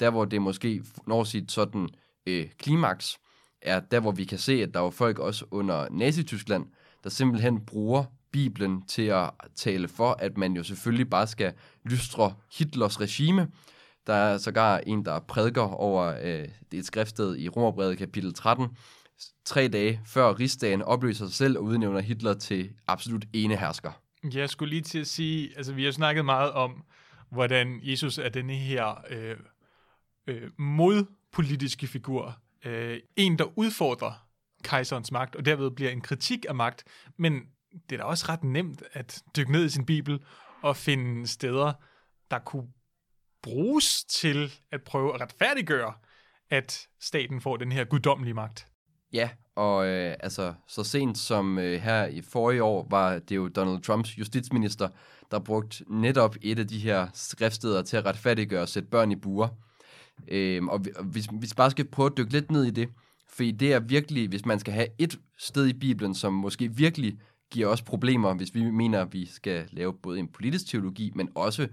Der 0.00 0.10
hvor 0.10 0.24
det 0.24 0.42
måske 0.42 0.82
når 1.06 1.24
sit 1.24 1.52
sådan 1.52 1.88
øh, 2.26 2.48
klimaks, 2.58 3.18
er 3.62 3.80
der, 3.80 4.00
hvor 4.00 4.12
vi 4.12 4.24
kan 4.24 4.38
se, 4.38 4.52
at 4.52 4.74
der 4.74 4.80
var 4.80 4.90
folk 4.90 5.18
også 5.18 5.44
under 5.50 5.88
Nazi-Tyskland, 5.90 6.66
der 7.04 7.10
simpelthen 7.10 7.66
bruger 7.66 8.04
Bibelen 8.32 8.82
til 8.82 9.02
at 9.02 9.30
tale 9.54 9.88
for, 9.88 10.16
at 10.18 10.38
man 10.38 10.52
jo 10.52 10.62
selvfølgelig 10.62 11.10
bare 11.10 11.26
skal 11.26 11.52
lystre 11.84 12.34
Hitlers 12.58 13.00
regime. 13.00 13.48
Der 14.10 14.16
er 14.16 14.38
sågar 14.38 14.78
en, 14.78 15.04
der 15.04 15.20
prædiker 15.20 15.62
over 15.62 16.04
øh, 16.22 16.48
det 16.70 16.78
et 16.78 16.86
skriftsted 16.86 17.36
i 17.36 17.48
Romerbrevet 17.48 17.98
kapitel 17.98 18.34
13, 18.34 18.68
tre 19.44 19.68
dage 19.68 20.00
før 20.06 20.38
rigsdagen 20.38 20.82
opløser 20.82 21.26
sig 21.26 21.34
selv 21.34 21.58
og 21.58 21.64
udnævner 21.64 22.00
Hitler 22.00 22.34
til 22.34 22.70
absolut 22.86 23.24
ene 23.32 23.56
hersker. 23.56 24.02
Jeg 24.32 24.50
skulle 24.50 24.70
lige 24.70 24.82
til 24.82 24.98
at 24.98 25.06
sige, 25.06 25.56
altså 25.56 25.72
vi 25.72 25.84
har 25.84 25.92
snakket 25.92 26.24
meget 26.24 26.52
om, 26.52 26.84
hvordan 27.30 27.80
Jesus 27.82 28.18
er 28.18 28.28
denne 28.28 28.54
her 28.54 29.04
øh, 29.10 29.36
øh, 30.26 30.50
modpolitiske 30.58 31.86
figur, 31.86 32.38
øh, 32.64 32.98
en, 33.16 33.38
der 33.38 33.58
udfordrer 33.58 34.26
kejserens 34.64 35.12
magt, 35.12 35.36
og 35.36 35.44
derved 35.44 35.70
bliver 35.70 35.90
en 35.90 36.00
kritik 36.00 36.46
af 36.48 36.54
magt. 36.54 36.84
Men 37.16 37.42
det 37.90 37.96
er 37.96 37.96
da 37.96 38.04
også 38.04 38.26
ret 38.28 38.44
nemt 38.44 38.82
at 38.92 39.22
dykke 39.36 39.52
ned 39.52 39.64
i 39.64 39.68
sin 39.68 39.86
bibel 39.86 40.20
og 40.62 40.76
finde 40.76 41.26
steder, 41.26 41.72
der 42.30 42.38
kunne 42.38 42.66
bruges 43.42 44.04
til 44.04 44.52
at 44.72 44.82
prøve 44.82 45.14
at 45.14 45.20
retfærdiggøre, 45.20 45.92
at 46.50 46.88
staten 47.00 47.40
får 47.40 47.56
den 47.56 47.72
her 47.72 47.84
guddommelige 47.84 48.34
magt. 48.34 48.66
Ja, 49.12 49.30
og 49.54 49.86
øh, 49.86 50.16
altså 50.20 50.54
så 50.68 50.84
sent 50.84 51.18
som 51.18 51.58
øh, 51.58 51.80
her 51.80 52.06
i 52.06 52.22
forrige 52.22 52.62
år 52.62 52.86
var 52.90 53.18
det 53.18 53.36
jo 53.36 53.48
Donald 53.48 53.82
Trumps 53.82 54.18
justitsminister, 54.18 54.88
der 55.30 55.38
brugte 55.38 55.84
netop 55.88 56.36
et 56.42 56.58
af 56.58 56.68
de 56.68 56.78
her 56.78 57.08
skriftsteder 57.14 57.82
til 57.82 57.96
at 57.96 58.04
retfærdiggøre 58.04 58.62
at 58.62 58.68
sætte 58.68 58.88
børn 58.88 59.12
i 59.12 59.16
buer. 59.16 59.48
Øh, 60.28 60.64
og 60.64 60.78
hvis 61.04 61.28
vi 61.32 61.46
bare 61.56 61.70
skal 61.70 61.88
prøve 61.88 62.06
at 62.06 62.16
dykke 62.16 62.32
lidt 62.32 62.50
ned 62.50 62.64
i 62.64 62.70
det, 62.70 62.88
fordi 63.28 63.50
det 63.50 63.72
er 63.72 63.80
virkelig, 63.80 64.28
hvis 64.28 64.46
man 64.46 64.58
skal 64.58 64.74
have 64.74 64.88
et 64.98 65.18
sted 65.38 65.66
i 65.66 65.72
Bibelen, 65.72 66.14
som 66.14 66.32
måske 66.32 66.68
virkelig 66.68 67.18
giver 67.50 67.68
os 67.68 67.82
problemer, 67.82 68.34
hvis 68.34 68.54
vi 68.54 68.70
mener, 68.70 69.02
at 69.02 69.12
vi 69.12 69.26
skal 69.26 69.68
lave 69.70 69.94
både 69.94 70.18
en 70.18 70.28
politisk 70.28 70.66
teologi, 70.66 71.12
men 71.14 71.28
også 71.34 71.68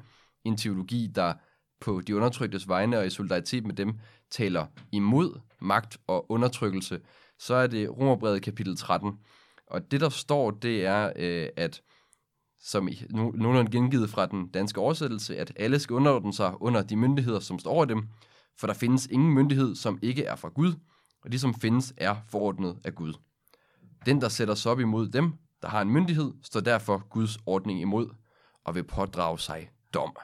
en 0.45 0.57
teologi, 0.57 1.07
der 1.15 1.34
på 1.80 2.01
de 2.01 2.15
undertryktes 2.15 2.67
vegne 2.67 2.97
og 2.99 3.05
i 3.05 3.09
solidaritet 3.09 3.65
med 3.65 3.75
dem 3.75 3.93
taler 4.32 4.65
imod 4.91 5.39
magt 5.61 5.97
og 6.07 6.32
undertrykkelse, 6.32 6.99
så 7.39 7.55
er 7.55 7.67
det 7.67 7.97
Romerbrevet 7.97 8.41
kapitel 8.41 8.78
13. 8.78 9.19
Og 9.67 9.91
det, 9.91 10.01
der 10.01 10.09
står, 10.09 10.51
det 10.51 10.86
er, 10.86 11.13
øh, 11.15 11.49
at 11.55 11.82
som 12.59 12.89
nu, 13.09 13.32
nogenlunde 13.32 13.71
gengivet 13.71 14.09
fra 14.09 14.25
den 14.25 14.47
danske 14.47 14.80
oversættelse, 14.80 15.38
at 15.38 15.53
alle 15.55 15.80
skal 15.80 15.93
underordne 15.93 16.34
sig 16.34 16.61
under 16.61 16.82
de 16.82 16.95
myndigheder, 16.95 17.39
som 17.39 17.59
står 17.59 17.71
over 17.71 17.86
dem, 17.86 18.07
for 18.59 18.67
der 18.67 18.73
findes 18.73 19.07
ingen 19.11 19.34
myndighed, 19.34 19.75
som 19.75 19.99
ikke 20.01 20.23
er 20.23 20.36
fra 20.36 20.49
Gud, 20.49 20.73
og 21.23 21.32
de, 21.32 21.39
som 21.39 21.53
findes, 21.53 21.93
er 21.97 22.15
forordnet 22.30 22.78
af 22.84 22.95
Gud. 22.95 23.13
Den, 24.05 24.21
der 24.21 24.30
sætter 24.30 24.55
sig 24.55 24.71
op 24.71 24.80
imod 24.80 25.07
dem, 25.07 25.34
der 25.61 25.67
har 25.67 25.82
en 25.82 25.89
myndighed, 25.89 26.34
står 26.43 26.59
derfor 26.59 27.07
Guds 27.09 27.39
ordning 27.45 27.82
imod 27.82 28.09
og 28.65 28.75
vil 28.75 28.84
pådrage 28.84 29.39
sig 29.39 29.69
dom. 29.93 30.15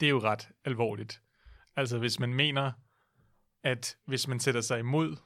Det 0.00 0.06
er 0.06 0.10
jo 0.10 0.18
ret 0.18 0.48
alvorligt. 0.64 1.22
Altså 1.76 1.98
hvis 1.98 2.20
man 2.20 2.34
mener, 2.34 2.72
at 3.62 3.96
hvis 4.04 4.28
man 4.28 4.40
sætter 4.40 4.60
sig 4.60 4.78
imod 4.78 5.16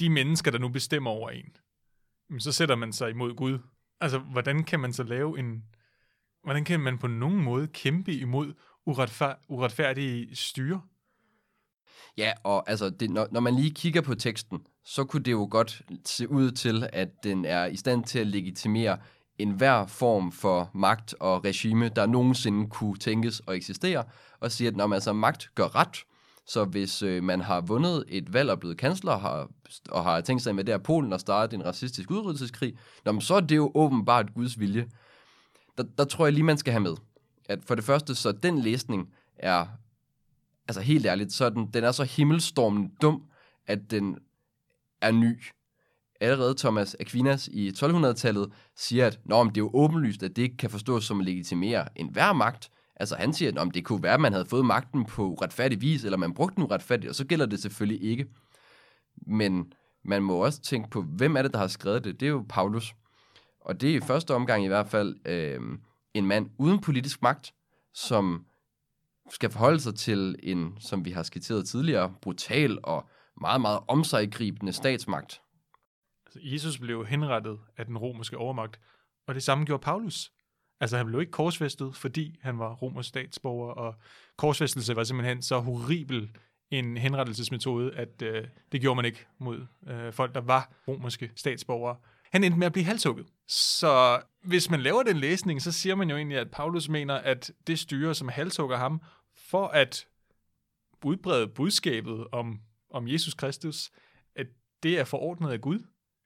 de 0.00 0.10
mennesker, 0.10 0.50
der 0.50 0.58
nu 0.58 0.68
bestemmer 0.68 1.10
over 1.10 1.30
en, 1.30 1.56
så 2.40 2.52
sætter 2.52 2.76
man 2.76 2.92
sig 2.92 3.10
imod 3.10 3.34
Gud. 3.34 3.58
Altså, 4.00 4.18
hvordan 4.18 4.64
kan 4.64 4.80
man 4.80 4.92
så 4.92 5.02
lave 5.02 5.38
en... 5.38 5.64
Hvordan 6.42 6.64
kan 6.64 6.80
man 6.80 6.98
på 6.98 7.06
nogen 7.06 7.42
måde 7.42 7.68
kæmpe 7.68 8.12
imod 8.12 8.54
uretfær- 8.90 9.44
uretfærdige 9.48 10.36
styre. 10.36 10.82
Ja, 12.16 12.32
og 12.44 12.70
altså, 12.70 12.90
det, 12.90 13.10
når, 13.10 13.28
når 13.30 13.40
man 13.40 13.54
lige 13.54 13.70
kigger 13.70 14.00
på 14.00 14.14
teksten, 14.14 14.66
så 14.84 15.04
kunne 15.04 15.22
det 15.22 15.32
jo 15.32 15.48
godt 15.50 15.82
se 16.04 16.28
ud 16.28 16.50
til, 16.50 16.88
at 16.92 17.08
den 17.22 17.44
er 17.44 17.66
i 17.66 17.76
stand 17.76 18.04
til 18.04 18.18
at 18.18 18.26
legitimere 18.26 18.98
enhver 19.42 19.86
form 19.86 20.32
for 20.32 20.70
magt 20.74 21.14
og 21.20 21.44
regime, 21.44 21.88
der 21.88 22.06
nogensinde 22.06 22.70
kunne 22.70 22.96
tænkes 22.96 23.40
og 23.40 23.56
eksistere, 23.56 24.04
og 24.40 24.52
siger, 24.52 24.70
at 24.70 24.76
når 24.76 24.86
man 24.86 24.96
altså 24.96 25.12
magt 25.12 25.50
gør 25.54 25.76
ret, 25.76 26.04
så 26.46 26.64
hvis 26.64 27.02
øh, 27.02 27.22
man 27.22 27.40
har 27.40 27.60
vundet 27.60 28.04
et 28.08 28.32
valg 28.32 28.50
og 28.50 28.60
blevet 28.60 28.78
kansler 28.78 29.12
og 29.12 29.20
har, 29.20 29.48
og 29.90 30.04
har 30.04 30.20
tænkt 30.20 30.42
sig 30.42 30.54
med 30.54 30.64
det 30.64 30.74
her 30.74 30.78
Polen 30.78 31.12
og 31.12 31.20
startet 31.20 31.56
en 31.56 31.64
racistisk 31.64 32.10
udryddelseskrig, 32.10 32.74
så 33.20 33.34
er 33.34 33.40
det 33.40 33.56
jo 33.56 33.72
åbenbart 33.74 34.34
Guds 34.34 34.60
vilje. 34.60 34.86
Der, 35.78 35.84
der 35.98 36.04
tror 36.04 36.26
jeg 36.26 36.32
lige, 36.32 36.44
man 36.44 36.58
skal 36.58 36.72
have 36.72 36.82
med 36.82 36.96
at 37.50 37.64
for 37.64 37.74
det 37.74 37.84
første, 37.84 38.14
så 38.14 38.32
den 38.32 38.58
læsning 38.58 39.14
er, 39.36 39.66
altså 40.68 40.80
helt 40.80 41.06
ærligt, 41.06 41.32
så 41.32 41.44
er 41.44 41.50
den, 41.50 41.66
den 41.66 41.84
er 41.84 41.92
så 41.92 42.04
himmelstormende 42.04 42.90
dum, 43.02 43.22
at 43.66 43.90
den 43.90 44.18
er 45.00 45.12
ny. 45.12 45.42
Allerede 46.20 46.54
Thomas 46.58 46.96
Aquinas 47.00 47.48
i 47.48 47.68
1200-tallet 47.68 48.52
siger, 48.76 49.06
at 49.06 49.20
Nå, 49.24 49.42
men 49.42 49.54
det 49.54 49.56
er 49.56 49.64
jo 49.64 49.70
åbenlyst, 49.74 50.22
at 50.22 50.36
det 50.36 50.42
ikke 50.42 50.56
kan 50.56 50.70
forstås 50.70 51.04
som 51.04 51.20
at 51.20 51.26
legitimere 51.26 51.98
enhver 51.98 52.32
magt. 52.32 52.70
Altså 52.96 53.16
han 53.16 53.32
siger, 53.32 53.60
at 53.60 53.74
det 53.74 53.84
kunne 53.84 54.02
være, 54.02 54.14
at 54.14 54.20
man 54.20 54.32
havde 54.32 54.46
fået 54.46 54.64
magten 54.64 55.04
på 55.04 55.28
uretfærdig 55.28 55.80
vis, 55.80 56.04
eller 56.04 56.18
man 56.18 56.34
brugte 56.34 56.56
den 56.56 56.64
uretfærdigt, 56.64 57.08
og 57.08 57.14
så 57.14 57.26
gælder 57.26 57.46
det 57.46 57.62
selvfølgelig 57.62 58.02
ikke. 58.02 58.26
Men 59.26 59.72
man 60.04 60.22
må 60.22 60.34
også 60.34 60.60
tænke 60.60 60.90
på, 60.90 61.02
hvem 61.02 61.36
er 61.36 61.42
det, 61.42 61.52
der 61.52 61.58
har 61.58 61.66
skrevet 61.66 62.04
det? 62.04 62.20
Det 62.20 62.26
er 62.26 62.30
jo 62.30 62.44
Paulus. 62.48 62.94
Og 63.60 63.80
det 63.80 63.90
er 63.90 63.94
i 63.94 64.00
første 64.00 64.34
omgang 64.34 64.64
i 64.64 64.68
hvert 64.68 64.88
fald 64.88 65.16
øh, 65.26 65.60
en 66.14 66.26
mand 66.26 66.50
uden 66.58 66.80
politisk 66.80 67.22
magt, 67.22 67.54
som 67.94 68.44
skal 69.30 69.50
forholde 69.50 69.80
sig 69.80 69.94
til 69.94 70.36
en, 70.42 70.76
som 70.80 71.04
vi 71.04 71.10
har 71.10 71.22
skitseret 71.22 71.68
tidligere, 71.68 72.14
brutal 72.22 72.78
og 72.82 73.08
meget, 73.40 73.60
meget 73.60 73.80
omsaggribende 73.88 74.72
statsmagt. 74.72 75.40
Altså, 76.30 76.40
Jesus 76.42 76.78
blev 76.78 77.06
henrettet 77.06 77.58
af 77.76 77.86
den 77.86 77.98
romerske 77.98 78.38
overmagt, 78.38 78.80
Og 79.26 79.34
det 79.34 79.42
samme 79.42 79.64
gjorde 79.64 79.82
Paulus. 79.82 80.32
Altså 80.80 80.96
han 80.96 81.06
blev 81.06 81.20
ikke 81.20 81.32
korsfæstet, 81.32 81.96
fordi 81.96 82.38
han 82.42 82.58
var 82.58 82.74
romersk 82.74 83.08
statsborger, 83.08 83.72
og 83.72 83.94
korsfæstelse 84.36 84.96
var 84.96 85.04
simpelthen 85.04 85.42
så 85.42 85.58
horribel 85.58 86.30
en 86.70 86.96
henrettelsesmetode, 86.96 87.94
at 87.94 88.22
øh, 88.22 88.46
det 88.72 88.80
gjorde 88.80 88.96
man 88.96 89.04
ikke 89.04 89.26
mod 89.38 89.66
øh, 89.86 90.12
folk, 90.12 90.34
der 90.34 90.40
var 90.40 90.72
romerske 90.88 91.32
statsborgere. 91.36 91.96
Han 92.32 92.44
endte 92.44 92.58
med 92.58 92.66
at 92.66 92.72
blive 92.72 92.84
halshugget. 92.84 93.26
Så 93.48 94.22
hvis 94.42 94.70
man 94.70 94.80
laver 94.80 95.02
den 95.02 95.16
læsning, 95.16 95.62
så 95.62 95.72
siger 95.72 95.94
man 95.94 96.10
jo 96.10 96.16
egentlig, 96.16 96.38
at 96.38 96.50
Paulus 96.50 96.88
mener, 96.88 97.14
at 97.14 97.52
det 97.66 97.78
styre, 97.78 98.14
som 98.14 98.28
halshugger 98.28 98.76
ham, 98.76 99.02
for 99.36 99.66
at 99.66 100.06
udbrede 101.04 101.48
budskabet 101.48 102.26
om, 102.32 102.60
om 102.90 103.08
Jesus 103.08 103.34
Kristus, 103.34 103.90
at 104.34 104.46
det 104.82 104.98
er 104.98 105.04
forordnet 105.04 105.50
af 105.50 105.60
Gud. 105.60 105.80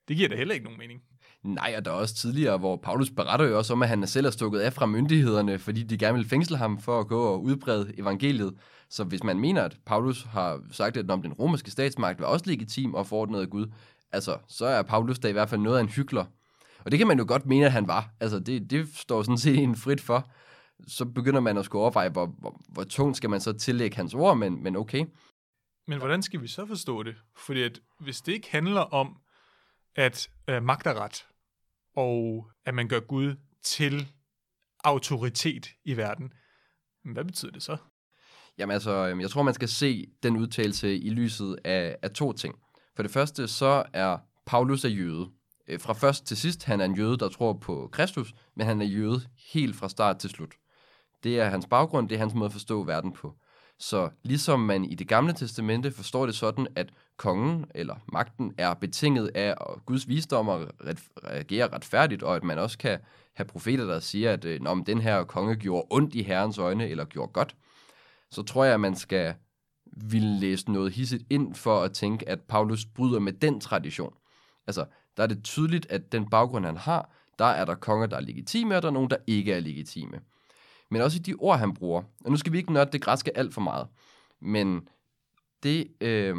Det 0.09 0.17
giver 0.17 0.29
da 0.29 0.37
heller 0.37 0.55
ikke 0.55 0.65
nogen 0.65 0.79
mening. 0.79 1.03
Nej, 1.43 1.75
og 1.77 1.85
der 1.85 1.91
er 1.91 1.95
også 1.95 2.15
tidligere, 2.15 2.59
hvor 2.59 2.77
Paulus 2.77 3.11
beretter 3.11 3.47
jo 3.47 3.59
også 3.59 3.73
om, 3.73 3.83
at 3.83 3.89
han 3.89 4.07
selv 4.07 4.27
er 4.27 4.31
stukket 4.31 4.61
af 4.61 4.73
fra 4.73 4.87
myndighederne, 4.87 5.59
fordi 5.59 5.83
de 5.83 5.99
gerne 5.99 6.19
vil 6.19 6.29
fængsle 6.29 6.57
ham 6.57 6.81
for 6.81 7.01
at 7.01 7.09
gå 7.09 7.23
og 7.23 7.43
udbrede 7.43 7.93
evangeliet. 7.99 8.55
Så 8.91 9.05
hvis 9.05 9.25
man 9.25 9.41
mener, 9.41 9.63
at 9.63 9.77
Paulus 9.87 10.23
har 10.23 10.61
sagt, 10.71 10.97
at 10.97 11.11
om 11.11 11.23
den 11.23 11.33
romerske 11.33 11.71
statsmagt 11.71 12.21
var 12.21 12.27
også 12.27 12.45
legitim 12.47 12.95
og 12.95 13.07
forordnet 13.07 13.41
af 13.41 13.51
Gud, 13.51 13.67
altså, 14.13 14.39
så 14.49 14.67
er 14.67 14.83
Paulus 14.83 15.19
da 15.19 15.29
i 15.29 15.33
hvert 15.33 15.51
fald 15.51 15.61
noget 15.61 15.79
af 15.79 15.83
en 15.83 15.89
hyggelig. 15.89 16.25
Og 16.85 16.91
det 16.91 16.99
kan 16.99 17.07
man 17.07 17.19
jo 17.19 17.25
godt 17.29 17.47
mene, 17.47 17.67
at 17.67 17.73
han 17.73 17.89
var. 17.89 18.11
Altså, 18.21 18.39
det, 18.39 18.71
det 18.71 18.89
står 18.97 19.23
sådan 19.23 19.39
set 19.39 19.59
en 19.59 19.77
frit 19.77 20.01
for. 20.01 20.31
Så 20.87 21.05
begynder 21.05 21.41
man 21.41 21.59
at 21.59 21.65
skulle 21.65 21.83
overveje, 21.83 22.09
hvor, 22.09 22.27
hvor, 22.27 22.61
hvor 22.69 22.85
tungt 22.85 23.17
skal 23.17 23.31
man 23.31 23.41
så 23.41 23.53
tillægge 23.53 23.97
hans 23.97 24.15
ord, 24.15 24.37
men, 24.37 24.63
men 24.63 24.77
okay. 24.77 25.05
Men 25.87 25.99
hvordan 25.99 26.23
skal 26.23 26.43
vi 26.43 26.49
så 26.49 26.67
forstå 26.67 27.03
det? 27.03 27.15
Fordi 27.37 27.63
at, 27.63 27.81
hvis 28.01 28.21
det 28.21 28.33
ikke 28.33 28.51
handler 28.51 28.81
om, 28.81 29.17
at 29.97 30.29
øh, 30.49 30.63
magt 30.63 30.87
er 30.87 30.95
ret, 30.95 31.27
og 31.97 32.51
at 32.65 32.75
man 32.75 32.89
gør 32.89 33.01
Gud 33.01 33.37
til 33.63 34.13
autoritet 34.85 35.69
i 35.85 35.97
verden, 35.97 36.33
hvad 37.05 37.25
betyder 37.25 37.53
det 37.53 37.63
så? 37.63 37.77
Jamen 38.59 38.75
altså, 38.75 38.91
øhm, 38.91 39.21
jeg 39.21 39.31
tror, 39.31 39.43
man 39.43 39.55
skal 39.55 39.69
se 39.69 40.07
den 40.23 40.37
udtalelse 40.37 40.99
i 40.99 41.11
lyset 41.11 41.59
af, 41.65 41.97
af 42.03 42.11
to 42.11 42.33
ting. 42.33 42.55
For 42.97 43.03
det 43.03 43.13
første, 43.13 43.49
så 43.49 43.83
er 43.93 44.19
Paulus 44.47 44.85
er 44.85 44.89
jøde. 44.89 45.31
Øh, 45.69 45.81
fra 45.81 45.93
først 45.93 46.27
til 46.27 46.37
sidst, 46.37 46.65
han 46.65 46.81
er 46.81 46.85
en 46.85 46.97
jøde, 46.97 47.19
der 47.19 47.29
tror 47.29 47.53
på 47.53 47.89
Kristus, 47.93 48.35
men 48.57 48.67
han 48.67 48.81
er 48.81 48.87
jøde 48.87 49.21
helt 49.53 49.77
fra 49.77 49.89
start 49.89 50.19
til 50.19 50.31
slut. 50.31 50.55
Det 51.23 51.41
er 51.41 51.49
hans 51.49 51.67
baggrund, 51.67 52.09
det 52.09 52.15
er 52.15 52.19
hans 52.19 52.35
måde 52.35 52.47
at 52.47 52.53
forstå 52.53 52.85
verden 52.85 53.13
på. 53.13 53.35
Så 53.85 54.11
ligesom 54.23 54.61
man 54.61 54.85
i 54.85 54.95
det 54.95 55.09
gamle 55.09 55.33
testamente 55.33 55.93
forstår 55.93 56.27
det 56.27 56.35
sådan, 56.35 56.67
at 56.77 56.91
kongen 57.17 57.65
eller 57.75 57.97
magten 58.13 58.55
er 58.59 58.75
betinget 58.75 59.31
af 59.35 59.55
Guds 59.87 60.09
visdom 60.09 60.49
og 60.49 60.69
reagere 61.25 61.73
retfærdigt, 61.73 62.23
og 62.23 62.37
at 62.37 62.45
man 62.45 62.59
også 62.59 62.79
kan 62.79 62.99
have 63.35 63.47
profeter, 63.47 63.85
der 63.85 64.01
siger, 64.01 64.33
at 64.33 64.45
øh, 64.45 64.61
Nå, 64.61 64.75
når 64.75 64.85
den 64.85 65.01
her 65.01 65.25
konge 65.25 65.57
gjorde 65.57 65.87
ondt 65.91 66.15
i 66.15 66.23
herrens 66.23 66.59
øjne, 66.59 66.89
eller 66.89 67.05
gjorde 67.05 67.33
godt, 67.33 67.57
så 68.31 68.43
tror 68.43 68.65
jeg, 68.65 68.75
at 68.75 68.81
man 68.81 68.97
skal 68.97 69.35
ville 69.97 70.41
læse 70.41 70.73
noget 70.73 70.93
hisset 70.93 71.27
ind 71.31 71.55
for 71.55 71.81
at 71.81 71.93
tænke, 71.93 72.29
at 72.29 72.41
Paulus 72.41 72.87
bryder 72.87 73.19
med 73.19 73.33
den 73.33 73.61
tradition. 73.61 74.15
Altså, 74.67 74.85
der 75.17 75.23
er 75.23 75.27
det 75.27 75.45
tydeligt, 75.45 75.87
at 75.91 76.13
den 76.13 76.31
baggrund, 76.31 76.67
han 76.67 76.77
har, 76.77 77.11
der 77.39 77.45
er 77.45 77.65
der 77.65 77.75
konger, 77.75 78.07
der 78.07 78.17
er 78.17 78.21
legitime, 78.21 78.77
og 78.77 78.83
der 78.83 78.89
er 78.89 78.93
nogen, 78.93 79.11
der 79.11 79.17
ikke 79.27 79.53
er 79.53 79.61
legitime. 79.61 80.21
Men 80.95 81.03
også 81.03 81.17
i 81.17 81.23
de 81.23 81.35
ord, 81.35 81.59
han 81.59 81.75
bruger. 81.75 82.03
Og 82.25 82.31
nu 82.31 82.37
skal 82.37 82.53
vi 82.53 82.59
ikke 82.59 82.73
nørde 82.73 82.93
det 82.93 83.03
græske 83.03 83.37
alt 83.37 83.55
for 83.55 83.61
meget. 83.61 83.87
Men 84.41 84.89
det, 85.63 85.89
øh, 86.01 86.37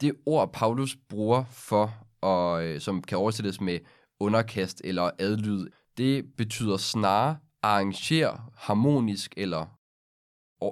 det 0.00 0.12
ord, 0.26 0.52
Paulus 0.52 0.96
bruger 1.08 1.44
for, 1.50 1.94
og, 2.20 2.64
øh, 2.64 2.80
som 2.80 3.02
kan 3.02 3.18
oversættes 3.18 3.60
med 3.60 3.78
underkast 4.20 4.80
eller 4.84 5.10
adlyd, 5.18 5.66
det 5.96 6.36
betyder 6.36 6.76
snarere 6.76 7.36
arrangere 7.62 8.40
harmonisk 8.56 9.34
eller 9.36 9.66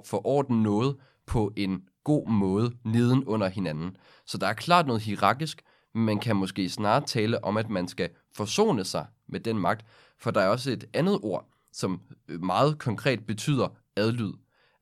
forordne 0.05 0.63
noget 0.63 0.97
på 1.27 1.53
en 1.57 1.89
god 2.05 2.29
måde 2.29 2.73
neden 2.85 3.25
under 3.25 3.49
hinanden. 3.49 3.97
Så 4.27 4.39
der 4.39 4.47
er 4.47 4.55
klart 4.55 4.87
noget 4.87 5.03
hierarkisk, 5.03 5.63
men 5.95 6.05
man 6.05 6.19
kan 6.19 6.37
måske 6.37 6.69
snarere 6.69 7.07
tale 7.07 7.45
om, 7.45 7.57
at 7.57 7.71
man 7.71 7.89
skal 7.89 8.11
forsone 8.37 8.85
sig 8.85 9.07
med 9.29 9.41
den 9.41 9.59
magt, 9.59 9.87
for 10.19 10.31
der 10.31 10.41
er 10.41 10.49
også 10.49 10.71
et 10.71 10.85
andet 10.95 11.21
ord, 11.23 11.56
som 11.77 12.01
øh, 12.29 12.43
meget 12.43 12.79
konkret 12.79 13.27
betyder 13.27 13.69
adlyd. 13.97 14.33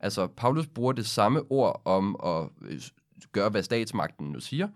Altså, 0.00 0.26
Paulus 0.26 0.66
bruger 0.66 0.92
det 0.92 1.06
samme 1.06 1.42
ord 1.50 1.82
om 1.84 2.16
at 2.24 2.48
øh, 2.62 2.80
gøre, 3.32 3.50
hvad 3.50 3.62
statsmagten 3.62 4.26
nu 4.26 4.40
siger, 4.40 4.68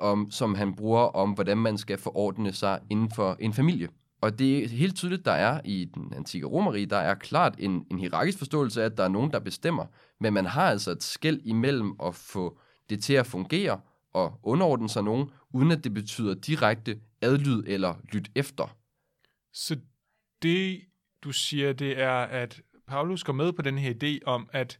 om, 0.00 0.30
som 0.30 0.54
han 0.54 0.74
bruger 0.74 1.00
om, 1.00 1.30
hvordan 1.30 1.58
man 1.58 1.78
skal 1.78 1.98
forordne 1.98 2.52
sig 2.52 2.80
inden 2.90 3.10
for 3.10 3.36
en 3.40 3.52
familie. 3.52 3.88
Og 4.20 4.38
det 4.38 4.64
er 4.64 4.68
helt 4.68 4.96
tydeligt, 4.96 5.24
der 5.24 5.32
er 5.32 5.60
i 5.64 5.84
den 5.94 6.12
antikke 6.16 6.46
romeri, 6.46 6.84
der 6.84 6.96
er 6.96 7.14
klart 7.14 7.54
en, 7.58 7.86
en 7.90 7.98
hierarkisk 7.98 8.38
forståelse 8.38 8.82
af, 8.82 8.86
at 8.86 8.96
der 8.96 9.04
er 9.04 9.08
nogen, 9.08 9.32
der 9.32 9.38
bestemmer. 9.38 9.86
Men 10.20 10.32
man 10.32 10.46
har 10.46 10.70
altså 10.70 10.90
et 10.90 11.02
skæld 11.02 11.40
imellem 11.44 11.92
at 12.02 12.14
få 12.14 12.58
det 12.90 13.02
til 13.02 13.14
at 13.14 13.26
fungere 13.26 13.80
og 14.12 14.40
underordne 14.42 14.88
sig 14.88 15.02
nogen, 15.02 15.30
uden 15.50 15.70
at 15.70 15.84
det 15.84 15.94
betyder 15.94 16.34
direkte 16.34 17.00
adlyd 17.22 17.62
eller 17.66 17.94
lyt 18.12 18.30
efter. 18.34 18.76
Så 19.52 19.76
det, 20.42 20.80
du 21.22 21.32
siger, 21.32 21.72
det 21.72 22.00
er, 22.00 22.12
at 22.14 22.62
Paulus 22.86 23.24
går 23.24 23.32
med 23.32 23.52
på 23.52 23.62
den 23.62 23.78
her 23.78 23.94
idé 24.02 24.24
om, 24.26 24.48
at 24.52 24.78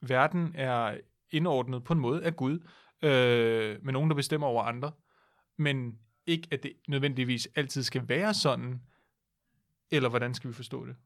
verden 0.00 0.52
er 0.54 0.96
indordnet 1.30 1.84
på 1.84 1.92
en 1.92 1.98
måde 1.98 2.24
af 2.24 2.36
Gud, 2.36 2.58
øh, 3.02 3.78
med 3.82 3.92
nogen, 3.92 4.10
der 4.10 4.16
bestemmer 4.16 4.46
over 4.46 4.62
andre, 4.62 4.92
men 5.58 5.98
ikke, 6.26 6.48
at 6.50 6.62
det 6.62 6.72
nødvendigvis 6.88 7.48
altid 7.56 7.82
skal 7.82 8.08
være 8.08 8.34
sådan, 8.34 8.80
eller 9.90 10.08
hvordan 10.08 10.34
skal 10.34 10.50
vi 10.50 10.54
forstå 10.54 10.86
det? 10.86 10.96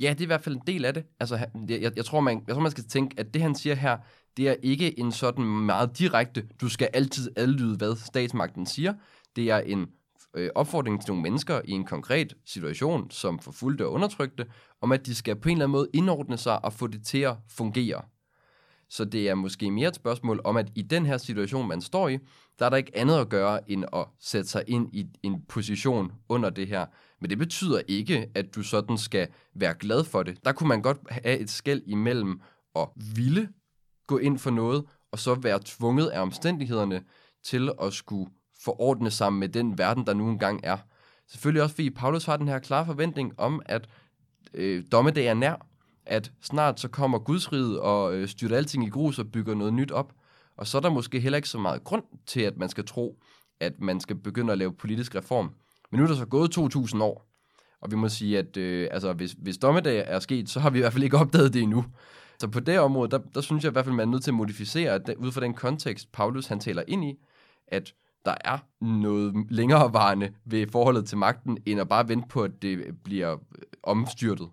Ja, 0.00 0.10
det 0.10 0.20
er 0.20 0.24
i 0.24 0.26
hvert 0.26 0.44
fald 0.44 0.56
en 0.56 0.62
del 0.66 0.84
af 0.84 0.94
det. 0.94 1.04
Altså, 1.20 1.36
jeg, 1.68 1.92
jeg, 1.96 2.04
tror, 2.04 2.20
man, 2.20 2.44
jeg 2.46 2.54
tror, 2.54 2.62
man 2.62 2.70
skal 2.70 2.84
tænke, 2.84 3.20
at 3.20 3.34
det, 3.34 3.42
han 3.42 3.54
siger 3.54 3.74
her, 3.74 3.98
det 4.36 4.48
er 4.48 4.54
ikke 4.62 4.98
en 4.98 5.12
sådan 5.12 5.44
meget 5.44 5.98
direkte, 5.98 6.48
du 6.60 6.68
skal 6.68 6.88
altid 6.92 7.30
adlyde, 7.36 7.76
hvad 7.76 7.96
statsmagten 7.96 8.66
siger. 8.66 8.94
Det 9.36 9.50
er 9.50 9.58
en 9.58 9.90
øh, 10.36 10.50
opfordring 10.54 11.00
til 11.00 11.10
nogle 11.10 11.22
mennesker 11.22 11.60
i 11.64 11.70
en 11.70 11.84
konkret 11.84 12.34
situation, 12.44 13.10
som 13.10 13.38
forfulgte 13.38 13.86
og 13.86 13.92
undertrykte, 13.92 14.46
om 14.80 14.92
at 14.92 15.06
de 15.06 15.14
skal 15.14 15.36
på 15.36 15.48
en 15.48 15.52
eller 15.52 15.64
anden 15.64 15.72
måde 15.72 15.88
indordne 15.94 16.36
sig 16.36 16.64
og 16.64 16.72
få 16.72 16.86
det 16.86 17.06
til 17.06 17.18
at 17.18 17.36
fungere. 17.48 18.02
Så 18.88 19.04
det 19.04 19.28
er 19.28 19.34
måske 19.34 19.70
mere 19.70 19.88
et 19.88 19.94
spørgsmål 19.94 20.40
om, 20.44 20.56
at 20.56 20.68
i 20.74 20.82
den 20.82 21.06
her 21.06 21.18
situation, 21.18 21.68
man 21.68 21.80
står 21.80 22.08
i, 22.08 22.18
der 22.58 22.66
er 22.66 22.70
der 22.70 22.76
ikke 22.76 22.96
andet 22.96 23.18
at 23.18 23.28
gøre, 23.28 23.70
end 23.70 23.84
at 23.92 24.06
sætte 24.20 24.48
sig 24.50 24.64
ind 24.66 24.88
i 24.92 25.06
en 25.22 25.42
position 25.48 26.12
under 26.28 26.50
det 26.50 26.66
her. 26.66 26.86
Men 27.20 27.30
det 27.30 27.38
betyder 27.38 27.80
ikke, 27.88 28.30
at 28.34 28.54
du 28.54 28.62
sådan 28.62 28.98
skal 28.98 29.28
være 29.54 29.74
glad 29.74 30.04
for 30.04 30.22
det. 30.22 30.44
Der 30.44 30.52
kunne 30.52 30.68
man 30.68 30.82
godt 30.82 30.98
have 31.10 31.38
et 31.38 31.50
skæld 31.50 31.82
imellem 31.86 32.40
at 32.76 32.88
ville 33.14 33.48
gå 34.06 34.18
ind 34.18 34.38
for 34.38 34.50
noget, 34.50 34.84
og 35.12 35.18
så 35.18 35.34
være 35.34 35.60
tvunget 35.64 36.06
af 36.06 36.20
omstændighederne 36.20 37.02
til 37.44 37.70
at 37.82 37.92
skulle 37.92 38.30
forordne 38.64 39.10
sig 39.10 39.32
med 39.32 39.48
den 39.48 39.78
verden, 39.78 40.06
der 40.06 40.14
nu 40.14 40.28
engang 40.28 40.60
er. 40.62 40.76
Selvfølgelig 41.28 41.62
også, 41.62 41.74
fordi 41.74 41.90
Paulus 41.90 42.24
har 42.24 42.36
den 42.36 42.48
her 42.48 42.58
klare 42.58 42.86
forventning 42.86 43.40
om, 43.40 43.62
at 43.66 43.88
øh, 44.54 44.84
dommedag 44.92 45.26
er 45.26 45.34
nær, 45.34 45.66
at 46.06 46.32
snart 46.42 46.80
så 46.80 46.88
kommer 46.88 47.18
Guds 47.18 47.52
rige 47.52 47.80
og 47.80 48.14
øh, 48.14 48.28
styrer 48.28 48.56
alting 48.56 48.86
i 48.86 48.88
grus 48.88 49.18
og 49.18 49.32
bygger 49.32 49.54
noget 49.54 49.74
nyt 49.74 49.90
op. 49.90 50.12
Og 50.56 50.66
så 50.66 50.78
er 50.78 50.82
der 50.82 50.90
måske 50.90 51.20
heller 51.20 51.36
ikke 51.36 51.48
så 51.48 51.58
meget 51.58 51.84
grund 51.84 52.02
til, 52.26 52.40
at 52.40 52.56
man 52.56 52.68
skal 52.68 52.86
tro, 52.86 53.22
at 53.60 53.80
man 53.80 54.00
skal 54.00 54.16
begynde 54.16 54.52
at 54.52 54.58
lave 54.58 54.72
politisk 54.72 55.14
reform. 55.14 55.54
Men 55.90 55.98
nu 55.98 56.04
er 56.04 56.08
der 56.08 56.16
så 56.16 56.26
gået 56.26 56.58
2.000 56.58 57.02
år, 57.02 57.26
og 57.80 57.90
vi 57.90 57.96
må 57.96 58.08
sige, 58.08 58.38
at 58.38 58.56
øh, 58.56 58.88
altså, 58.90 59.12
hvis, 59.12 59.32
hvis 59.38 59.58
dommedag 59.58 60.04
er 60.06 60.18
sket, 60.18 60.48
så 60.48 60.60
har 60.60 60.70
vi 60.70 60.78
i 60.78 60.80
hvert 60.80 60.92
fald 60.92 61.04
ikke 61.04 61.18
opdaget 61.18 61.54
det 61.54 61.62
endnu. 61.62 61.84
Så 62.40 62.48
på 62.48 62.60
det 62.60 62.78
område, 62.78 63.10
der, 63.10 63.18
der 63.34 63.40
synes 63.40 63.64
jeg 63.64 63.70
i 63.70 63.72
hvert 63.72 63.84
fald, 63.84 63.94
man 63.94 64.08
er 64.08 64.12
nødt 64.12 64.24
til 64.24 64.30
at 64.30 64.34
modificere, 64.34 64.92
at 64.92 65.14
ud 65.16 65.32
fra 65.32 65.40
den 65.40 65.54
kontekst, 65.54 66.12
Paulus 66.12 66.46
han 66.46 66.60
taler 66.60 66.82
ind 66.88 67.04
i, 67.04 67.14
at 67.68 67.94
der 68.24 68.34
er 68.44 68.58
noget 68.84 69.46
længerevarende 69.50 70.34
ved 70.44 70.66
forholdet 70.72 71.06
til 71.06 71.18
magten, 71.18 71.58
end 71.66 71.80
at 71.80 71.88
bare 71.88 72.08
vente 72.08 72.28
på, 72.28 72.42
at 72.42 72.62
det 72.62 73.02
bliver 73.04 73.32
øh, 73.32 73.38
omstyrtet? 73.82 74.50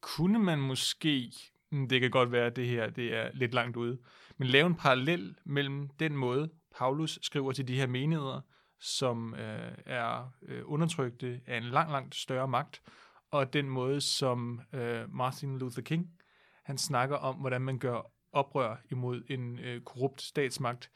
Kunne 0.00 0.38
man 0.38 0.58
måske, 0.58 1.32
hmm, 1.70 1.88
det 1.88 2.00
kan 2.00 2.10
godt 2.10 2.32
være, 2.32 2.46
at 2.46 2.56
det 2.56 2.66
her 2.66 2.90
det 2.90 3.16
er 3.16 3.30
lidt 3.34 3.54
langt 3.54 3.76
ude, 3.76 3.98
men 4.38 4.48
lave 4.48 4.66
en 4.66 4.74
parallel 4.74 5.36
mellem 5.44 5.88
den 5.88 6.16
måde, 6.16 6.50
Paulus 6.76 7.18
skriver 7.22 7.52
til 7.52 7.68
de 7.68 7.76
her 7.76 7.86
menigheder, 7.86 8.40
som 8.80 9.34
øh, 9.34 9.72
er 9.86 10.32
øh, 10.42 10.62
undertrykte 10.64 11.40
af 11.46 11.56
en 11.56 11.62
lang, 11.64 11.90
langt 11.90 12.14
større 12.14 12.48
magt, 12.48 12.82
og 13.30 13.52
den 13.52 13.68
måde, 13.68 14.00
som 14.00 14.60
øh, 14.72 15.14
Martin 15.14 15.58
Luther 15.58 15.82
King, 15.82 16.10
han 16.64 16.78
snakker 16.78 17.16
om, 17.16 17.36
hvordan 17.36 17.62
man 17.62 17.78
gør 17.78 18.12
oprør 18.32 18.76
imod 18.90 19.22
en 19.28 19.58
øh, 19.58 19.80
korrupt 19.80 20.22
statsmagt, 20.22 20.90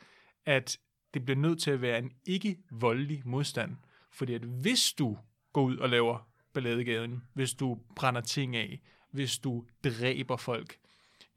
at 0.46 0.78
det 1.14 1.24
bliver 1.24 1.38
nødt 1.38 1.62
til 1.62 1.70
at 1.70 1.82
være 1.82 1.98
en 1.98 2.12
ikke-voldelig 2.26 3.22
modstand. 3.24 3.76
Fordi 4.10 4.34
at 4.34 4.42
hvis 4.42 4.92
du 4.92 5.18
går 5.52 5.62
ud 5.62 5.76
og 5.76 5.88
laver 5.88 6.28
balladegaden, 6.52 7.22
hvis 7.32 7.54
du 7.54 7.78
brænder 7.96 8.20
ting 8.20 8.56
af, 8.56 8.80
hvis 9.10 9.38
du 9.38 9.64
dræber 9.84 10.36
folk, 10.36 10.76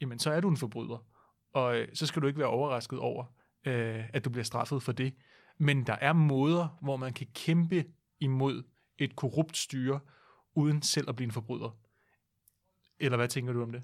jamen 0.02 0.20
så 0.20 0.32
er 0.32 0.42
du 0.42 0.50
en 0.50 0.58
forbryder. 0.58 1.06
Og 1.54 1.78
øh, 1.78 1.88
så 1.94 2.06
skal 2.06 2.22
du 2.22 2.28
ikke 2.28 2.40
være 2.40 2.48
overrasket 2.48 3.00
over, 3.00 3.26
øh, 3.66 4.04
at 4.14 4.26
du 4.26 4.30
bliver 4.30 4.44
straffet 4.44 4.84
for 4.84 4.92
det. 4.92 5.14
Men 5.58 5.88
der 5.88 5.96
er 6.02 6.14
måder, 6.14 6.78
hvor 6.82 6.98
man 6.98 7.14
kan 7.14 7.28
kæmpe 7.34 7.86
imod 8.20 8.64
et 8.98 9.16
korrupt 9.16 9.58
styre, 9.58 10.00
uden 10.56 10.82
selv 10.82 11.10
at 11.10 11.16
blive 11.16 11.26
en 11.26 11.32
forbryder. 11.32 11.78
Eller 13.00 13.18
hvad 13.18 13.28
tænker 13.28 13.54
du 13.54 13.64
om 13.64 13.72
det? 13.72 13.84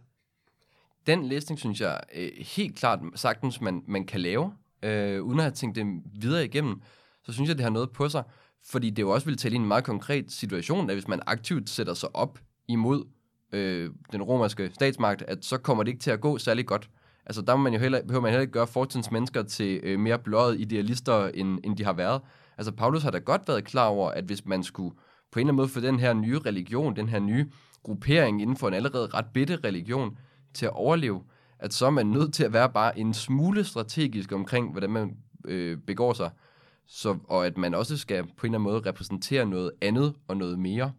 Den 1.08 1.26
læsning, 1.26 1.60
synes 1.60 1.82
jeg 1.82 2.02
øh, 2.16 2.32
helt 2.38 2.76
klart 2.76 3.00
sagtens, 3.16 3.62
man, 3.62 3.84
man 3.88 4.06
kan 4.06 4.22
lave, 4.22 4.54
øh, 4.84 5.24
uden 5.24 5.40
at 5.40 5.44
have 5.44 5.52
tænkt 5.52 5.76
det 5.76 5.86
videre 6.22 6.46
igennem, 6.46 6.82
så 7.24 7.34
synes 7.34 7.48
jeg, 7.48 7.58
det 7.58 7.64
har 7.64 7.72
noget 7.72 7.92
på 7.92 8.10
sig. 8.10 8.24
Fordi 8.66 8.90
det 8.90 9.02
jo 9.02 9.10
også 9.10 9.26
vil 9.26 9.38
tale 9.38 9.54
i 9.54 9.58
en 9.58 9.66
meget 9.66 9.84
konkret 9.84 10.32
situation, 10.32 10.90
at 10.90 10.96
hvis 10.96 11.08
man 11.08 11.20
aktivt 11.28 11.70
sætter 11.70 11.94
sig 11.94 12.16
op 12.16 12.40
imod 12.68 13.06
øh, 13.52 13.90
den 14.12 14.24
romerske 14.24 14.72
statsmagt, 14.74 15.22
at 15.22 15.46
så 15.46 15.58
kommer 15.58 15.84
det 15.84 15.92
ikke 15.92 16.02
til 16.02 16.12
at 16.12 16.22
gå 16.22 16.38
særlig 16.38 16.66
godt. 16.66 16.90
Altså 17.26 17.42
der 17.42 17.56
må 17.56 17.64
man 17.64 17.74
jo 17.74 17.80
heller, 17.80 18.02
behøver 18.02 18.22
man 18.22 18.32
heller 18.32 18.42
ikke 18.42 18.54
gøre 18.54 18.68
fortidens 18.68 19.12
mennesker 19.12 19.44
til 19.44 19.80
øh, 19.84 20.00
mere 20.00 20.20
blåede 20.20 20.60
idealister, 20.60 21.28
end, 21.28 21.60
end 21.64 21.78
de 21.78 21.84
har 21.84 21.94
været. 21.94 22.22
Altså 22.58 22.72
Paulus 22.72 23.04
har 23.04 23.12
da 23.12 23.18
godt 23.18 23.48
været 23.48 23.64
klar 23.64 23.88
over, 23.88 24.10
at 24.10 24.24
hvis 24.24 24.46
man 24.46 24.64
skulle 24.64 24.96
på 25.32 25.40
en 25.40 25.42
eller 25.42 25.48
anden 25.48 25.56
måde 25.56 25.68
få 25.68 25.80
den 25.80 26.00
her 26.00 26.14
nye 26.14 26.40
religion, 26.40 26.96
den 26.96 27.10
her 27.10 27.20
nye 27.20 27.50
gruppering 27.84 28.42
inden 28.42 28.58
for 28.58 28.68
en 28.68 28.74
allerede 28.74 29.08
ret 29.08 29.26
bitte 29.34 29.60
religion 29.64 30.18
til 30.54 30.66
at 30.66 30.74
overleve, 30.74 31.24
at 31.64 31.74
så 31.74 31.86
er 31.86 31.90
man 31.90 32.06
nødt 32.06 32.34
til 32.34 32.44
at 32.44 32.54
være 32.54 32.70
bare 32.70 33.00
en 33.00 33.14
smule 33.14 33.64
strategisk 33.64 34.32
omkring, 34.32 34.72
hvordan 34.72 34.90
man 34.90 35.18
øh, 35.46 35.78
begår 35.78 36.14
sig, 36.14 36.30
så, 36.86 37.18
og 37.24 37.46
at 37.46 37.58
man 37.58 37.74
også 37.74 37.98
skal 37.98 38.24
på 38.24 38.30
en 38.30 38.34
eller 38.46 38.60
anden 38.60 38.72
måde 38.74 38.90
repræsentere 38.90 39.46
noget 39.46 39.72
andet 39.82 40.14
og 40.28 40.38
noget 40.38 40.60
mere. 40.60 40.92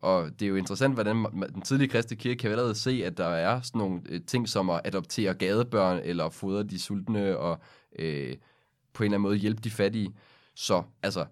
Og 0.00 0.30
det 0.40 0.42
er 0.42 0.48
jo 0.48 0.56
interessant, 0.56 0.94
hvordan 0.94 1.26
den 1.54 1.62
tidlige 1.62 1.88
kristne 1.88 2.16
kirke 2.16 2.38
kan 2.38 2.50
allerede 2.50 2.74
se, 2.74 3.02
at 3.04 3.18
der 3.18 3.26
er 3.26 3.60
sådan 3.60 3.78
nogle 3.78 4.00
øh, 4.08 4.20
ting 4.26 4.48
som 4.48 4.70
at 4.70 4.80
adoptere 4.84 5.34
gadebørn, 5.34 6.00
eller 6.04 6.28
fodre 6.28 6.62
de 6.62 6.78
sultne, 6.78 7.36
og 7.36 7.58
øh, 7.98 8.36
på 8.92 9.02
en 9.02 9.04
eller 9.04 9.16
anden 9.16 9.20
måde 9.20 9.36
hjælpe 9.36 9.60
de 9.62 9.70
fattige. 9.70 10.14
Så 10.54 10.82
altså, 11.02 11.26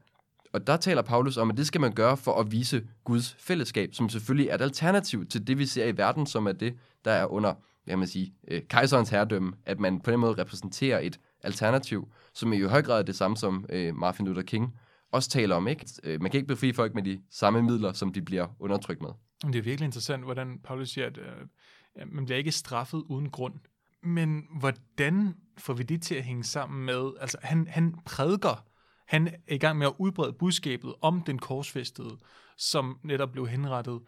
og 0.53 0.66
der 0.66 0.77
taler 0.77 1.03
Paulus 1.03 1.37
om, 1.37 1.51
at 1.51 1.57
det 1.57 1.66
skal 1.66 1.81
man 1.81 1.93
gøre 1.93 2.16
for 2.16 2.41
at 2.41 2.53
vise 2.53 2.87
Guds 3.05 3.37
fællesskab, 3.39 3.95
som 3.95 4.09
selvfølgelig 4.09 4.49
er 4.49 4.55
et 4.55 4.61
alternativ 4.61 5.27
til 5.27 5.47
det, 5.47 5.59
vi 5.59 5.66
ser 5.66 5.87
i 5.87 5.97
verden, 5.97 6.27
som 6.27 6.47
er 6.47 6.53
det, 6.53 6.75
der 7.05 7.11
er 7.11 7.27
under, 7.27 7.55
hvad 7.85 7.97
man 7.97 8.09
sige, 8.09 8.35
øh, 8.49 8.62
kejserens 8.62 9.11
herredømme, 9.11 9.53
at 9.66 9.80
man 9.80 10.01
på 10.01 10.11
den 10.11 10.20
måde 10.20 10.43
repræsenterer 10.43 11.01
et 11.01 11.20
alternativ, 11.43 12.12
som 12.35 12.53
er 12.53 12.57
i 12.57 12.61
høj 12.61 12.83
grad 12.83 12.99
er 12.99 13.03
det 13.03 13.16
samme 13.16 13.37
som 13.37 13.66
øh, 13.68 13.95
Martin 13.95 14.26
Luther 14.26 14.43
King 14.43 14.78
også 15.12 15.30
taler 15.30 15.57
om. 15.57 15.68
Ikke? 15.68 15.87
Øh, 16.05 16.22
man 16.22 16.30
kan 16.30 16.39
ikke 16.39 16.49
befri 16.49 16.72
folk 16.72 16.95
med 16.95 17.03
de 17.03 17.22
samme 17.30 17.62
midler, 17.62 17.93
som 17.93 18.12
de 18.12 18.22
bliver 18.22 18.47
undertrykt 18.59 19.03
med. 19.03 19.11
Det 19.43 19.57
er 19.57 19.62
virkelig 19.62 19.85
interessant, 19.85 20.24
hvordan 20.24 20.59
Paulus 20.64 20.89
siger, 20.89 21.07
at 21.07 21.18
øh, 21.18 22.07
man 22.12 22.24
bliver 22.24 22.39
ikke 22.39 22.53
straffet 22.53 22.99
uden 22.99 23.30
grund. 23.30 23.55
Men 24.03 24.47
hvordan 24.59 25.35
får 25.59 25.72
vi 25.72 25.83
det 25.83 26.03
til 26.03 26.14
at 26.14 26.24
hænge 26.24 26.45
sammen 26.45 26.87
med, 26.87 27.12
altså 27.20 27.39
han, 27.43 27.66
han 27.66 27.95
prædiker, 28.07 28.64
han 29.07 29.28
er 29.28 29.55
i 29.55 29.59
gang 29.59 29.78
med 29.78 29.87
at 29.87 29.93
udbrede 29.99 30.33
budskabet 30.33 30.95
om 31.01 31.22
den 31.22 31.39
korsfæstede, 31.39 32.18
som 32.59 32.99
netop 33.03 33.33
blev 33.33 33.47
henrettet 33.47 34.01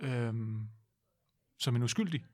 øh, 0.00 0.34
som 1.58 1.76
en 1.76 1.82
uskyldig. 1.82 2.24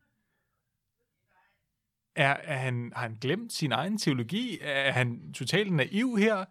Er, 2.18 2.36
er 2.42 2.56
han, 2.56 2.92
har 2.94 3.02
han 3.02 3.18
glemt 3.20 3.52
sin 3.52 3.72
egen 3.72 3.98
teologi? 3.98 4.58
Er 4.62 4.92
han 4.92 5.32
totalt 5.32 5.72
naiv 5.72 6.16
her? 6.16 6.44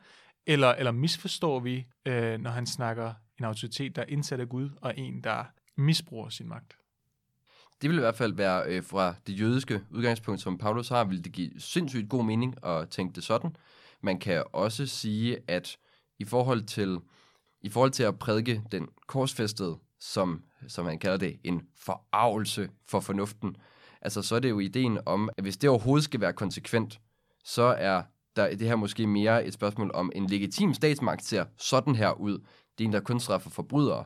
Eller, 0.45 0.67
eller 0.67 0.91
misforstår 0.91 1.59
vi, 1.59 1.87
øh, 2.05 2.39
når 2.39 2.49
han 2.51 2.65
snakker 2.65 3.13
en 3.39 3.45
autoritet, 3.45 3.95
der 3.95 4.01
er 4.01 4.05
indsat 4.05 4.39
af 4.39 4.49
Gud, 4.49 4.69
og 4.81 4.93
en, 4.97 5.23
der 5.23 5.43
misbruger 5.75 6.29
sin 6.29 6.47
magt? 6.47 6.77
Det 7.81 7.89
vil 7.89 7.97
i 7.97 7.99
hvert 7.99 8.15
fald 8.15 8.33
være 8.33 8.63
øh, 8.67 8.83
fra 8.83 9.15
det 9.27 9.39
jødiske 9.39 9.81
udgangspunkt, 9.91 10.41
som 10.41 10.57
Paulus 10.57 10.89
har, 10.89 11.03
vil 11.03 11.23
det 11.23 11.31
give 11.31 11.51
sindssygt 11.59 12.09
god 12.09 12.25
mening 12.25 12.65
at 12.65 12.89
tænke 12.89 13.15
det 13.15 13.23
sådan. 13.23 13.55
Man 14.01 14.19
kan 14.19 14.43
også 14.53 14.85
sige, 14.85 15.37
at 15.47 15.77
i 16.19 16.25
forhold 16.25 16.63
til, 16.63 16.99
i 17.61 17.69
forhold 17.69 17.91
til 17.91 18.03
at 18.03 18.19
prædike 18.19 18.63
den 18.71 18.87
korsfæstede, 19.07 19.77
som, 19.99 20.43
som 20.67 20.85
man 20.85 20.99
kalder 20.99 21.17
det, 21.17 21.39
en 21.43 21.61
forarvelse 21.77 22.69
for 22.85 22.99
fornuften, 22.99 23.55
altså 24.07 24.21
så 24.21 24.35
er 24.35 24.39
det 24.39 24.49
jo 24.49 24.59
ideen 24.59 24.99
om, 25.05 25.29
at 25.37 25.43
hvis 25.43 25.57
det 25.57 25.69
overhovedet 25.69 26.03
skal 26.03 26.21
være 26.21 26.33
konsekvent, 26.33 26.99
så 27.43 27.63
er 27.63 28.01
der, 28.35 28.55
det 28.55 28.67
her 28.67 28.75
måske 28.75 29.07
mere 29.07 29.45
et 29.45 29.53
spørgsmål 29.53 29.91
om, 29.93 30.11
en 30.15 30.27
legitim 30.27 30.73
statsmagt 30.73 31.23
ser 31.23 31.45
sådan 31.57 31.95
her 31.95 32.11
ud. 32.11 32.39
Det 32.77 32.83
er 32.83 32.85
en, 32.85 32.93
der 32.93 32.99
kun 32.99 33.19
straffer 33.19 33.49
forbrydere. 33.49 34.05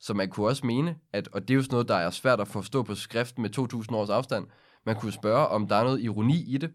Så 0.00 0.14
man 0.14 0.28
kunne 0.28 0.46
også 0.46 0.66
mene, 0.66 0.96
at, 1.12 1.28
og 1.28 1.42
det 1.42 1.50
er 1.50 1.56
jo 1.56 1.62
sådan 1.62 1.74
noget, 1.74 1.88
der 1.88 1.94
er 1.94 2.10
svært 2.10 2.40
at 2.40 2.48
forstå 2.48 2.82
på 2.82 2.94
skrift 2.94 3.38
med 3.38 3.58
2.000 3.58 3.94
års 3.94 4.10
afstand, 4.10 4.46
man 4.86 4.96
kunne 4.96 5.12
spørge, 5.12 5.46
om 5.46 5.68
der 5.68 5.76
er 5.76 5.84
noget 5.84 6.00
ironi 6.00 6.54
i 6.54 6.58
det. 6.58 6.70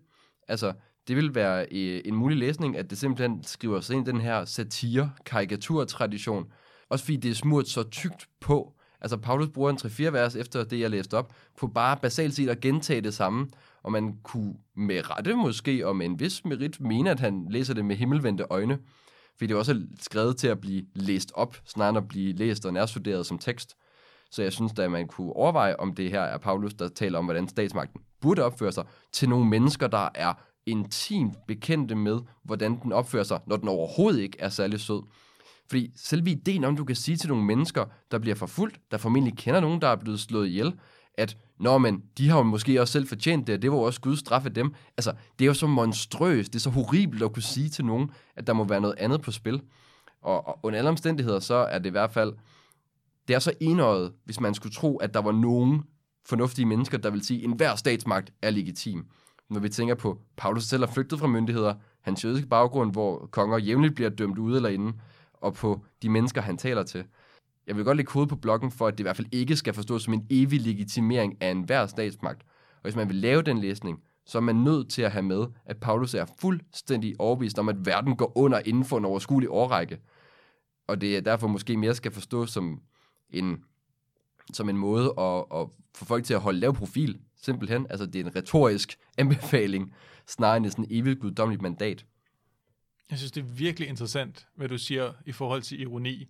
Altså, 0.47 0.73
det 1.07 1.15
vil 1.15 1.35
være 1.35 1.67
øh, 1.71 2.01
en 2.05 2.15
mulig 2.15 2.37
læsning, 2.37 2.77
at 2.77 2.89
det 2.89 2.97
simpelthen 2.97 3.43
skriver 3.43 3.79
sig 3.79 3.95
ind 3.95 4.07
i 4.07 4.11
den 4.11 4.21
her 4.21 4.45
satire-karikatur-tradition. 4.45 6.45
Også 6.89 7.05
fordi 7.05 7.17
det 7.17 7.31
er 7.31 7.35
smurt 7.35 7.67
så 7.67 7.83
tykt 7.83 8.27
på. 8.41 8.74
Altså, 9.05 9.17
Paulus 9.17 9.49
bruger 9.49 9.69
en 9.69 9.77
3-4 9.77 10.09
vers 10.09 10.35
efter 10.35 10.63
det, 10.63 10.79
jeg 10.79 10.89
læste 10.89 11.17
op, 11.17 11.33
på 11.57 11.67
bare 11.67 11.97
basalt 11.97 12.35
set 12.35 12.49
at 12.49 12.61
gentage 12.61 13.01
det 13.01 13.13
samme 13.13 13.47
og 13.85 13.91
man 13.91 14.17
kunne 14.23 14.53
med 14.75 15.09
rette 15.09 15.35
måske, 15.35 15.87
og 15.87 15.95
med 15.95 16.05
en 16.05 16.19
vis 16.19 16.45
merit, 16.45 16.81
mene, 16.81 17.11
at 17.11 17.19
han 17.19 17.47
læser 17.49 17.73
det 17.73 17.85
med 17.85 17.95
himmelvendte 17.95 18.45
øjne, 18.49 18.79
fordi 19.37 19.47
det 19.47 19.55
også 19.55 19.71
er 19.71 19.77
skrevet 19.99 20.37
til 20.37 20.47
at 20.47 20.61
blive 20.61 20.85
læst 20.93 21.31
op, 21.35 21.57
snarere 21.65 21.89
end 21.89 21.97
at 21.97 22.07
blive 22.07 22.33
læst 22.33 22.65
og 22.65 22.73
nærstuderet 22.73 23.25
som 23.25 23.37
tekst. 23.37 23.75
Så 24.31 24.43
jeg 24.43 24.53
synes 24.53 24.79
at 24.79 24.91
man 24.91 25.07
kunne 25.07 25.33
overveje, 25.33 25.75
om 25.75 25.95
det 25.95 26.09
her 26.09 26.21
er 26.21 26.37
Paulus, 26.37 26.73
der 26.73 26.87
taler 26.87 27.19
om, 27.19 27.25
hvordan 27.25 27.47
statsmagten 27.47 28.01
burde 28.21 28.43
opføre 28.43 28.71
sig 28.71 28.85
til 29.13 29.29
nogle 29.29 29.45
mennesker, 29.45 29.87
der 29.87 30.09
er 30.15 30.33
intimt 30.65 31.37
bekendte 31.47 31.95
med, 31.95 32.19
hvordan 32.43 32.79
den 32.83 32.93
opfører 32.93 33.23
sig, 33.23 33.39
når 33.47 33.57
den 33.57 33.67
overhovedet 33.67 34.19
ikke 34.19 34.37
er 34.39 34.49
særlig 34.49 34.79
sød. 34.79 35.01
Fordi 35.69 35.91
selve 35.95 36.31
ideen 36.31 36.63
om, 36.63 36.75
du 36.75 36.83
kan 36.83 36.95
sige 36.95 37.17
til 37.17 37.29
nogle 37.29 37.43
mennesker, 37.45 37.85
der 38.11 38.19
bliver 38.19 38.35
forfulgt, 38.35 38.79
der 38.91 38.97
formentlig 38.97 39.37
kender 39.37 39.59
nogen, 39.59 39.81
der 39.81 39.87
er 39.87 39.95
blevet 39.95 40.19
slået 40.19 40.47
ihjel, 40.47 40.73
at 41.17 41.37
Nå, 41.59 41.77
men 41.77 42.03
de 42.17 42.29
har 42.29 42.37
jo 42.37 42.43
måske 42.43 42.81
også 42.81 42.91
selv 42.91 43.07
fortjent 43.07 43.47
det, 43.47 43.55
og 43.55 43.61
det 43.61 43.71
var 43.71 43.77
jo 43.77 43.83
også 43.83 44.01
Guds 44.01 44.19
straf 44.19 44.45
af 44.45 44.53
dem. 44.53 44.73
Altså, 44.97 45.13
det 45.39 45.45
er 45.45 45.47
jo 45.47 45.53
så 45.53 45.67
monstrøst, 45.67 46.53
det 46.53 46.59
er 46.59 46.61
så 46.61 46.69
horribelt 46.69 47.23
at 47.23 47.33
kunne 47.33 47.43
sige 47.43 47.69
til 47.69 47.85
nogen, 47.85 48.11
at 48.35 48.47
der 48.47 48.53
må 48.53 48.63
være 48.63 48.81
noget 48.81 48.95
andet 48.97 49.21
på 49.21 49.31
spil. 49.31 49.61
Og, 50.21 50.47
og 50.47 50.59
under 50.63 50.79
alle 50.79 50.89
omstændigheder, 50.89 51.39
så 51.39 51.55
er 51.55 51.79
det 51.79 51.85
i 51.85 51.89
hvert 51.89 52.11
fald, 52.11 52.33
det 53.27 53.35
er 53.35 53.39
så 53.39 53.53
enøjet, 53.59 54.13
hvis 54.25 54.39
man 54.39 54.53
skulle 54.53 54.73
tro, 54.73 54.97
at 54.97 55.13
der 55.13 55.21
var 55.21 55.31
nogen 55.31 55.83
fornuftige 56.25 56.65
mennesker, 56.65 56.97
der 56.97 57.09
vil 57.09 57.25
sige, 57.25 57.39
at 57.39 57.45
enhver 57.45 57.75
statsmagt 57.75 58.33
er 58.41 58.49
legitim. 58.49 59.05
Når 59.49 59.59
vi 59.59 59.69
tænker 59.69 59.95
på, 59.95 60.19
Paulus 60.37 60.63
selv 60.63 60.83
er 60.83 60.87
flygtet 60.87 61.19
fra 61.19 61.27
myndigheder, 61.27 61.73
hans 62.01 62.23
jødiske 62.23 62.47
baggrund, 62.47 62.91
hvor 62.91 63.29
konger 63.31 63.57
jævnligt 63.57 63.95
bliver 63.95 64.09
dømt 64.09 64.37
ude 64.37 64.55
eller 64.55 64.69
inde, 64.69 64.93
og 65.41 65.53
på 65.53 65.85
de 66.01 66.09
mennesker, 66.09 66.41
han 66.41 66.57
taler 66.57 66.83
til 66.83 67.05
jeg 67.67 67.75
vil 67.75 67.85
godt 67.85 67.97
lægge 67.97 68.11
hovedet 68.11 68.29
på 68.29 68.35
blokken 68.35 68.71
for, 68.71 68.87
at 68.87 68.93
det 68.93 68.99
i 68.99 69.03
hvert 69.03 69.15
fald 69.15 69.27
ikke 69.31 69.55
skal 69.55 69.73
forstås 69.73 70.03
som 70.03 70.13
en 70.13 70.27
evig 70.29 70.61
legitimering 70.61 71.41
af 71.41 71.51
enhver 71.51 71.85
statsmagt. 71.85 72.41
Og 72.75 72.81
hvis 72.81 72.95
man 72.95 73.07
vil 73.07 73.15
lave 73.15 73.41
den 73.41 73.57
læsning, 73.57 74.03
så 74.25 74.37
er 74.37 74.41
man 74.41 74.55
nødt 74.55 74.89
til 74.89 75.01
at 75.01 75.11
have 75.11 75.23
med, 75.23 75.45
at 75.65 75.77
Paulus 75.77 76.13
er 76.13 76.25
fuldstændig 76.39 77.15
overbevist 77.19 77.59
om, 77.59 77.69
at 77.69 77.85
verden 77.85 78.15
går 78.15 78.37
under 78.37 78.61
inden 78.65 78.85
for 78.85 78.97
en 78.97 79.05
overskuelig 79.05 79.49
årrække. 79.49 79.99
Og 80.87 81.01
det 81.01 81.17
er 81.17 81.21
derfor 81.21 81.47
måske 81.47 81.77
mere 81.77 81.95
skal 81.95 82.11
forstås 82.11 82.51
som 82.51 82.81
en, 83.29 83.63
som 84.53 84.69
en 84.69 84.77
måde 84.77 85.13
at, 85.17 85.45
at 85.55 85.67
få 85.95 86.05
folk 86.05 86.23
til 86.23 86.33
at 86.33 86.41
holde 86.41 86.59
lav 86.59 86.73
profil, 86.73 87.19
simpelthen. 87.41 87.87
Altså 87.89 88.05
det 88.05 88.21
er 88.21 88.25
en 88.25 88.35
retorisk 88.35 88.97
anbefaling, 89.17 89.93
snarere 90.27 90.57
end 90.57 90.69
sådan 90.69 90.85
en 90.85 90.99
evigt 90.99 91.19
guddommeligt 91.19 91.61
mandat. 91.61 92.05
Jeg 93.09 93.17
synes, 93.17 93.31
det 93.31 93.41
er 93.41 93.45
virkelig 93.45 93.89
interessant, 93.89 94.47
hvad 94.55 94.69
du 94.69 94.77
siger 94.77 95.13
i 95.25 95.31
forhold 95.31 95.61
til 95.61 95.81
ironi. 95.81 96.27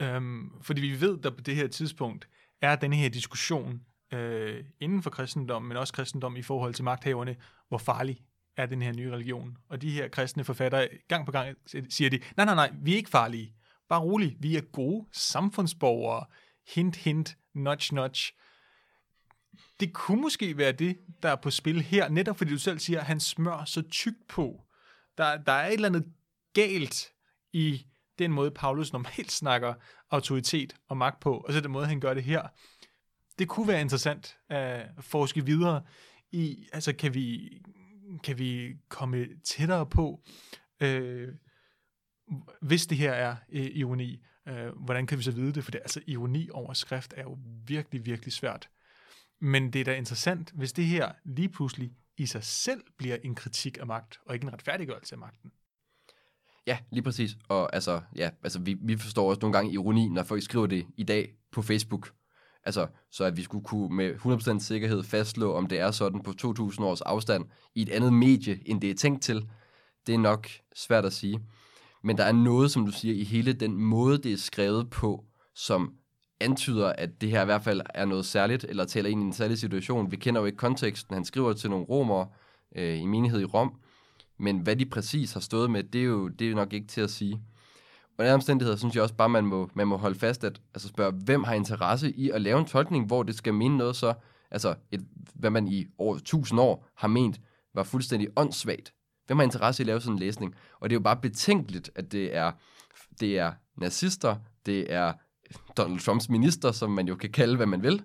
Øhm, 0.00 0.50
fordi 0.62 0.80
vi 0.80 1.00
ved, 1.00 1.26
at 1.26 1.36
på 1.36 1.40
det 1.40 1.56
her 1.56 1.66
tidspunkt 1.66 2.28
er 2.60 2.76
den 2.76 2.92
her 2.92 3.08
diskussion 3.08 3.80
øh, 4.12 4.64
inden 4.80 5.02
for 5.02 5.10
kristendom, 5.10 5.62
men 5.62 5.76
også 5.76 5.92
kristendom 5.92 6.36
i 6.36 6.42
forhold 6.42 6.74
til 6.74 6.84
magthaverne, 6.84 7.36
hvor 7.68 7.78
farlig 7.78 8.20
er 8.56 8.66
den 8.66 8.82
her 8.82 8.92
nye 8.92 9.12
religion. 9.12 9.56
Og 9.68 9.82
de 9.82 9.90
her 9.90 10.08
kristne 10.08 10.44
forfattere 10.44 10.88
gang 11.08 11.26
på 11.26 11.32
gang 11.32 11.56
siger 11.88 12.10
de, 12.10 12.20
nej, 12.36 12.46
nej, 12.46 12.54
nej, 12.54 12.70
vi 12.82 12.92
er 12.92 12.96
ikke 12.96 13.10
farlige. 13.10 13.54
Bare 13.88 14.00
rolig, 14.00 14.36
vi 14.40 14.56
er 14.56 14.60
gode 14.60 15.06
samfundsborgere. 15.12 16.24
Hint, 16.74 16.96
hint, 16.96 17.36
nudge, 17.54 17.94
nudge. 17.94 18.32
Det 19.80 19.92
kunne 19.92 20.20
måske 20.20 20.56
være 20.56 20.72
det, 20.72 20.98
der 21.22 21.28
er 21.28 21.36
på 21.36 21.50
spil 21.50 21.82
her, 21.82 22.08
netop 22.08 22.38
fordi 22.38 22.50
du 22.50 22.58
selv 22.58 22.78
siger, 22.78 23.00
at 23.00 23.06
han 23.06 23.20
smør 23.20 23.64
så 23.64 23.82
tykt 23.82 24.28
på. 24.28 24.67
Der, 25.18 25.36
der 25.36 25.52
er 25.52 25.66
et 25.66 25.72
eller 25.72 25.88
andet 25.88 26.12
galt 26.54 27.12
i 27.52 27.86
den 28.18 28.32
måde, 28.32 28.50
Paulus 28.50 28.92
normalt 28.92 29.32
snakker 29.42 29.74
autoritet 30.10 30.76
og 30.88 30.96
magt 30.96 31.20
på, 31.20 31.36
og 31.36 31.52
så 31.52 31.60
den 31.60 31.70
måde, 31.70 31.86
han 31.86 32.00
gør 32.00 32.14
det 32.14 32.24
her. 32.24 32.42
Det 33.38 33.48
kunne 33.48 33.68
være 33.68 33.80
interessant 33.80 34.38
at 34.48 34.86
forske 35.00 35.44
videre 35.44 35.82
i, 36.32 36.68
altså 36.72 36.92
kan 36.92 37.14
vi, 37.14 37.50
kan 38.24 38.38
vi 38.38 38.76
komme 38.88 39.26
tættere 39.44 39.86
på, 39.86 40.22
øh, 40.80 41.28
hvis 42.60 42.86
det 42.86 42.98
her 42.98 43.12
er 43.12 43.36
øh, 43.52 43.66
ironi, 43.66 44.24
øh, 44.48 44.68
hvordan 44.76 45.06
kan 45.06 45.18
vi 45.18 45.22
så 45.22 45.30
vide 45.30 45.52
det? 45.52 45.64
For 45.64 45.70
det, 45.70 45.78
altså, 45.78 46.00
ironi 46.06 46.50
over 46.50 46.72
skrift 46.72 47.14
er 47.16 47.22
jo 47.22 47.38
virkelig, 47.66 48.06
virkelig 48.06 48.32
svært. 48.32 48.70
Men 49.40 49.72
det 49.72 49.80
er 49.80 49.84
da 49.84 49.96
interessant, 49.96 50.52
hvis 50.54 50.72
det 50.72 50.84
her 50.84 51.12
lige 51.24 51.48
pludselig 51.48 51.92
i 52.18 52.26
sig 52.26 52.44
selv 52.44 52.80
bliver 52.96 53.16
en 53.24 53.34
kritik 53.34 53.78
af 53.80 53.86
magt, 53.86 54.18
og 54.26 54.34
ikke 54.34 54.44
en 54.44 54.52
retfærdiggørelse 54.52 55.14
af 55.14 55.18
magten. 55.18 55.52
Ja, 56.66 56.78
lige 56.90 57.02
præcis. 57.02 57.36
Og 57.48 57.74
altså, 57.74 58.00
ja, 58.16 58.30
altså 58.42 58.60
vi, 58.60 58.76
vi 58.80 58.96
forstår 58.96 59.28
også 59.28 59.40
nogle 59.40 59.52
gange 59.52 59.72
ironi, 59.72 60.08
når 60.08 60.22
folk 60.22 60.42
skriver 60.42 60.66
det 60.66 60.86
i 60.96 61.02
dag 61.02 61.34
på 61.52 61.62
Facebook. 61.62 62.12
Altså, 62.64 62.86
så 63.10 63.24
at 63.24 63.36
vi 63.36 63.42
skulle 63.42 63.64
kunne 63.64 63.96
med 63.96 64.14
100% 64.14 64.58
sikkerhed 64.58 65.02
fastslå, 65.02 65.54
om 65.54 65.66
det 65.66 65.80
er 65.80 65.90
sådan 65.90 66.22
på 66.22 66.30
2.000 66.30 66.82
års 66.82 67.00
afstand 67.00 67.44
i 67.74 67.82
et 67.82 67.88
andet 67.88 68.12
medie, 68.12 68.68
end 68.68 68.80
det 68.80 68.90
er 68.90 68.94
tænkt 68.94 69.22
til, 69.22 69.48
det 70.06 70.14
er 70.14 70.18
nok 70.18 70.48
svært 70.74 71.04
at 71.04 71.12
sige. 71.12 71.40
Men 72.02 72.18
der 72.18 72.24
er 72.24 72.32
noget, 72.32 72.70
som 72.70 72.86
du 72.86 72.92
siger, 72.92 73.14
i 73.14 73.24
hele 73.24 73.52
den 73.52 73.76
måde, 73.76 74.18
det 74.18 74.32
er 74.32 74.36
skrevet 74.36 74.90
på, 74.90 75.24
som 75.54 75.94
antyder, 76.40 76.92
at 76.92 77.20
det 77.20 77.30
her 77.30 77.42
i 77.42 77.44
hvert 77.44 77.62
fald 77.62 77.80
er 77.94 78.04
noget 78.04 78.26
særligt, 78.26 78.64
eller 78.68 78.84
taler 78.84 79.10
ind 79.10 79.22
i 79.22 79.26
en 79.26 79.32
særlig 79.32 79.58
situation. 79.58 80.10
Vi 80.10 80.16
kender 80.16 80.40
jo 80.40 80.46
ikke 80.46 80.58
konteksten. 80.58 81.14
Han 81.14 81.24
skriver 81.24 81.52
til 81.52 81.70
nogle 81.70 81.84
romere 81.84 82.28
øh, 82.76 83.00
i 83.00 83.06
menighed 83.06 83.40
i 83.40 83.44
Rom, 83.44 83.74
men 84.38 84.58
hvad 84.58 84.76
de 84.76 84.86
præcis 84.86 85.32
har 85.32 85.40
stået 85.40 85.70
med, 85.70 85.82
det 85.82 86.00
er 86.00 86.04
jo, 86.04 86.28
det 86.28 86.50
er 86.50 86.54
nok 86.54 86.72
ikke 86.72 86.86
til 86.86 87.00
at 87.00 87.10
sige. 87.10 87.40
Og 88.18 88.24
den 88.24 88.34
omstændigheder 88.34 88.76
synes 88.76 88.94
jeg 88.94 89.02
også 89.02 89.14
bare, 89.14 89.28
man 89.28 89.46
må, 89.46 89.70
man 89.74 89.88
må 89.88 89.96
holde 89.96 90.18
fast 90.18 90.44
at 90.44 90.60
altså 90.74 90.88
spørge, 90.88 91.12
hvem 91.12 91.44
har 91.44 91.54
interesse 91.54 92.12
i 92.12 92.30
at 92.30 92.42
lave 92.42 92.58
en 92.58 92.64
tolkning, 92.64 93.06
hvor 93.06 93.22
det 93.22 93.34
skal 93.34 93.54
mene 93.54 93.76
noget 93.76 93.96
så, 93.96 94.14
altså 94.50 94.74
et, 94.90 95.06
hvad 95.34 95.50
man 95.50 95.68
i 95.68 95.86
over 95.98 96.18
tusind 96.18 96.60
år 96.60 96.88
har 96.94 97.08
ment, 97.08 97.40
var 97.74 97.82
fuldstændig 97.82 98.28
åndssvagt. 98.36 98.92
Hvem 99.26 99.38
har 99.38 99.44
interesse 99.44 99.80
i 99.80 99.84
at 99.84 99.86
lave 99.86 100.00
sådan 100.00 100.12
en 100.12 100.18
læsning? 100.18 100.54
Og 100.80 100.90
det 100.90 100.96
er 100.96 100.98
jo 101.00 101.02
bare 101.02 101.16
betænkeligt, 101.16 101.90
at 101.94 102.12
det 102.12 102.36
er, 102.36 102.52
det 103.20 103.38
er 103.38 103.52
nazister, 103.76 104.36
det 104.66 104.92
er 104.92 105.12
Donald 105.76 106.00
Trumps 106.00 106.28
minister, 106.28 106.72
som 106.72 106.90
man 106.90 107.08
jo 107.08 107.14
kan 107.14 107.30
kalde, 107.30 107.56
hvad 107.56 107.66
man 107.66 107.82
vil. 107.82 108.02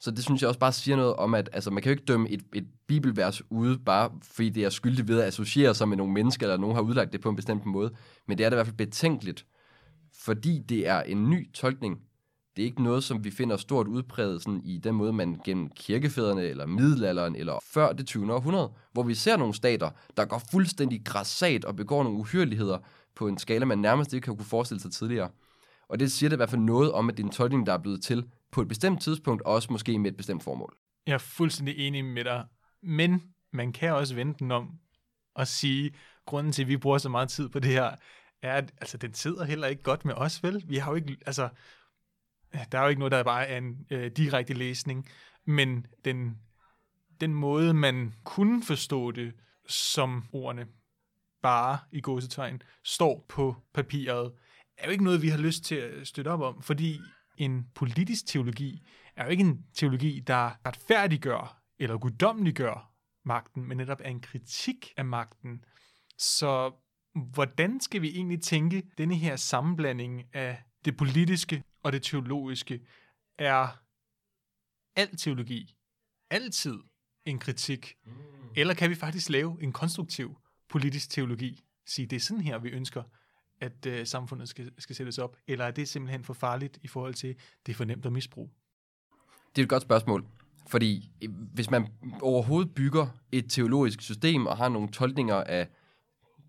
Så 0.00 0.10
det 0.10 0.24
synes 0.24 0.42
jeg 0.42 0.48
også 0.48 0.60
bare 0.60 0.72
siger 0.72 0.96
noget 0.96 1.14
om, 1.14 1.34
at 1.34 1.50
altså, 1.52 1.70
man 1.70 1.82
kan 1.82 1.90
jo 1.90 1.92
ikke 1.92 2.04
dømme 2.04 2.30
et, 2.30 2.42
et 2.54 2.66
bibelvers 2.86 3.42
ude, 3.50 3.78
bare 3.78 4.10
fordi 4.22 4.48
det 4.48 4.64
er 4.64 4.70
skyldigt 4.70 5.08
ved 5.08 5.20
at 5.20 5.26
associere 5.26 5.74
sig 5.74 5.88
med 5.88 5.96
nogle 5.96 6.12
mennesker, 6.12 6.46
eller 6.46 6.56
nogen 6.56 6.76
har 6.76 6.82
udlagt 6.82 7.12
det 7.12 7.20
på 7.20 7.28
en 7.28 7.36
bestemt 7.36 7.66
måde. 7.66 7.90
Men 8.26 8.38
det 8.38 8.46
er 8.46 8.50
da 8.50 8.54
i 8.54 8.56
hvert 8.56 8.66
fald 8.66 8.76
betænkeligt, 8.76 9.46
fordi 10.14 10.58
det 10.58 10.88
er 10.88 11.02
en 11.02 11.30
ny 11.30 11.52
tolkning. 11.52 12.00
Det 12.56 12.62
er 12.62 12.66
ikke 12.66 12.82
noget, 12.82 13.04
som 13.04 13.24
vi 13.24 13.30
finder 13.30 13.56
stort 13.56 13.88
udpræget 13.88 14.42
sådan, 14.42 14.60
i 14.64 14.78
den 14.78 14.94
måde, 14.94 15.12
man 15.12 15.40
gennem 15.44 15.68
kirkefædrene, 15.68 16.42
eller 16.42 16.66
middelalderen, 16.66 17.36
eller 17.36 17.58
før 17.62 17.92
det 17.92 18.06
20. 18.06 18.34
århundrede, 18.34 18.70
hvor 18.92 19.02
vi 19.02 19.14
ser 19.14 19.36
nogle 19.36 19.54
stater, 19.54 19.90
der 20.16 20.24
går 20.24 20.42
fuldstændig 20.50 21.02
græssat 21.04 21.64
og 21.64 21.76
begår 21.76 22.02
nogle 22.02 22.18
uhyreligheder 22.18 22.78
på 23.14 23.28
en 23.28 23.38
skala, 23.38 23.64
man 23.64 23.78
nærmest 23.78 24.12
ikke 24.12 24.24
kan 24.24 24.36
kunne 24.36 24.46
forestille 24.46 24.80
sig 24.80 24.92
tidligere. 24.92 25.30
Og 25.88 26.00
det 26.00 26.12
siger 26.12 26.28
det 26.30 26.36
i 26.36 26.38
hvert 26.38 26.50
fald 26.50 26.60
noget 26.60 26.92
om, 26.92 27.08
at 27.08 27.16
det 27.16 27.22
er 27.22 27.26
en 27.26 27.32
tolkning, 27.32 27.66
der 27.66 27.72
er 27.72 27.78
blevet 27.78 28.02
til 28.02 28.30
på 28.50 28.60
et 28.60 28.68
bestemt 28.68 29.02
tidspunkt, 29.02 29.42
og 29.42 29.54
også 29.54 29.68
måske 29.72 29.98
med 29.98 30.10
et 30.10 30.16
bestemt 30.16 30.42
formål. 30.42 30.76
Jeg 31.06 31.14
er 31.14 31.18
fuldstændig 31.18 31.78
enig 31.78 32.04
med 32.04 32.24
dig, 32.24 32.44
men 32.82 33.22
man 33.52 33.72
kan 33.72 33.92
også 33.92 34.14
vende 34.14 34.34
den 34.38 34.50
om 34.50 34.78
og 35.34 35.48
sige, 35.48 35.94
grunden 36.26 36.52
til, 36.52 36.62
at 36.62 36.68
vi 36.68 36.76
bruger 36.76 36.98
så 36.98 37.08
meget 37.08 37.28
tid 37.28 37.48
på 37.48 37.58
det 37.58 37.70
her, 37.70 37.94
er, 38.42 38.54
at 38.54 38.72
altså, 38.80 38.96
den 38.96 39.14
sidder 39.14 39.44
heller 39.44 39.66
ikke 39.66 39.82
godt 39.82 40.04
med 40.04 40.14
os, 40.14 40.42
vel? 40.42 40.64
Vi 40.66 40.76
har 40.76 40.90
jo 40.90 40.96
ikke, 40.96 41.16
altså, 41.26 41.48
der 42.72 42.78
er 42.78 42.82
jo 42.82 42.88
ikke 42.88 42.98
noget, 42.98 43.12
der 43.12 43.22
bare 43.22 43.46
er 43.46 43.58
en 43.58 43.86
øh, 43.90 44.10
direkte 44.10 44.54
læsning, 44.54 45.08
men 45.44 45.86
den, 46.04 46.38
den 47.20 47.34
måde, 47.34 47.74
man 47.74 48.14
kunne 48.24 48.62
forstå 48.62 49.10
det, 49.10 49.32
som 49.68 50.24
ordene 50.32 50.66
bare 51.42 51.78
i 51.92 52.00
gåsetegn 52.00 52.62
står 52.84 53.24
på 53.28 53.56
papiret, 53.74 54.32
er 54.78 54.86
jo 54.86 54.90
ikke 54.90 55.04
noget, 55.04 55.22
vi 55.22 55.28
har 55.28 55.38
lyst 55.38 55.64
til 55.64 55.74
at 55.74 56.06
støtte 56.06 56.28
op 56.28 56.40
om, 56.40 56.62
fordi 56.62 57.00
en 57.36 57.66
politisk 57.74 58.26
teologi 58.26 58.86
er 59.16 59.24
jo 59.24 59.30
ikke 59.30 59.44
en 59.44 59.66
teologi, 59.74 60.20
der 60.20 60.66
retfærdiggør 60.66 61.62
eller 61.78 61.98
guddommeliggør 61.98 62.94
magten, 63.24 63.68
men 63.68 63.76
netop 63.76 64.00
er 64.00 64.10
en 64.10 64.20
kritik 64.20 64.92
af 64.96 65.04
magten. 65.04 65.64
Så 66.18 66.72
hvordan 67.32 67.80
skal 67.80 68.02
vi 68.02 68.08
egentlig 68.08 68.42
tænke 68.42 68.82
denne 68.98 69.14
her 69.14 69.36
sammenblanding 69.36 70.34
af 70.34 70.62
det 70.84 70.96
politiske 70.96 71.62
og 71.82 71.92
det 71.92 72.02
teologiske? 72.02 72.80
Er 73.38 73.68
al 74.96 75.16
teologi 75.16 75.74
altid 76.30 76.78
en 77.24 77.38
kritik? 77.38 77.94
Eller 78.56 78.74
kan 78.74 78.90
vi 78.90 78.94
faktisk 78.94 79.28
lave 79.28 79.62
en 79.62 79.72
konstruktiv 79.72 80.38
politisk 80.68 81.10
teologi? 81.10 81.60
Sige, 81.86 82.06
det 82.06 82.16
er 82.16 82.20
sådan 82.20 82.44
her, 82.44 82.58
vi 82.58 82.68
ønsker 82.68 83.02
at 83.60 83.86
øh, 83.86 84.06
samfundet 84.06 84.48
skal, 84.48 84.70
skal 84.78 84.96
sættes 84.96 85.18
op? 85.18 85.36
Eller 85.46 85.64
er 85.64 85.70
det 85.70 85.88
simpelthen 85.88 86.24
for 86.24 86.34
farligt 86.34 86.78
i 86.82 86.88
forhold 86.88 87.14
til, 87.14 87.34
det 87.66 87.72
er 87.72 87.76
for 87.76 87.84
nemt 87.84 88.06
at 88.06 88.12
misbruge? 88.12 88.50
Det 89.56 89.62
er 89.62 89.64
et 89.64 89.68
godt 89.68 89.82
spørgsmål. 89.82 90.24
Fordi 90.68 91.10
øh, 91.22 91.30
hvis 91.54 91.70
man 91.70 91.86
overhovedet 92.22 92.74
bygger 92.74 93.06
et 93.32 93.44
teologisk 93.48 94.00
system 94.00 94.46
og 94.46 94.56
har 94.56 94.68
nogle 94.68 94.88
tolkninger 94.88 95.34
af 95.34 95.68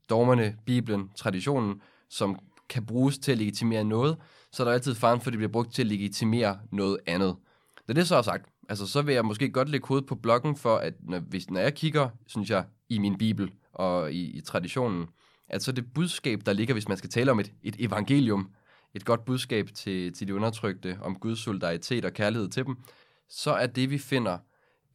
dogmerne, 0.10 0.58
Bibelen, 0.66 1.10
traditionen, 1.16 1.82
som 2.10 2.40
kan 2.70 2.86
bruges 2.86 3.18
til 3.18 3.32
at 3.32 3.38
legitimere 3.38 3.84
noget, 3.84 4.18
så 4.52 4.64
er 4.64 4.68
der 4.68 4.74
altid 4.74 4.96
faren 4.96 5.22
for, 5.22 5.28
at 5.28 5.32
det 5.32 5.38
bliver 5.38 5.52
brugt 5.52 5.74
til 5.74 5.82
at 5.82 5.88
legitimere 5.88 6.60
noget 6.72 6.98
andet. 7.06 7.36
Når 7.88 7.94
det 7.94 8.08
så 8.08 8.16
er 8.16 8.22
sagt, 8.22 8.50
altså, 8.70 8.88
så 8.88 9.02
vil 9.02 9.14
jeg 9.14 9.26
måske 9.26 9.50
godt 9.50 9.70
lægge 9.70 9.88
hovedet 9.88 10.08
på 10.08 10.16
blokken 10.16 10.56
for, 10.56 10.76
at 10.76 10.94
når, 11.00 11.20
hvis, 11.20 11.50
når 11.50 11.60
jeg 11.60 11.74
kigger, 11.74 12.10
synes 12.28 12.50
jeg, 12.50 12.66
i 12.90 12.98
min 12.98 13.18
bibel 13.18 13.52
og 13.74 14.14
i, 14.14 14.38
i 14.38 14.42
traditionen, 14.42 15.08
at 15.50 15.64
så 15.64 15.72
det 15.72 15.94
budskab, 15.94 16.42
der 16.46 16.54
ligger, 16.54 16.74
hvis 16.74 16.88
man 16.88 16.98
skal 16.98 17.10
tale 17.10 17.32
om 17.32 17.40
et, 17.40 17.54
et 17.64 17.76
evangelium, 17.80 18.50
et 18.94 19.06
godt 19.06 19.26
budskab 19.26 19.70
til, 19.74 20.14
til 20.14 20.28
de 20.28 20.36
undertrykte, 20.36 20.98
om 21.02 21.16
Guds 21.16 21.40
solidaritet 21.40 22.06
og 22.06 22.14
kærlighed 22.14 22.50
til 22.50 22.66
dem, 22.66 22.76
så 23.30 23.52
er 23.52 23.68
det, 23.68 23.90
vi 23.90 23.98
finder, 23.98 24.38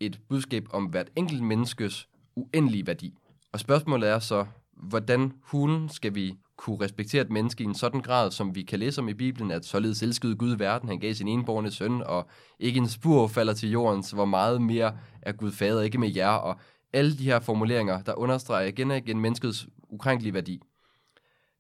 et 0.01 0.21
budskab 0.29 0.67
om 0.71 0.85
hvert 0.85 1.11
enkelt 1.17 1.43
menneskes 1.43 2.09
uendelige 2.37 2.87
værdi. 2.87 3.15
Og 3.53 3.61
spørgsmålet 3.61 4.09
er 4.09 4.19
så, 4.19 4.47
hvordan 4.73 5.33
hulen 5.43 5.89
skal 5.89 6.15
vi 6.15 6.35
kunne 6.57 6.85
respektere 6.85 7.23
et 7.23 7.31
menneske 7.31 7.65
i 7.65 7.67
en 7.67 7.75
sådan 7.75 8.01
grad, 8.01 8.31
som 8.31 8.55
vi 8.55 8.63
kan 8.63 8.79
læse 8.79 9.01
om 9.01 9.09
i 9.09 9.15
Bibelen, 9.15 9.51
at 9.51 9.65
således 9.65 10.03
elskede 10.03 10.37
Gud 10.37 10.57
verden, 10.57 10.89
han 10.89 10.99
gav 10.99 11.15
sin 11.15 11.29
enborne 11.29 11.71
søn, 11.71 12.03
og 12.03 12.29
ikke 12.59 12.79
en 12.79 12.89
spur 12.89 13.27
falder 13.27 13.55
til 13.55 13.71
jorden, 13.71 14.03
så 14.03 14.15
hvor 14.15 14.25
meget 14.25 14.63
mere 14.63 14.97
er 15.23 15.33
Gud 15.33 15.53
fader, 15.53 15.83
ikke 15.83 15.99
med 15.99 16.15
jer, 16.15 16.29
og 16.29 16.59
alle 16.93 17.19
de 17.19 17.25
her 17.25 17.41
formuleringer, 17.41 18.03
der 18.03 18.19
understreger 18.19 18.69
igen 18.69 18.91
og 18.91 18.97
igen 18.97 19.21
menneskets 19.21 19.67
ukrænkelig 19.95 20.35
værdi. 20.35 20.63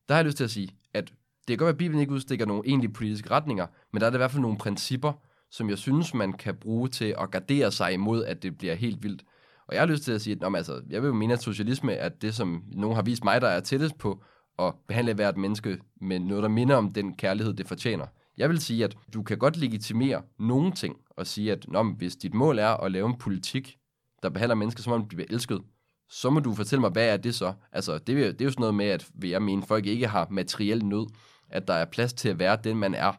Der 0.08 0.14
har 0.14 0.18
jeg 0.18 0.26
lyst 0.26 0.36
til 0.36 0.44
at 0.44 0.50
sige, 0.50 0.68
at 0.94 1.04
det 1.08 1.48
kan 1.48 1.56
godt 1.58 1.66
være, 1.66 1.72
at 1.72 1.78
Bibelen 1.78 2.00
ikke 2.00 2.12
udstikker 2.12 2.46
nogle 2.46 2.62
egentlige 2.66 2.92
politiske 2.92 3.30
retninger, 3.30 3.66
men 3.92 4.00
der 4.00 4.06
er 4.06 4.10
det 4.10 4.16
i 4.16 4.18
hvert 4.18 4.30
fald 4.30 4.42
nogle 4.42 4.58
principper, 4.58 5.12
som 5.50 5.70
jeg 5.70 5.78
synes, 5.78 6.14
man 6.14 6.32
kan 6.32 6.54
bruge 6.54 6.88
til 6.88 7.14
at 7.18 7.30
gardere 7.30 7.72
sig 7.72 7.92
imod, 7.92 8.24
at 8.24 8.42
det 8.42 8.58
bliver 8.58 8.74
helt 8.74 9.02
vildt. 9.02 9.24
Og 9.66 9.74
jeg 9.74 9.82
har 9.82 9.86
lyst 9.86 10.04
til 10.04 10.12
at 10.12 10.20
sige, 10.20 10.34
at 10.34 10.40
nå, 10.40 10.56
altså, 10.56 10.82
jeg 10.90 11.02
vil 11.02 11.08
jo 11.08 11.14
mene, 11.14 11.32
at 11.32 11.42
socialisme 11.42 11.92
er 11.92 12.08
det, 12.08 12.34
som 12.34 12.64
nogen 12.72 12.94
har 12.94 13.02
vist 13.02 13.24
mig, 13.24 13.40
der 13.40 13.48
er 13.48 13.60
tættest 13.60 13.98
på 13.98 14.22
at 14.58 14.74
behandle 14.88 15.14
hvert 15.14 15.36
menneske 15.36 15.78
med 16.00 16.18
noget, 16.18 16.42
der 16.42 16.48
minder 16.48 16.76
om 16.76 16.92
den 16.92 17.16
kærlighed, 17.16 17.54
det 17.54 17.68
fortjener. 17.68 18.06
Jeg 18.36 18.50
vil 18.50 18.60
sige, 18.60 18.84
at 18.84 18.96
du 19.14 19.22
kan 19.22 19.38
godt 19.38 19.56
legitimere 19.56 20.22
nogle 20.38 20.72
ting 20.72 20.96
og 21.10 21.26
sige, 21.26 21.52
at 21.52 21.68
Nå, 21.68 21.82
hvis 21.82 22.16
dit 22.16 22.34
mål 22.34 22.58
er 22.58 22.68
at 22.68 22.92
lave 22.92 23.08
en 23.08 23.18
politik, 23.18 23.76
der 24.22 24.28
behandler 24.28 24.54
mennesker, 24.54 24.82
som 24.82 24.92
om 24.92 25.08
de 25.08 25.16
bliver 25.16 25.28
elsket, 25.30 25.60
så 26.08 26.30
må 26.30 26.40
du 26.40 26.54
fortælle 26.54 26.80
mig, 26.80 26.90
hvad 26.90 27.08
er 27.08 27.16
det 27.16 27.34
så? 27.34 27.52
Altså, 27.72 27.98
det, 27.98 28.08
det 28.08 28.40
er 28.40 28.44
jo 28.44 28.50
sådan 28.50 28.60
noget 28.60 28.74
med, 28.74 28.86
at 28.86 29.08
vil 29.14 29.30
jeg 29.30 29.42
mene, 29.42 29.62
folk 29.62 29.86
ikke 29.86 30.08
har 30.08 30.26
materiel 30.30 30.84
nød, 30.84 31.06
at 31.48 31.68
der 31.68 31.74
er 31.74 31.84
plads 31.84 32.12
til 32.12 32.28
at 32.28 32.38
være 32.38 32.58
den, 32.64 32.76
man 32.76 32.94
er, 32.94 33.12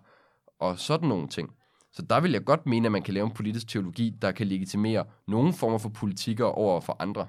og 0.59 0.79
sådan 0.79 1.09
nogle 1.09 1.27
ting. 1.27 1.49
Så 1.91 2.01
der 2.01 2.19
vil 2.19 2.31
jeg 2.31 2.45
godt 2.45 2.65
mene, 2.65 2.85
at 2.85 2.91
man 2.91 3.03
kan 3.03 3.13
lave 3.13 3.25
en 3.25 3.33
politisk 3.33 3.67
teologi, 3.67 4.13
der 4.21 4.31
kan 4.31 4.47
legitimere 4.47 5.05
nogle 5.27 5.53
former 5.53 5.77
for 5.77 5.89
politikker 5.89 6.45
over 6.45 6.81
for 6.81 6.95
andre. 6.99 7.27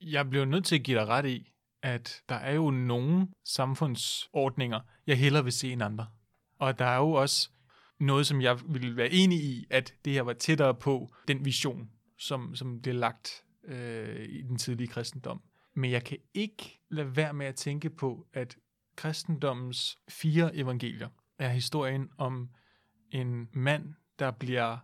Jeg 0.00 0.30
bliver 0.30 0.44
nødt 0.44 0.64
til 0.64 0.76
at 0.76 0.82
give 0.82 0.98
dig 0.98 1.08
ret 1.08 1.26
i, 1.26 1.52
at 1.82 2.22
der 2.28 2.34
er 2.34 2.54
jo 2.54 2.70
nogle 2.70 3.28
samfundsordninger, 3.44 4.80
jeg 5.06 5.18
hellere 5.18 5.44
vil 5.44 5.52
se 5.52 5.72
end 5.72 5.82
andre. 5.82 6.06
Og 6.58 6.78
der 6.78 6.84
er 6.84 6.96
jo 6.96 7.12
også 7.12 7.50
noget, 8.00 8.26
som 8.26 8.40
jeg 8.40 8.58
vil 8.68 8.96
være 8.96 9.12
enig 9.12 9.38
i, 9.44 9.66
at 9.70 9.94
det 10.04 10.12
her 10.12 10.22
var 10.22 10.32
tættere 10.32 10.74
på 10.74 11.14
den 11.28 11.44
vision, 11.44 11.90
som, 12.18 12.54
som 12.54 12.82
blev 12.82 12.94
lagt 12.94 13.44
øh, 13.70 14.24
i 14.28 14.42
den 14.42 14.56
tidlige 14.56 14.88
kristendom. 14.88 15.42
Men 15.74 15.90
jeg 15.90 16.04
kan 16.04 16.18
ikke 16.34 16.80
lade 16.90 17.16
være 17.16 17.32
med 17.32 17.46
at 17.46 17.54
tænke 17.54 17.90
på, 17.90 18.26
at 18.32 18.56
kristendommens 18.96 19.98
fire 20.08 20.56
evangelier 20.56 21.08
er 21.38 21.48
historien 21.48 22.08
om 22.18 22.50
en 23.10 23.48
mand, 23.52 23.94
der 24.18 24.30
bliver 24.30 24.78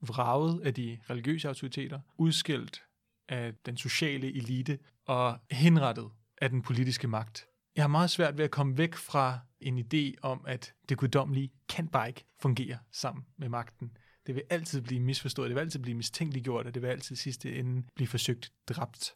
vraget 0.00 0.60
af 0.60 0.74
de 0.74 0.98
religiøse 1.10 1.48
autoriteter, 1.48 2.00
udskilt 2.18 2.82
af 3.28 3.54
den 3.66 3.76
sociale 3.76 4.26
elite 4.26 4.78
og 5.06 5.38
henrettet 5.50 6.10
af 6.40 6.50
den 6.50 6.62
politiske 6.62 7.08
magt. 7.08 7.46
Jeg 7.76 7.82
har 7.82 7.88
meget 7.88 8.10
svært 8.10 8.38
ved 8.38 8.44
at 8.44 8.50
komme 8.50 8.78
væk 8.78 8.94
fra 8.94 9.38
en 9.60 9.78
idé 9.78 10.14
om, 10.22 10.44
at 10.46 10.74
det 10.88 10.98
guddommelige 10.98 11.52
kan 11.68 11.88
bare 11.88 12.08
ikke 12.08 12.24
fungere 12.40 12.78
sammen 12.92 13.24
med 13.36 13.48
magten. 13.48 13.96
Det 14.26 14.34
vil 14.34 14.42
altid 14.50 14.80
blive 14.80 15.00
misforstået, 15.00 15.48
det 15.48 15.54
vil 15.54 15.60
altid 15.60 15.80
blive 15.80 15.96
mistænkeliggjort, 15.96 16.66
og 16.66 16.74
det 16.74 16.82
vil 16.82 16.88
altid 16.88 17.16
sidste 17.16 17.56
ende 17.56 17.86
blive 17.94 18.08
forsøgt 18.08 18.52
dræbt. 18.68 19.14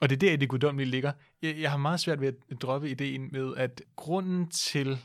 Og 0.00 0.10
det 0.10 0.16
er 0.16 0.20
der, 0.20 0.36
det 0.36 0.48
guddommelige 0.48 0.90
ligger. 0.90 1.12
Jeg, 1.42 1.60
jeg 1.60 1.70
har 1.70 1.78
meget 1.78 2.00
svært 2.00 2.20
ved 2.20 2.28
at 2.28 2.62
droppe 2.62 2.90
ideen 2.90 3.28
med, 3.32 3.56
at 3.56 3.82
grunden 3.96 4.50
til, 4.50 4.98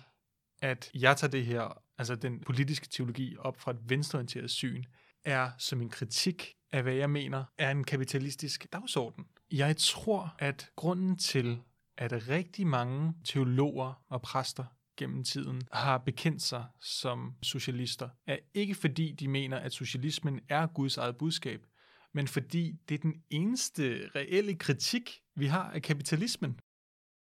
at 0.62 0.92
jeg 0.94 1.18
tager 1.18 1.32
det 1.32 1.46
her, 1.46 1.82
altså 1.98 2.16
den 2.16 2.40
politiske 2.40 2.88
teologi, 2.88 3.36
op 3.40 3.60
fra 3.60 3.72
et 3.72 3.80
venstreorienteret 3.90 4.52
syn, 4.52 4.84
er 5.26 5.52
som 5.58 5.82
en 5.82 5.90
kritik 5.90 6.54
af, 6.72 6.84
hvad 6.84 6.94
jeg 6.94 7.10
mener 7.10 7.44
er 7.58 7.72
en 7.72 7.84
kapitalistisk 7.84 8.68
dagsorden. 8.74 9.26
Jeg 9.52 9.78
tror, 9.78 10.36
at 10.40 10.70
grunden 10.76 11.18
til, 11.18 11.62
at 11.98 12.28
rigtig 12.30 12.68
mange 12.68 13.14
teologer 13.26 14.04
og 14.10 14.22
præster 14.22 14.66
gennem 15.00 15.24
tiden 15.24 15.62
har 15.72 15.98
bekendt 15.98 16.42
sig 16.42 16.66
som 16.82 17.34
socialister, 17.42 18.10
er 18.28 18.38
ikke 18.54 18.76
fordi 18.76 19.12
de 19.12 19.28
mener, 19.28 19.58
at 19.58 19.74
socialismen 19.74 20.40
er 20.50 20.68
Guds 20.68 20.98
eget 20.98 21.18
budskab, 21.18 21.66
men 22.14 22.28
fordi 22.28 22.74
det 22.90 22.96
er 22.96 23.00
den 23.00 23.14
eneste 23.30 24.10
reelle 24.16 24.56
kritik, 24.56 25.10
vi 25.36 25.46
har 25.46 25.72
af 25.72 25.82
kapitalismen. 25.82 26.60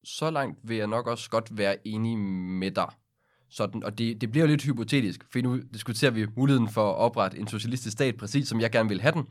Så 0.04 0.30
langt 0.30 0.58
vil 0.62 0.76
jeg 0.76 0.86
nok 0.86 1.06
også 1.06 1.30
godt 1.30 1.58
være 1.58 1.88
enig 1.88 2.18
med 2.18 2.70
dig. 2.70 2.88
Sådan, 3.50 3.84
og 3.84 3.98
det, 3.98 4.20
det 4.20 4.30
bliver 4.30 4.44
jo 4.44 4.50
lidt 4.50 4.64
hypotetisk, 4.64 5.24
for 5.32 5.42
nu 5.42 5.60
diskuterer 5.74 6.10
vi 6.10 6.26
muligheden 6.36 6.68
for 6.68 6.90
at 6.90 6.96
oprette 6.96 7.38
en 7.38 7.48
socialistisk 7.48 7.92
stat, 7.92 8.16
præcis 8.16 8.48
som 8.48 8.60
jeg 8.60 8.70
gerne 8.70 8.88
vil 8.88 9.00
have 9.00 9.12
den. 9.12 9.26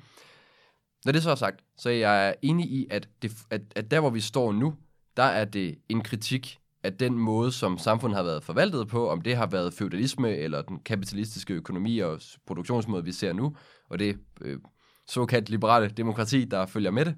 Når 1.06 1.12
det 1.12 1.24
så 1.24 1.32
er 1.32 1.36
sagt, 1.36 1.64
så 1.78 1.90
er 1.90 1.94
jeg 1.94 2.36
enig 2.42 2.72
i, 2.72 2.88
at, 2.90 3.10
det, 3.22 3.32
at, 3.50 3.62
at 3.76 3.92
der 3.92 4.00
hvor 4.00 4.10
vi 4.10 4.20
står 4.20 4.52
nu, 4.52 4.76
der 5.18 5.24
er 5.24 5.46
det 5.46 5.78
en 5.90 6.02
kritik 6.02 6.60
at 6.88 7.00
den 7.00 7.14
måde, 7.20 7.52
som 7.52 7.78
samfundet 7.78 8.18
har 8.18 8.24
været 8.24 8.44
forvaltet 8.44 8.88
på, 8.88 9.10
om 9.10 9.22
det 9.22 9.36
har 9.36 9.46
været 9.46 9.74
feudalisme 9.74 10.36
eller 10.36 10.62
den 10.62 10.80
kapitalistiske 10.80 11.54
økonomi 11.54 12.00
og 12.00 12.22
produktionsmåde, 12.46 13.04
vi 13.04 13.12
ser 13.12 13.34
nu, 13.34 13.56
og 13.90 14.00
det 14.00 14.18
øh, 14.42 14.60
såkaldt 15.08 15.50
liberale 15.50 15.88
demokrati, 15.88 16.46
der 16.46 16.66
følger 16.66 16.92
med 16.92 17.06
det, 17.06 17.16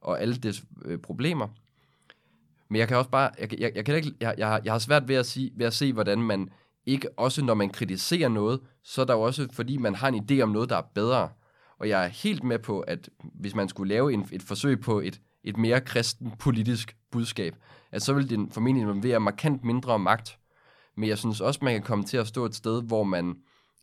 og 0.00 0.20
alle 0.22 0.36
dets 0.36 0.64
øh, 0.84 0.98
problemer. 0.98 1.48
Men 2.70 2.78
jeg 2.78 2.88
kan 2.88 2.96
også 2.96 3.10
bare, 3.10 3.30
jeg, 3.38 3.60
jeg, 3.60 3.72
jeg, 3.74 3.84
kan 3.84 3.96
ikke, 3.96 4.12
jeg, 4.20 4.34
jeg, 4.38 4.60
jeg 4.64 4.72
har 4.72 4.78
svært 4.78 5.08
ved 5.08 5.16
at, 5.16 5.26
sige, 5.26 5.50
ved 5.56 5.66
at 5.66 5.74
se, 5.74 5.92
hvordan 5.92 6.22
man 6.22 6.48
ikke, 6.86 7.08
også 7.16 7.44
når 7.44 7.54
man 7.54 7.70
kritiserer 7.70 8.28
noget, 8.28 8.60
så 8.84 9.00
er 9.00 9.06
der 9.06 9.14
jo 9.14 9.20
også, 9.20 9.48
fordi 9.52 9.76
man 9.76 9.94
har 9.94 10.08
en 10.08 10.24
idé 10.30 10.40
om 10.40 10.48
noget, 10.48 10.70
der 10.70 10.76
er 10.76 10.90
bedre. 10.94 11.28
Og 11.78 11.88
jeg 11.88 12.04
er 12.04 12.08
helt 12.08 12.44
med 12.44 12.58
på, 12.58 12.80
at 12.80 13.10
hvis 13.34 13.54
man 13.54 13.68
skulle 13.68 13.88
lave 13.88 14.12
en, 14.12 14.28
et 14.32 14.42
forsøg 14.42 14.80
på 14.80 15.00
et, 15.00 15.20
et 15.44 15.56
mere 15.56 15.80
kristen 15.80 16.32
politisk 16.38 16.96
budskab, 17.10 17.56
at 17.92 18.02
så 18.02 18.12
vil 18.12 18.30
den 18.30 18.50
formentlig 18.50 18.82
involvere 18.82 19.20
markant 19.20 19.64
mindre 19.64 19.98
magt. 19.98 20.38
Men 20.96 21.08
jeg 21.08 21.18
synes 21.18 21.40
også, 21.40 21.60
man 21.62 21.72
kan 21.72 21.82
komme 21.82 22.04
til 22.04 22.16
at 22.16 22.26
stå 22.26 22.44
et 22.44 22.54
sted, 22.54 22.82
hvor 22.82 23.04
man 23.04 23.36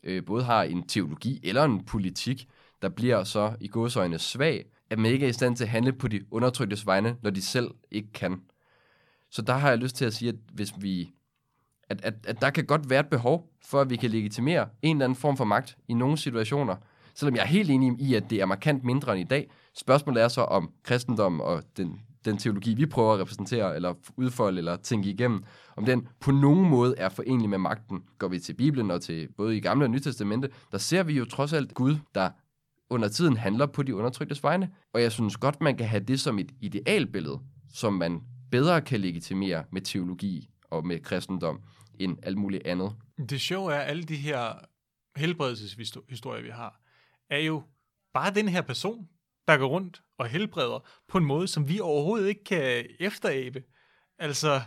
øh, 0.04 0.26
både 0.26 0.44
har 0.44 0.64
en 0.64 0.88
teologi 0.88 1.40
eller 1.44 1.64
en 1.64 1.86
politik, 1.86 2.48
der 2.82 2.90
bliver 2.90 3.24
så 3.24 3.54
i 3.60 3.68
godsøjne 3.68 4.20
svag, 4.20 4.66
at 4.90 5.00
man 5.00 5.12
ikke 5.12 5.26
er 5.26 5.30
i 5.30 5.34
stand 5.34 5.56
til 5.56 5.64
at 5.64 5.70
handle 5.70 5.94
på 5.94 6.08
de 6.08 6.34
undertryktes 6.34 6.86
vegne, 6.86 7.18
når 7.22 7.30
de 7.30 7.42
selv 7.42 7.72
ikke 7.92 8.12
kan. 8.14 8.42
Så 9.30 9.42
der 9.42 9.54
har 9.54 9.70
jeg 9.70 9.78
lyst 9.78 9.96
til 9.96 10.06
at 10.06 10.14
sige, 10.14 10.30
at 10.30 10.36
hvis 10.54 10.74
vi 10.78 11.14
at, 11.90 12.02
at, 12.06 12.14
at 12.28 12.42
der 12.42 12.50
kan 12.50 12.66
godt 12.66 12.90
være 12.90 13.00
et 13.00 13.10
behov 13.10 13.50
for, 13.66 13.82
at 13.82 13.90
vi 13.90 13.96
kan 13.96 14.10
legitimere 14.10 14.70
en 14.82 14.96
eller 14.98 15.06
anden 15.06 15.16
form 15.16 15.38
for 15.38 15.46
magt 15.46 15.78
i 15.88 15.94
nogle 15.94 16.18
situationer, 16.18 16.76
selvom 17.14 17.36
jeg 17.36 17.42
er 17.42 17.48
helt 17.48 17.70
enig 17.70 18.02
i, 18.02 18.16
at 18.16 18.30
det 18.30 18.42
er 18.42 18.46
markant 18.46 18.84
mindre 18.84 19.12
end 19.12 19.22
i 19.22 19.30
dag. 19.30 19.50
Spørgsmålet 19.78 20.24
er 20.24 20.28
så, 20.28 20.42
om 20.42 20.72
kristendom 20.84 21.42
og 21.42 21.64
den, 21.78 22.02
den 22.26 22.38
teologi, 22.38 22.74
vi 22.74 22.86
prøver 22.86 23.14
at 23.14 23.20
repræsentere, 23.20 23.76
eller 23.76 23.94
udfolde, 24.18 24.58
eller 24.58 24.76
tænke 24.76 25.10
igennem, 25.10 25.44
om 25.76 25.86
den 25.86 26.08
på 26.20 26.32
nogen 26.32 26.70
måde 26.70 26.96
er 26.98 27.10
forenlig 27.10 27.50
med 27.50 27.58
magten. 27.58 28.04
Går 28.18 28.28
vi 28.28 28.40
til 28.40 28.54
Bibelen 28.54 28.92
og 28.92 29.02
til 29.02 29.28
både 29.38 29.58
i 29.58 29.60
Gamle 29.60 29.86
og 29.86 29.90
Nye 29.90 30.00
Testamente, 30.00 30.50
der 30.72 30.78
ser 30.78 31.04
vi 31.04 31.14
jo 31.14 31.26
trods 31.26 31.54
alt 31.54 31.74
Gud, 31.74 31.98
der 32.16 32.30
under 32.90 33.08
tiden 33.08 33.38
handler 33.38 33.66
på 33.66 33.84
de 33.84 33.96
undertryktes 33.96 34.44
vegne. 34.44 34.72
Og 34.94 35.02
jeg 35.02 35.12
synes 35.12 35.38
godt, 35.38 35.62
man 35.62 35.78
kan 35.78 35.88
have 35.88 36.04
det 36.04 36.20
som 36.20 36.40
et 36.40 36.52
idealbillede, 36.62 37.40
som 37.74 37.94
man 37.94 38.22
bedre 38.52 38.82
kan 38.82 39.00
legitimere 39.00 39.64
med 39.72 39.82
teologi 39.82 40.50
og 40.72 40.88
med 40.88 41.00
kristendom 41.00 41.62
end 42.00 42.18
alt 42.24 42.38
muligt 42.38 42.68
andet. 42.68 42.96
Det 43.30 43.42
sjove 43.42 43.74
er, 43.74 43.80
at 43.80 43.90
alle 43.90 44.04
de 44.04 44.16
her 44.16 44.54
helbredelseshistorier, 45.16 46.44
vi 46.44 46.50
har, 46.50 46.82
er 47.30 47.40
jo 47.40 47.62
bare 48.14 48.34
den 48.34 48.48
her 48.48 48.62
person, 48.62 49.08
der 49.48 49.58
går 49.58 49.68
rundt 49.68 50.02
og 50.18 50.28
helbreder 50.28 50.88
på 51.08 51.18
en 51.18 51.26
måde, 51.26 51.48
som 51.48 51.70
vi 51.70 51.80
overhovedet 51.80 52.28
ikke 52.28 52.44
kan 52.44 52.86
efterabe. 53.00 53.64
Altså, 54.18 54.62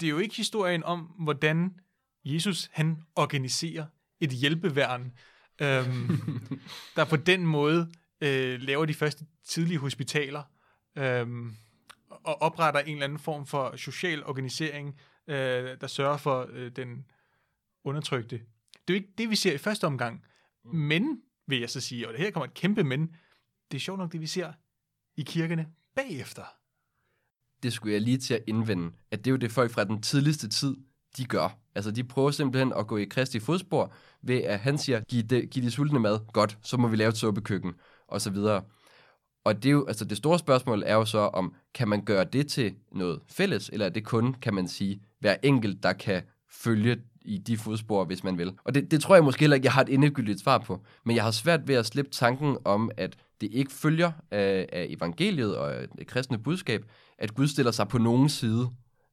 det 0.00 0.06
er 0.06 0.10
jo 0.10 0.18
ikke 0.18 0.36
historien 0.36 0.84
om, 0.84 1.00
hvordan 1.00 1.80
Jesus 2.24 2.70
han 2.72 3.02
organiserer 3.14 3.86
et 4.20 4.30
hjælpeværn, 4.30 5.12
øhm, 5.60 6.20
der 6.96 7.04
på 7.04 7.16
den 7.16 7.46
måde 7.46 7.92
øh, 8.20 8.60
laver 8.60 8.84
de 8.84 8.94
første 8.94 9.26
tidlige 9.44 9.78
hospitaler, 9.78 10.42
øhm, 10.96 11.56
og 12.10 12.42
opretter 12.42 12.80
en 12.80 12.92
eller 12.92 13.04
anden 13.04 13.18
form 13.18 13.46
for 13.46 13.76
social 13.76 14.24
organisering, 14.24 15.00
øh, 15.26 15.80
der 15.80 15.86
sørger 15.86 16.16
for 16.16 16.48
øh, 16.52 16.70
den 16.76 17.06
undertrykte. 17.84 18.36
Det 18.88 18.94
er 18.94 18.98
jo 18.98 19.02
ikke 19.04 19.12
det, 19.18 19.30
vi 19.30 19.36
ser 19.36 19.52
i 19.52 19.58
første 19.58 19.86
omgang. 19.86 20.24
Men, 20.64 21.22
vil 21.46 21.60
jeg 21.60 21.70
så 21.70 21.80
sige, 21.80 22.08
og 22.08 22.12
det 22.14 22.20
her 22.20 22.30
kommer 22.30 22.46
et 22.46 22.54
kæmpe 22.54 22.84
men, 22.84 23.16
det 23.70 23.76
er 23.76 23.80
sjovt 23.80 23.98
nok 23.98 24.12
det, 24.12 24.20
vi 24.20 24.26
ser 24.26 24.52
i 25.16 25.22
kirkerne 25.22 25.66
bagefter. 25.96 26.42
Det 27.62 27.72
skulle 27.72 27.92
jeg 27.92 28.02
lige 28.02 28.18
til 28.18 28.34
at 28.34 28.42
indvende, 28.46 28.90
at 29.10 29.18
det 29.18 29.26
er 29.26 29.32
jo 29.32 29.36
det 29.36 29.52
folk 29.52 29.70
fra 29.70 29.84
den 29.84 30.02
tidligste 30.02 30.48
tid, 30.48 30.76
de 31.16 31.24
gør. 31.24 31.58
Altså, 31.74 31.90
de 31.90 32.04
prøver 32.04 32.30
simpelthen 32.30 32.72
at 32.72 32.86
gå 32.86 32.96
i 32.96 33.04
Kristi 33.04 33.40
fodspor, 33.40 33.92
ved 34.22 34.36
at 34.36 34.58
han 34.58 34.78
siger, 34.78 35.00
giv 35.00 35.22
de, 35.22 35.46
giv 35.46 35.62
de 35.62 35.70
sultne 35.70 36.00
mad, 36.00 36.32
godt, 36.32 36.58
så 36.62 36.76
må 36.76 36.88
vi 36.88 36.96
lave 36.96 37.08
et 37.08 37.16
suppekøkken, 37.16 37.72
og 38.08 38.20
så 38.20 38.30
videre. 38.30 38.62
Og 39.44 39.62
det, 39.62 39.66
er 39.66 39.72
jo, 39.72 39.86
altså 39.86 40.04
det 40.04 40.16
store 40.16 40.38
spørgsmål 40.38 40.82
er 40.86 40.94
jo 40.94 41.04
så, 41.04 41.18
om 41.18 41.54
kan 41.74 41.88
man 41.88 42.04
gøre 42.04 42.24
det 42.24 42.48
til 42.48 42.74
noget 42.92 43.20
fælles, 43.28 43.70
eller 43.72 43.86
er 43.86 43.90
det 43.90 44.04
kun, 44.04 44.34
kan 44.34 44.54
man 44.54 44.68
sige, 44.68 45.02
hver 45.20 45.36
enkelt, 45.42 45.82
der 45.82 45.92
kan 45.92 46.22
følge 46.50 47.02
i 47.22 47.38
de 47.38 47.56
fodspor, 47.56 48.04
hvis 48.04 48.24
man 48.24 48.38
vil. 48.38 48.52
Og 48.64 48.74
det, 48.74 48.90
det 48.90 49.00
tror 49.00 49.14
jeg 49.14 49.24
måske 49.24 49.40
heller 49.40 49.54
ikke, 49.54 49.64
jeg 49.64 49.72
har 49.72 49.82
et 49.82 49.94
endegyldigt 49.94 50.40
svar 50.40 50.58
på. 50.58 50.84
Men 51.04 51.16
jeg 51.16 51.24
har 51.24 51.30
svært 51.30 51.68
ved 51.68 51.74
at 51.74 51.86
slippe 51.86 52.10
tanken 52.10 52.58
om, 52.64 52.90
at 52.96 53.16
det 53.40 53.48
ikke 53.52 53.72
følger 53.72 54.12
af, 54.30 54.68
af 54.72 54.86
evangeliet 54.88 55.56
og 55.56 55.74
af 55.74 55.88
det 55.98 56.06
kristne 56.06 56.38
budskab, 56.38 56.84
at 57.18 57.34
Gud 57.34 57.46
stiller 57.46 57.72
sig 57.72 57.88
på 57.88 57.98
nogen 57.98 58.28
side. 58.28 58.68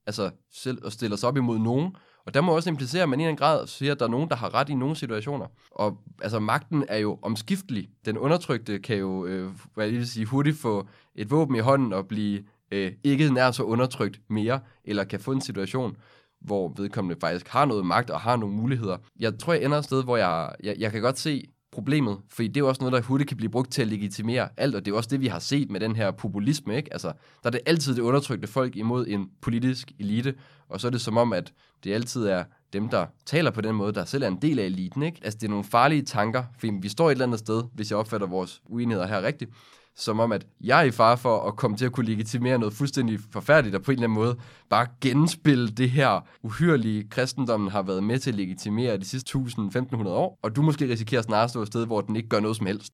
Altså 0.07 0.31
selv 0.51 0.85
og 0.85 0.91
stiller 0.91 1.17
sig 1.17 1.29
op 1.29 1.37
imod 1.37 1.59
nogen. 1.59 1.95
Og 2.25 2.33
der 2.33 2.41
må 2.41 2.55
også 2.55 2.69
implicere, 2.69 3.03
at 3.03 3.09
man 3.09 3.19
i 3.19 3.23
en 3.23 3.35
grad 3.35 3.67
siger, 3.67 3.91
at 3.91 3.99
der 3.99 4.05
er 4.05 4.09
nogen, 4.09 4.29
der 4.29 4.35
har 4.35 4.53
ret 4.53 4.69
i 4.69 4.75
nogle 4.75 4.95
situationer. 4.95 5.47
Og 5.71 5.97
altså, 6.21 6.39
magten 6.39 6.85
er 6.87 6.97
jo 6.97 7.19
omskiftelig. 7.21 7.89
Den 8.05 8.17
undertrykte 8.17 8.79
kan 8.79 8.97
jo, 8.97 9.25
øh, 9.25 9.51
hvad 9.73 9.85
jeg 9.85 9.93
vil 9.93 10.07
sige, 10.07 10.25
hurtigt 10.25 10.57
få 10.57 10.87
et 11.15 11.31
våben 11.31 11.55
i 11.55 11.59
hånden 11.59 11.93
og 11.93 12.07
blive 12.07 12.43
øh, 12.71 12.91
ikke 13.03 13.33
nær 13.33 13.51
så 13.51 13.63
undertrykt 13.63 14.21
mere, 14.29 14.59
eller 14.85 15.03
kan 15.03 15.19
få 15.19 15.31
en 15.31 15.41
situation, 15.41 15.97
hvor 16.41 16.73
vedkommende 16.77 17.19
faktisk 17.21 17.47
har 17.47 17.65
noget 17.65 17.85
magt 17.85 18.09
og 18.09 18.21
har 18.21 18.35
nogle 18.35 18.55
muligheder. 18.55 18.97
Jeg 19.19 19.39
tror, 19.39 19.53
jeg 19.53 19.63
ender 19.63 19.77
et 19.77 19.85
sted, 19.85 20.03
hvor 20.03 20.17
jeg, 20.17 20.55
jeg, 20.63 20.75
jeg 20.79 20.91
kan 20.91 21.01
godt 21.01 21.19
se 21.19 21.47
problemet, 21.73 22.17
fordi 22.29 22.47
det 22.47 22.61
er 22.61 22.65
også 22.65 22.81
noget, 22.81 22.93
der 22.93 23.01
hurtigt 23.01 23.27
kan 23.27 23.37
blive 23.37 23.49
brugt 23.49 23.71
til 23.71 23.81
at 23.81 23.87
legitimere 23.87 24.49
alt, 24.57 24.75
og 24.75 24.85
det 24.85 24.91
er 24.91 24.95
også 24.95 25.09
det, 25.09 25.21
vi 25.21 25.27
har 25.27 25.39
set 25.39 25.71
med 25.71 25.79
den 25.79 25.95
her 25.95 26.11
populisme, 26.11 26.75
ikke? 26.75 26.93
Altså, 26.93 27.07
der 27.07 27.47
er 27.47 27.49
det 27.49 27.59
altid 27.65 27.95
det 27.95 28.01
undertrykte 28.01 28.47
folk 28.47 28.75
imod 28.75 29.07
en 29.07 29.29
politisk 29.41 29.91
elite, 29.99 30.35
og 30.69 30.81
så 30.81 30.87
er 30.87 30.91
det 30.91 31.01
som 31.01 31.17
om, 31.17 31.33
at 31.33 31.53
det 31.83 31.93
altid 31.93 32.25
er 32.25 32.43
dem, 32.73 32.89
der 32.89 33.05
taler 33.25 33.51
på 33.51 33.61
den 33.61 33.75
måde, 33.75 33.93
der 33.93 34.05
selv 34.05 34.23
er 34.23 34.27
en 34.27 34.41
del 34.41 34.59
af 34.59 34.65
eliten, 34.65 35.03
ikke? 35.03 35.19
Altså, 35.23 35.37
det 35.41 35.47
er 35.47 35.49
nogle 35.49 35.63
farlige 35.63 36.01
tanker, 36.01 36.43
fordi 36.57 36.73
vi 36.81 36.89
står 36.89 37.07
et 37.07 37.11
eller 37.11 37.25
andet 37.25 37.39
sted, 37.39 37.63
hvis 37.73 37.91
jeg 37.91 37.97
opfatter 37.97 38.27
vores 38.27 38.61
uenigheder 38.65 39.07
her 39.07 39.21
rigtigt, 39.21 39.51
som 39.95 40.19
om, 40.19 40.31
at 40.31 40.47
jeg 40.61 40.79
er 40.79 40.83
i 40.83 40.91
far 40.91 41.15
for 41.15 41.47
at 41.47 41.55
komme 41.55 41.77
til 41.77 41.85
at 41.85 41.91
kunne 41.91 42.05
legitimere 42.05 42.57
noget 42.57 42.73
fuldstændig 42.73 43.19
forfærdeligt, 43.31 43.75
og 43.75 43.83
på 43.83 43.91
en 43.91 43.97
eller 43.97 44.07
anden 44.07 44.15
måde 44.15 44.39
bare 44.69 44.87
genspille 45.01 45.69
det 45.69 45.91
her 45.91 46.27
uhyrlige 46.41 47.09
kristendommen 47.09 47.71
har 47.71 47.81
været 47.81 48.03
med 48.03 48.19
til 48.19 48.31
at 48.31 48.35
legitimere 48.35 48.97
de 48.97 49.05
sidste 49.05 49.37
1000-1500 49.37 50.07
år, 50.07 50.39
og 50.41 50.55
du 50.55 50.61
måske 50.61 50.89
risikerer 50.89 51.21
snarere 51.21 51.43
at 51.43 51.49
stå 51.49 51.61
et 51.61 51.67
sted, 51.67 51.85
hvor 51.85 52.01
den 52.01 52.15
ikke 52.15 52.29
gør 52.29 52.39
noget 52.39 52.57
som 52.57 52.65
helst. 52.65 52.93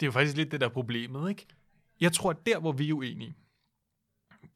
Det 0.00 0.06
er 0.06 0.08
jo 0.08 0.12
faktisk 0.12 0.36
lidt 0.36 0.52
det 0.52 0.60
der 0.60 0.68
problemet, 0.68 1.28
ikke? 1.28 1.46
Jeg 2.00 2.12
tror, 2.12 2.30
at 2.30 2.46
der, 2.46 2.58
hvor 2.58 2.72
vi 2.72 2.88
er 2.88 2.94
uenige, 2.94 3.34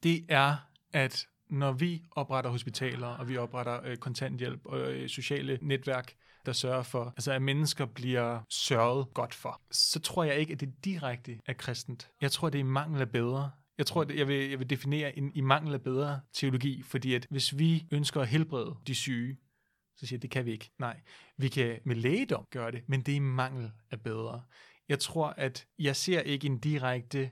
det 0.03 0.25
er, 0.29 0.55
at 0.93 1.25
når 1.49 1.71
vi 1.71 2.03
opretter 2.11 2.51
hospitaler, 2.51 3.07
og 3.07 3.29
vi 3.29 3.37
opretter 3.37 3.79
øh, 3.85 3.97
kontanthjælp 3.97 4.65
og 4.65 4.93
øh, 4.93 5.09
sociale 5.09 5.59
netværk, 5.61 6.13
der 6.45 6.53
sørger 6.53 6.83
for, 6.83 7.13
altså 7.17 7.31
at 7.31 7.41
mennesker 7.41 7.85
bliver 7.85 8.41
sørget 8.49 9.13
godt 9.13 9.33
for, 9.33 9.61
så 9.71 9.99
tror 9.99 10.23
jeg 10.23 10.35
ikke, 10.35 10.53
at 10.53 10.59
det 10.59 10.85
direkte 10.85 11.39
er 11.45 11.53
kristent. 11.53 12.09
Jeg 12.21 12.31
tror, 12.31 12.49
det 12.49 12.59
er 12.59 12.63
mangel 12.63 13.01
af 13.01 13.09
bedre. 13.09 13.51
Jeg 13.77 13.85
tror, 13.85 14.01
at 14.01 14.15
jeg 14.15 14.27
vil, 14.27 14.49
jeg 14.49 14.59
vil 14.59 14.69
definere 14.69 15.17
en 15.17 15.31
i 15.35 15.41
mangel 15.41 15.73
af 15.73 15.81
bedre 15.81 16.21
teologi, 16.33 16.81
fordi 16.83 17.13
at 17.13 17.27
hvis 17.29 17.57
vi 17.57 17.87
ønsker 17.91 18.21
at 18.21 18.27
helbrede 18.27 18.75
de 18.87 18.95
syge, 18.95 19.37
så 19.97 20.07
siger 20.07 20.17
jeg, 20.17 20.21
det 20.21 20.31
kan 20.31 20.45
vi 20.45 20.51
ikke. 20.51 20.71
Nej, 20.79 20.99
vi 21.37 21.47
kan 21.47 21.79
med 21.85 21.95
lægedom 21.95 22.45
gøre 22.51 22.71
det, 22.71 22.83
men 22.87 23.01
det 23.01 23.11
er 23.11 23.15
i 23.15 23.19
mangel 23.19 23.71
af 23.91 24.01
bedre. 24.01 24.43
Jeg 24.89 24.99
tror, 24.99 25.27
at 25.27 25.67
jeg 25.79 25.95
ser 25.95 26.21
ikke 26.21 26.47
en 26.47 26.59
direkte 26.59 27.31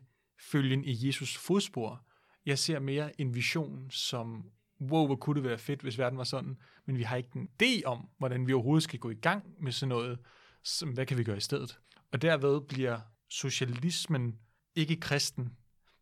følgen 0.51 0.83
i 0.85 1.07
Jesus 1.07 1.37
fodspor. 1.37 2.05
Jeg 2.45 2.59
ser 2.59 2.79
mere 2.79 3.21
en 3.21 3.35
vision, 3.35 3.91
som 3.91 4.43
wow, 4.91 5.05
hvor 5.05 5.15
kunne 5.15 5.35
det 5.35 5.49
være 5.49 5.57
fedt, 5.57 5.81
hvis 5.81 5.97
verden 5.97 6.17
var 6.17 6.23
sådan, 6.23 6.57
men 6.85 6.97
vi 6.97 7.03
har 7.03 7.15
ikke 7.15 7.29
en 7.35 7.49
idé 7.61 7.83
om, 7.85 8.09
hvordan 8.17 8.47
vi 8.47 8.53
overhovedet 8.53 8.83
skal 8.83 8.99
gå 8.99 9.09
i 9.09 9.15
gang 9.15 9.55
med 9.59 9.71
sådan 9.71 9.89
noget, 9.89 10.19
som, 10.63 10.89
hvad 10.89 11.05
kan 11.05 11.17
vi 11.17 11.23
gøre 11.23 11.37
i 11.37 11.41
stedet? 11.41 11.79
Og 12.11 12.21
derved 12.21 12.61
bliver 12.61 12.99
socialismen 13.29 14.39
ikke 14.75 14.95
kristen, 14.95 15.57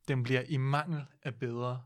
den 0.08 0.24
bliver 0.24 0.44
i 0.48 0.58
mangel 0.58 1.06
af 1.24 1.36
bedre. 1.36 1.82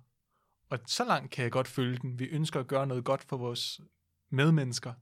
Og 0.70 0.80
så 0.88 1.06
langt 1.06 1.32
kan 1.32 1.44
jeg 1.44 1.52
godt 1.52 1.68
følge 1.68 1.98
den. 1.98 2.20
Vi 2.20 2.26
ønsker 2.26 2.60
at 2.60 2.68
gøre 2.68 2.88
noget 2.88 3.04
godt 3.04 3.24
for 3.24 3.38
vores 3.38 3.82
medmennesker, 4.30 4.94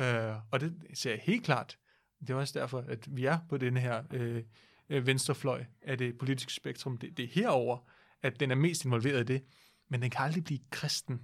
øh, 0.00 0.34
og 0.50 0.60
det 0.60 0.74
ser 0.94 1.10
jeg 1.10 1.20
helt 1.22 1.44
klart. 1.44 1.78
Det 2.20 2.30
er 2.30 2.34
også 2.34 2.58
derfor, 2.58 2.84
at 2.88 3.16
vi 3.16 3.24
er 3.24 3.38
på 3.48 3.56
den 3.56 3.76
her 3.76 4.02
øh, 4.12 4.42
øh, 4.88 5.06
venstrefløj 5.06 5.64
af 5.82 5.98
det 5.98 6.18
politiske 6.18 6.52
spektrum. 6.52 6.98
Det, 6.98 7.16
det 7.16 7.24
er 7.24 7.28
herover, 7.28 7.78
at 8.22 8.40
den 8.40 8.50
er 8.50 8.54
mest 8.54 8.84
involveret 8.84 9.20
i 9.20 9.32
det. 9.32 9.44
men 9.88 10.02
den 10.02 10.10
kan 10.10 10.24
aldrig 10.24 10.44
blive 10.44 10.60
kristen. 10.70 11.20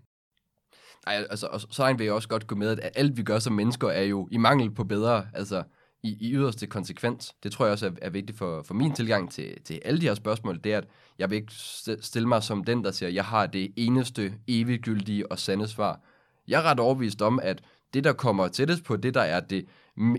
Ej, 1.07 1.26
altså, 1.30 1.46
og 1.46 1.61
så 1.61 1.82
langt 1.82 1.98
vil 1.98 2.05
jeg 2.05 2.14
også 2.14 2.28
godt 2.28 2.46
gå 2.46 2.55
med, 2.55 2.70
at 2.70 2.92
alt 2.94 3.16
vi 3.16 3.22
gør 3.22 3.38
som 3.38 3.53
mennesker 3.53 3.88
er 3.88 4.03
jo 4.03 4.28
i 4.30 4.36
mangel 4.36 4.70
på 4.70 4.84
bedre, 4.84 5.26
altså 5.34 5.62
i, 6.03 6.16
i 6.20 6.32
yderste 6.34 6.66
konsekvens. 6.66 7.34
Det 7.42 7.53
tror 7.53 7.64
jeg 7.64 7.72
også 7.72 7.86
er, 7.86 7.90
er 8.03 8.11
vigtigt 8.11 8.38
for, 8.38 8.62
for 8.62 8.74
min 8.74 8.92
tilgang 8.92 9.30
til, 9.32 9.62
til 9.64 9.80
alle 9.84 10.01
de 10.01 10.07
her 10.07 10.14
spørgsmål, 10.14 10.61
det 10.64 10.74
er, 10.74 10.78
at 10.78 10.88
jeg 11.18 11.30
vil 11.30 11.36
ikke 11.36 11.53
stille 12.01 12.28
mig 12.28 12.42
som 12.42 12.64
den, 12.64 12.84
der 12.84 12.90
siger, 12.90 13.09
at 13.09 13.14
jeg 13.14 13.24
har 13.24 13.46
det 13.46 13.72
eneste, 13.76 14.34
eviggyldige 14.48 15.32
og 15.32 15.38
sande 15.38 15.68
svar. 15.68 16.01
Jeg 16.48 16.59
er 16.61 16.62
ret 16.62 16.80
overbevist 16.80 17.22
om, 17.22 17.40
at 17.42 17.62
det, 17.94 18.05
der 18.05 18.12
kommer 18.12 18.48
tættest 18.48 18.84
på 18.84 18.96
det, 18.96 19.14
der 19.14 19.20
er 19.20 19.40
det 19.40 19.66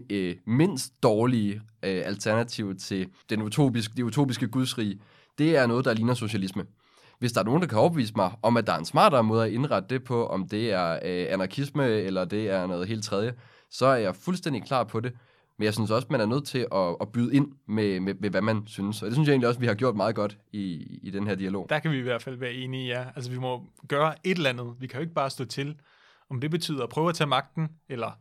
øh, 0.10 0.36
mindst 0.46 1.04
dårlige 1.04 1.56
øh, 1.56 2.02
alternativ 2.06 2.76
til 2.76 3.08
den 3.30 3.42
utopiske, 3.42 3.94
det 3.98 4.04
utopiske 4.04 4.48
gudsrige, 4.48 5.02
det 5.38 5.58
er 5.58 5.68
noget, 5.68 5.86
der 5.86 5.94
ligner 5.94 6.14
socialisme. 6.14 6.66
Hvis 7.22 7.32
der 7.32 7.40
er 7.40 7.46
nogen, 7.46 7.62
der 7.62 7.68
kan 7.68 7.78
overbevise 7.78 8.14
mig 8.16 8.32
om, 8.42 8.58
at 8.58 8.68
der 8.68 8.74
er 8.74 8.78
en 8.78 8.86
smartere 8.86 9.24
måde 9.24 9.46
at 9.46 9.52
indrette 9.52 9.90
det 9.90 10.04
på, 10.04 10.28
om 10.28 10.48
det 10.48 10.72
er 10.72 10.92
øh, 10.94 11.26
anarkisme 11.30 11.88
eller 11.88 12.26
det 12.26 12.50
er 12.50 12.68
noget 12.68 12.88
helt 12.88 13.04
tredje, 13.04 13.34
så 13.70 13.86
er 13.86 13.96
jeg 13.96 14.16
fuldstændig 14.16 14.64
klar 14.64 14.84
på 14.84 15.00
det. 15.00 15.14
Men 15.58 15.66
jeg 15.66 15.74
synes 15.74 15.92
også, 15.92 16.08
man 16.10 16.22
er 16.22 16.26
nødt 16.26 16.46
til 16.46 16.68
at, 16.72 16.96
at 17.02 17.12
byde 17.12 17.36
ind 17.36 17.52
med, 17.68 18.00
med, 18.00 18.14
med, 18.14 18.30
hvad 18.30 18.42
man 18.42 18.64
synes. 18.68 19.02
Og 19.02 19.06
det 19.06 19.16
synes 19.16 19.28
jeg 19.28 19.34
egentlig 19.34 19.48
også, 19.48 19.60
vi 19.60 19.66
har 19.66 19.74
gjort 19.74 19.96
meget 19.96 20.16
godt 20.16 20.38
i, 20.52 21.00
i 21.04 21.10
den 21.10 21.28
her 21.28 21.36
dialog. 21.36 21.66
Der 21.70 21.80
kan 21.80 21.92
vi 21.92 21.98
i 21.98 22.02
hvert 22.02 22.22
fald 22.22 22.36
være 22.36 22.54
enige, 22.54 22.88
ja. 22.88 23.06
Altså, 23.16 23.32
vi 23.32 23.38
må 23.40 23.64
gøre 23.88 24.14
et 24.24 24.38
eller 24.38 24.50
andet. 24.50 24.74
Vi 24.80 24.88
kan 24.88 24.98
jo 24.98 25.02
ikke 25.02 25.14
bare 25.14 25.30
stå 25.30 25.46
til. 25.46 25.76
Om 26.30 26.42
det 26.42 26.52
betyder 26.52 26.84
at 26.84 26.90
prøve 26.90 27.10
at 27.10 27.16
tage 27.16 27.28
magten, 27.28 27.70
eller 27.90 28.18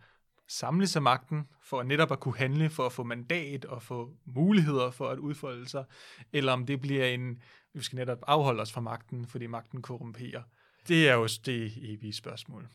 samle 0.51 0.87
sig 0.87 1.03
magten, 1.03 1.49
for 1.63 1.83
netop 1.83 2.13
at 2.13 2.21
kunne 2.21 2.37
handle, 2.37 2.71
for 2.71 2.87
at 2.87 2.93
få 2.93 3.05
mandat 3.05 3.65
og 3.65 3.83
få 3.83 4.11
muligheder 4.25 4.91
for 4.91 5.09
at 5.09 5.19
udfolde 5.19 5.69
sig, 5.69 5.85
eller 6.33 6.53
om 6.53 6.67
det 6.67 6.81
bliver 6.81 7.05
en, 7.05 7.43
vi 7.75 7.83
skal 7.83 7.97
netop 7.97 8.19
afholde 8.27 8.63
os 8.63 8.73
fra 8.73 8.81
magten, 8.81 9.27
fordi 9.27 9.47
magten 9.47 9.83
korrumperer. 9.83 10.43
Det 10.89 11.09
er 11.09 11.15
jo 11.15 11.29
det 11.47 11.73
evige 11.77 12.13
spørgsmål 12.13 12.69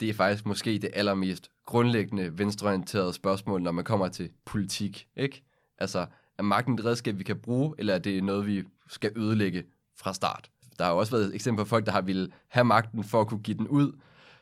det 0.00 0.08
er 0.10 0.14
faktisk 0.14 0.46
måske 0.46 0.78
det 0.78 0.90
allermest 0.94 1.50
grundlæggende 1.66 2.38
venstreorienterede 2.38 3.12
spørgsmål, 3.12 3.62
når 3.62 3.72
man 3.72 3.84
kommer 3.84 4.08
til 4.08 4.30
politik. 4.44 5.08
Ikke? 5.16 5.42
Altså, 5.78 6.06
er 6.38 6.42
magten 6.42 6.74
et 6.74 6.84
redskab, 6.84 7.18
vi 7.18 7.24
kan 7.24 7.38
bruge, 7.38 7.74
eller 7.78 7.94
er 7.94 7.98
det 7.98 8.24
noget, 8.24 8.46
vi 8.46 8.64
skal 8.88 9.12
ødelægge 9.16 9.64
fra 9.96 10.14
start? 10.14 10.50
Der 10.78 10.84
har 10.84 10.92
jo 10.92 10.98
også 10.98 11.16
været 11.16 11.34
eksempler 11.34 11.64
på 11.64 11.68
folk, 11.68 11.86
der 11.86 11.92
har 11.92 12.00
ville 12.00 12.32
have 12.48 12.64
magten 12.64 13.04
for 13.04 13.20
at 13.20 13.26
kunne 13.26 13.40
give 13.40 13.58
den 13.58 13.68
ud, 13.68 13.92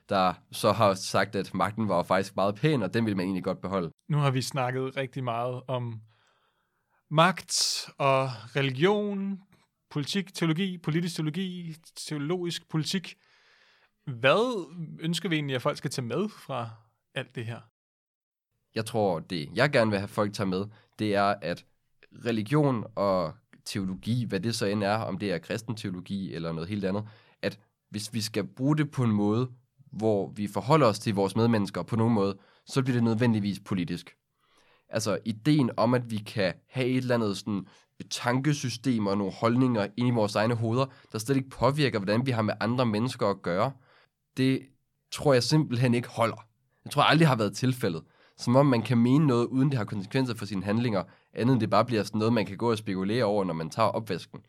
der 0.09 0.35
så 0.53 0.73
har 0.73 0.95
sagt, 0.95 1.37
at 1.37 1.55
magten 1.55 1.89
var 1.89 2.03
faktisk 2.03 2.37
meget 2.37 2.55
pæn, 2.55 2.83
og 2.83 2.95
den 2.95 3.07
vil 3.07 3.17
man 3.17 3.25
egentlig 3.27 3.45
godt 3.45 3.61
beholde. 3.61 3.91
Nu 4.09 4.19
har 4.19 4.31
vi 4.31 4.43
snakket 4.43 4.97
rigtig 4.97 5.25
meget 5.25 5.63
om 5.69 6.01
magt 7.11 7.87
og 7.99 8.29
religion, 8.57 9.41
politik, 9.91 10.35
teologi, 10.35 10.79
politisk 10.79 11.17
teologi, 11.17 11.77
teologisk 11.97 12.69
politik. 12.69 13.15
Hvad 14.07 14.71
ønsker 15.01 15.29
vi 15.29 15.35
egentlig, 15.35 15.57
at 15.57 15.63
folk 15.63 15.77
skal 15.77 15.91
tage 15.91 16.07
med 16.07 16.29
fra 16.29 16.71
alt 17.15 17.35
det 17.35 17.47
her? 17.47 17.61
Jeg 18.75 18.87
tror, 18.87 19.19
det 19.19 19.49
jeg 19.55 19.71
gerne 19.71 19.91
vil 19.91 19.99
have 19.99 20.09
folk 20.09 20.33
tage 20.33 20.47
med, 20.47 20.67
det 20.99 21.15
er, 21.15 21.35
at 21.43 21.65
religion 22.25 22.85
og 22.97 23.35
teologi, 23.65 24.25
hvad 24.25 24.41
det 24.41 24.55
så 24.55 24.67
end 24.67 24.85
er, 24.85 24.97
om 24.97 25.19
det 25.19 25.33
er 25.33 25.39
kristen 25.39 25.77
teologi 25.77 26.35
eller 26.35 26.53
noget 26.53 26.69
helt 26.69 26.85
andet, 26.85 27.09
at 27.43 27.61
hvis 27.91 28.15
vi 28.15 28.21
skal 28.21 28.47
bruge 28.47 28.77
det 28.77 28.91
på 28.91 29.05
en 29.05 29.13
måde, 29.13 29.51
hvor 29.97 30.33
vi 30.37 30.47
forholder 30.47 30.87
os 30.87 30.99
til 30.99 31.15
vores 31.15 31.37
medmennesker 31.37 31.83
på 31.83 31.97
nogen 31.97 32.15
måde, 32.15 32.39
så 32.67 32.83
bliver 32.83 32.97
det 32.97 33.05
nødvendigvis 33.05 33.61
politisk. 33.61 34.17
Altså 34.89 35.19
ideen 35.25 35.71
om, 35.77 35.95
at 35.95 36.11
vi 36.11 36.17
kan 36.17 36.55
have 36.71 36.87
et 36.87 36.97
eller 36.97 37.15
andet 37.15 37.37
sådan 37.37 37.67
et 38.01 38.11
tankesystem 38.11 39.07
og 39.07 39.19
nogle 39.19 39.33
holdninger 39.33 39.87
ind 39.97 40.09
i 40.09 40.11
vores 40.11 40.35
egne 40.35 40.55
hoveder, 40.55 40.87
der 41.13 41.19
slet 41.19 41.37
ikke 41.37 41.51
påvirker, 41.51 41.99
hvordan 41.99 42.27
vi 42.27 42.31
har 42.31 42.43
med 42.43 42.55
andre 42.61 42.87
mennesker 42.87 43.27
at 43.27 43.43
gøre, 43.43 43.73
det 44.37 44.61
tror 45.13 45.33
jeg 45.33 45.43
simpelthen 45.43 45.95
ikke 45.95 46.09
holder. 46.09 46.47
Jeg 46.85 46.93
tror 46.93 47.03
aldrig 47.03 47.29
har 47.29 47.37
været 47.37 47.57
tilfældet. 47.57 48.03
Som 48.37 48.57
om 48.57 48.67
man 48.67 48.83
kan 48.83 48.99
mene 48.99 49.27
noget, 49.27 49.47
uden 49.47 49.71
det 49.71 49.79
har 49.79 49.85
konsekvenser 49.85 50.35
for 50.35 50.47
sine 50.47 50.65
handlinger, 50.65 51.05
andet 51.33 51.53
end 51.53 51.61
det 51.61 51.71
bare 51.71 51.85
bliver 51.85 52.03
sådan 52.03 52.19
noget, 52.19 52.33
man 52.33 52.47
kan 52.47 52.57
gå 52.57 52.71
og 52.71 52.79
spekulere 52.79 53.25
over, 53.25 53.45
når 53.45 53.55
man 53.55 53.71
tager 53.71 53.89
opvasken. 53.89 54.41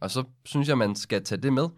Og 0.00 0.10
så 0.10 0.24
synes 0.44 0.68
jeg, 0.68 0.78
man 0.78 0.94
skal 0.94 1.24
tage 1.24 1.40
det 1.40 1.52
med, 1.52 1.68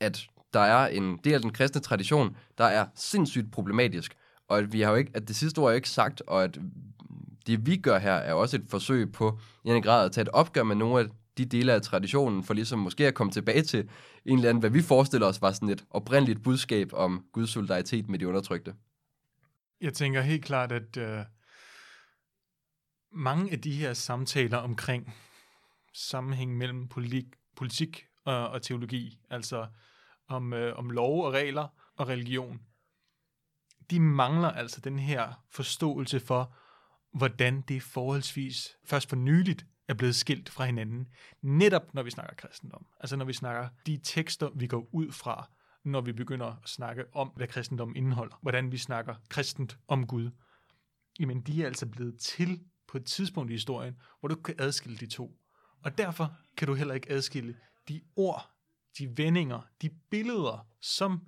at 0.00 0.26
der 0.52 0.60
er 0.60 0.88
en 0.88 1.18
del 1.24 1.34
af 1.34 1.40
den 1.40 1.52
kristne 1.52 1.80
tradition, 1.80 2.36
der 2.58 2.64
er 2.64 2.86
sindssygt 2.94 3.52
problematisk, 3.52 4.14
og 4.48 4.58
at 4.58 4.72
vi 4.72 4.80
har 4.80 4.90
jo 4.90 4.96
ikke, 4.96 5.10
at 5.14 5.28
det 5.28 5.36
sidste 5.36 5.58
ord 5.58 5.70
er 5.70 5.74
ikke 5.74 5.88
sagt, 5.88 6.22
og 6.26 6.44
at 6.44 6.58
det 7.46 7.66
vi 7.66 7.76
gør 7.76 7.98
her 7.98 8.12
er 8.12 8.34
også 8.34 8.56
et 8.56 8.64
forsøg 8.68 9.12
på 9.12 9.38
i 9.64 9.68
en 9.68 9.82
grad 9.82 10.04
at 10.04 10.12
tage 10.12 10.22
et 10.22 10.28
opgør 10.28 10.62
med 10.62 10.76
nogle 10.76 11.00
af 11.00 11.06
de 11.38 11.44
dele 11.44 11.72
af 11.72 11.82
traditionen, 11.82 12.44
for 12.44 12.54
ligesom 12.54 12.78
måske 12.78 13.06
at 13.06 13.14
komme 13.14 13.32
tilbage 13.32 13.62
til 13.62 13.88
en 14.24 14.38
eller 14.38 14.48
anden, 14.48 14.60
hvad 14.60 14.70
vi 14.70 14.82
forestiller 14.82 15.26
os 15.26 15.42
var 15.42 15.52
sådan 15.52 15.68
et 15.68 15.84
oprindeligt 15.90 16.42
budskab 16.42 16.92
om 16.92 17.24
Guds 17.32 17.50
solidaritet 17.50 18.08
med 18.08 18.18
de 18.18 18.28
undertrykte. 18.28 18.74
Jeg 19.80 19.94
tænker 19.94 20.20
helt 20.20 20.44
klart, 20.44 20.72
at 20.72 20.96
øh, 20.96 21.18
mange 23.12 23.52
af 23.52 23.60
de 23.60 23.72
her 23.72 23.94
samtaler 23.94 24.58
omkring 24.58 25.14
sammenhæng 25.94 26.56
mellem 26.56 26.88
politik, 26.88 27.24
politik 27.56 28.06
og, 28.24 28.48
og 28.48 28.62
teologi, 28.62 29.18
altså 29.30 29.66
om, 30.30 30.52
øh, 30.52 30.78
om 30.78 30.90
lov 30.90 31.24
og 31.24 31.32
regler 31.32 31.68
og 31.96 32.08
religion, 32.08 32.60
de 33.90 34.00
mangler 34.00 34.50
altså 34.50 34.80
den 34.80 34.98
her 34.98 35.44
forståelse 35.50 36.20
for, 36.20 36.54
hvordan 37.12 37.60
det 37.60 37.82
forholdsvis 37.82 38.76
først 38.84 39.08
for 39.08 39.16
nyligt 39.16 39.66
er 39.88 39.94
blevet 39.94 40.14
skilt 40.14 40.48
fra 40.48 40.64
hinanden, 40.64 41.08
netop 41.42 41.94
når 41.94 42.02
vi 42.02 42.10
snakker 42.10 42.34
kristendom. 42.34 42.86
Altså 43.00 43.16
når 43.16 43.24
vi 43.24 43.32
snakker 43.32 43.68
de 43.86 44.00
tekster, 44.02 44.50
vi 44.54 44.66
går 44.66 44.88
ud 44.92 45.12
fra, 45.12 45.50
når 45.84 46.00
vi 46.00 46.12
begynder 46.12 46.46
at 46.46 46.68
snakke 46.68 47.04
om, 47.12 47.28
hvad 47.36 47.46
kristendom 47.46 47.96
indeholder. 47.96 48.38
Hvordan 48.42 48.72
vi 48.72 48.78
snakker 48.78 49.14
kristent 49.28 49.78
om 49.88 50.06
Gud. 50.06 50.30
Jamen, 51.20 51.40
de 51.40 51.62
er 51.62 51.66
altså 51.66 51.86
blevet 51.86 52.18
til 52.18 52.60
på 52.88 52.98
et 52.98 53.04
tidspunkt 53.04 53.50
i 53.50 53.54
historien, 53.54 53.96
hvor 54.20 54.28
du 54.28 54.34
kan 54.34 54.54
adskille 54.58 54.96
de 54.96 55.06
to. 55.06 55.36
Og 55.84 55.98
derfor 55.98 56.36
kan 56.56 56.68
du 56.68 56.74
heller 56.74 56.94
ikke 56.94 57.10
adskille 57.10 57.56
de 57.88 58.00
ord, 58.16 58.50
de 58.98 59.18
vendinger, 59.18 59.60
de 59.82 59.90
billeder, 60.10 60.66
som 60.80 61.20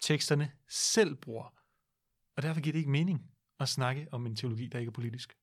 teksterne 0.00 0.52
selv 0.68 1.14
bruger. 1.14 1.54
Og 2.36 2.42
derfor 2.42 2.60
giver 2.60 2.72
det 2.72 2.78
ikke 2.78 2.90
mening 2.90 3.30
at 3.60 3.68
snakke 3.68 4.08
om 4.12 4.26
en 4.26 4.36
teologi, 4.36 4.66
der 4.66 4.78
ikke 4.78 4.90
er 4.90 4.92
politisk. 4.92 5.36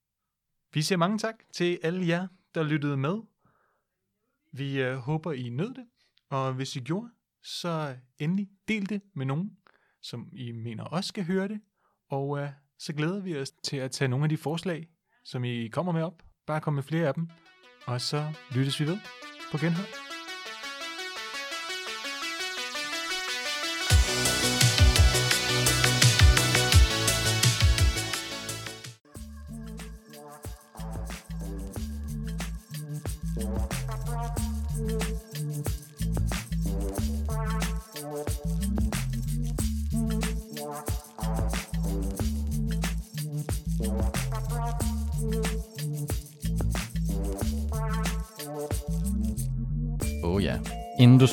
Vi 0.73 0.81
siger 0.81 0.97
mange 0.97 1.17
tak 1.17 1.35
til 1.53 1.79
alle 1.83 2.07
jer, 2.07 2.27
der 2.55 2.63
lyttede 2.63 2.97
med. 2.97 3.21
Vi 4.51 4.81
øh, 4.81 4.95
håber, 4.95 5.31
I 5.31 5.49
nød 5.49 5.73
det, 5.73 5.87
og 6.29 6.53
hvis 6.53 6.75
I 6.75 6.79
gjorde, 6.79 7.09
så 7.43 7.97
endelig 8.19 8.49
del 8.67 8.89
det 8.89 9.01
med 9.13 9.25
nogen, 9.25 9.57
som 10.01 10.29
I 10.33 10.51
mener 10.51 10.83
også 10.83 11.07
skal 11.07 11.23
høre 11.25 11.47
det. 11.47 11.61
Og 12.09 12.39
øh, 12.39 12.49
så 12.79 12.93
glæder 12.93 13.19
vi 13.19 13.37
os 13.37 13.51
til 13.51 13.77
at 13.77 13.91
tage 13.91 14.07
nogle 14.07 14.25
af 14.25 14.29
de 14.29 14.37
forslag, 14.37 14.89
som 15.23 15.43
I 15.43 15.67
kommer 15.67 15.91
med 15.91 16.01
op. 16.03 16.23
Bare 16.45 16.61
kom 16.61 16.73
med 16.73 16.83
flere 16.83 17.07
af 17.07 17.13
dem, 17.13 17.29
og 17.85 18.01
så 18.01 18.33
lyttes 18.51 18.79
vi 18.79 18.85
ved 18.85 18.99
på 19.51 19.57
genhør. 19.57 20.06